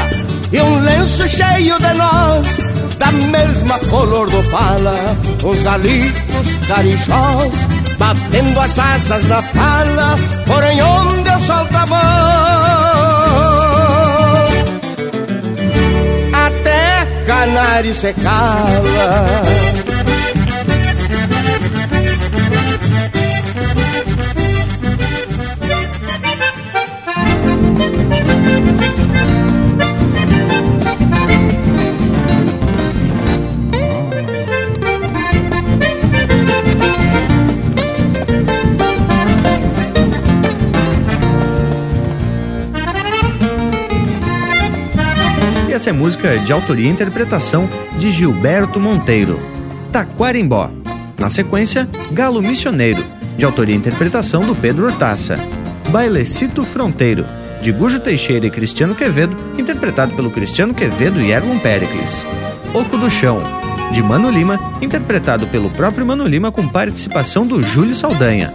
e 0.53 0.61
um 0.61 0.81
lenço 0.81 1.27
cheio 1.27 1.79
de 1.79 1.95
nós, 1.95 2.59
da 2.99 3.11
mesma 3.11 3.79
color 3.79 4.29
do 4.29 4.43
pala, 4.51 5.16
os 5.43 5.62
galitos 5.62 6.57
carijós, 6.69 7.55
batendo 7.99 8.61
as 8.61 8.79
asas 8.79 9.27
na 9.29 9.43
fala, 9.43 10.19
porém 10.47 10.83
onde 10.83 11.31
eu 11.31 11.41
solto 11.41 11.74
a 11.74 11.87
voz, 11.87 12.81
canário 17.44 17.93
se 17.93 18.14
essa 45.82 45.90
é 45.90 45.92
música 45.92 46.38
de 46.38 46.52
autoria 46.52 46.86
e 46.86 46.92
interpretação 46.92 47.68
de 47.98 48.12
Gilberto 48.12 48.78
Monteiro, 48.78 49.40
Taquarimbó. 49.90 50.70
Na 51.18 51.28
sequência, 51.28 51.88
Galo 52.12 52.40
Missioneiro, 52.40 53.04
de 53.36 53.44
autoria 53.44 53.74
e 53.74 53.78
interpretação 53.78 54.46
do 54.46 54.54
Pedro 54.54 54.84
Hortaça. 54.84 55.36
Bailecito 55.88 56.64
Fronteiro, 56.64 57.26
de 57.60 57.72
Gujo 57.72 57.98
Teixeira 57.98 58.46
e 58.46 58.50
Cristiano 58.50 58.94
Quevedo, 58.94 59.36
interpretado 59.59 60.14
pelo 60.14 60.30
Cristiano 60.30 60.72
Quevedo 60.72 61.20
e 61.20 61.32
Erlon 61.32 61.59
Pericles. 61.59 62.24
Oco 62.72 62.96
do 62.96 63.10
Chão, 63.10 63.42
de 63.90 64.00
Mano 64.04 64.30
Lima, 64.30 64.60
interpretado 64.80 65.48
pelo 65.48 65.68
próprio 65.68 66.06
Mano 66.06 66.28
Lima 66.28 66.52
com 66.52 66.68
participação 66.68 67.44
do 67.44 67.60
Júlio 67.60 67.92
Saldanha. 67.92 68.54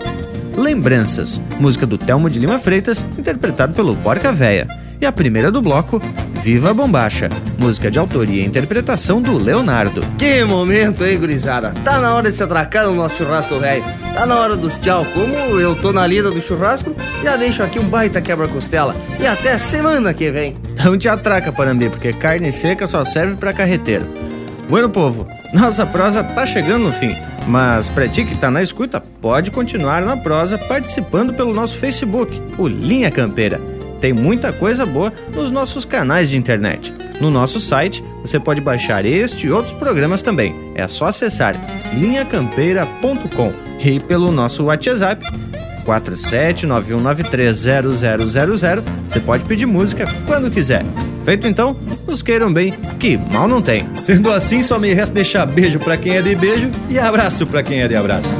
Lembranças, 0.56 1.42
música 1.60 1.86
do 1.86 1.98
Telmo 1.98 2.30
de 2.30 2.40
Lima 2.40 2.58
Freitas, 2.58 3.06
interpretado 3.18 3.74
pelo 3.74 3.98
Porca 3.98 4.32
Véia. 4.32 4.66
E 5.00 5.06
a 5.06 5.12
primeira 5.12 5.52
do 5.52 5.62
bloco, 5.62 6.02
Viva 6.48 6.70
a 6.70 6.74
Bombacha, 6.74 7.28
música 7.60 7.92
de 7.92 8.00
autoria 8.00 8.42
e 8.42 8.46
interpretação 8.46 9.22
do 9.22 9.38
Leonardo. 9.38 10.02
Que 10.18 10.46
momento, 10.46 11.04
hein, 11.04 11.20
gurizada? 11.20 11.74
Tá 11.84 12.00
na 12.00 12.16
hora 12.16 12.32
de 12.32 12.38
se 12.38 12.42
atracar 12.42 12.86
no 12.86 12.96
nosso 12.96 13.18
churrasco, 13.18 13.60
velho. 13.60 13.84
Tá 14.14 14.26
na 14.26 14.40
hora 14.40 14.56
dos 14.56 14.78
tchau. 14.78 15.06
Como 15.14 15.60
eu 15.60 15.76
tô 15.76 15.92
na 15.92 16.08
lida 16.08 16.32
do 16.32 16.40
churrasco, 16.40 16.96
já 17.22 17.36
deixo 17.36 17.62
aqui 17.62 17.80
um 17.80 17.90
baita 17.90 18.22
quebra-costela. 18.22 18.96
E 19.20 19.28
até 19.28 19.58
semana 19.58 20.14
que 20.14 20.32
vem. 20.32 20.56
Então 20.72 20.98
te 20.98 21.10
atraca, 21.10 21.52
Parambi, 21.52 21.90
porque 21.90 22.14
carne 22.14 22.50
seca 22.50 22.88
só 22.88 23.04
serve 23.04 23.36
pra 23.36 23.52
carreteiro. 23.52 24.08
Bueno, 24.70 24.90
povo, 24.90 25.28
nossa 25.54 25.86
prosa 25.86 26.24
tá 26.24 26.46
chegando 26.46 26.86
no 26.86 26.94
fim. 26.94 27.14
Mas 27.46 27.90
pra 27.90 28.08
ti 28.08 28.24
que 28.24 28.38
tá 28.38 28.50
na 28.50 28.64
escuta, 28.64 29.02
pode 29.02 29.52
continuar 29.52 30.02
na 30.02 30.16
prosa 30.16 30.58
participando 30.58 31.34
pelo 31.34 31.54
nosso 31.54 31.76
Facebook, 31.76 32.42
o 32.58 32.70
Linha 32.70 33.12
Campeira. 33.12 33.60
Tem 34.00 34.14
muita 34.14 34.54
coisa 34.54 34.86
boa 34.86 35.12
nos 35.34 35.50
nossos 35.50 35.84
canais 35.86 36.30
de 36.30 36.38
internet. 36.38 36.94
No 37.20 37.32
nosso 37.32 37.60
site, 37.60 38.04
você 38.22 38.40
pode 38.40 38.62
baixar 38.62 39.04
este 39.06 39.48
e 39.48 39.52
outros 39.52 39.74
programas 39.74 40.22
também. 40.22 40.54
É 40.76 40.88
só 40.88 41.08
acessar 41.08 41.60
linhacampeira.com 41.94 43.52
e 43.80 44.00
pelo 44.00 44.32
nosso 44.32 44.66
WhatsApp 44.66 45.26
47919300000, 45.86 48.84
você 49.08 49.20
pode 49.22 49.46
pedir 49.46 49.66
música 49.66 50.06
quando 50.26 50.52
quiser. 50.52 50.84
Feito 51.24 51.48
então, 51.48 51.78
nos 52.06 52.22
queiram 52.22 52.52
bem, 52.52 52.74
que 53.00 53.18
mal 53.18 53.48
não 53.48 53.62
tem. 53.62 53.88
Sendo 54.02 54.30
assim, 54.32 54.62
só 54.62 54.78
me 54.78 54.94
resta 54.94 55.16
deixar 55.16 55.46
beijo 55.46 55.80
pra 55.80 55.96
quem 55.98 56.18
é 56.18 56.22
de 56.22 56.36
beijo 56.36 56.70
e 56.90 57.00
abraço 57.00 57.48
pra 57.48 57.64
quem 57.64 57.82
é 57.82 57.88
de 57.88 57.96
abraço. 57.96 58.36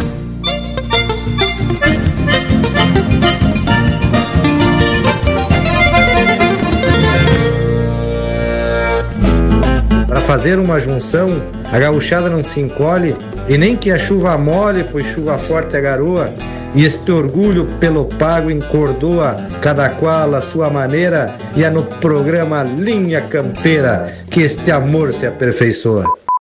Para 10.18 10.26
fazer 10.26 10.58
uma 10.58 10.80
junção, 10.80 11.44
a 11.72 11.78
gauchada 11.78 12.28
não 12.28 12.42
se 12.42 12.60
encolhe, 12.60 13.16
e 13.48 13.56
nem 13.56 13.76
que 13.76 13.92
a 13.92 14.00
chuva 14.00 14.36
mole, 14.36 14.84
pois 14.92 15.06
chuva 15.06 15.38
forte 15.38 15.78
é 15.78 15.82
garoa, 15.82 16.34
e 16.74 16.84
este 16.84 17.12
orgulho 17.12 17.68
pelo 17.80 18.06
pago 18.06 18.50
encordoa, 18.50 19.38
cada 19.62 19.92
qual 19.92 20.34
a 20.34 20.42
sua 20.42 20.72
maneira, 20.72 21.36
e 21.56 21.64
é 21.64 21.70
no 21.70 21.84
programa 21.84 22.64
Linha 22.64 23.22
Campeira 23.22 24.12
que 24.32 24.42
este 24.42 24.72
amor 24.72 25.14
se 25.14 25.28
aperfeiçoa. 25.28 26.28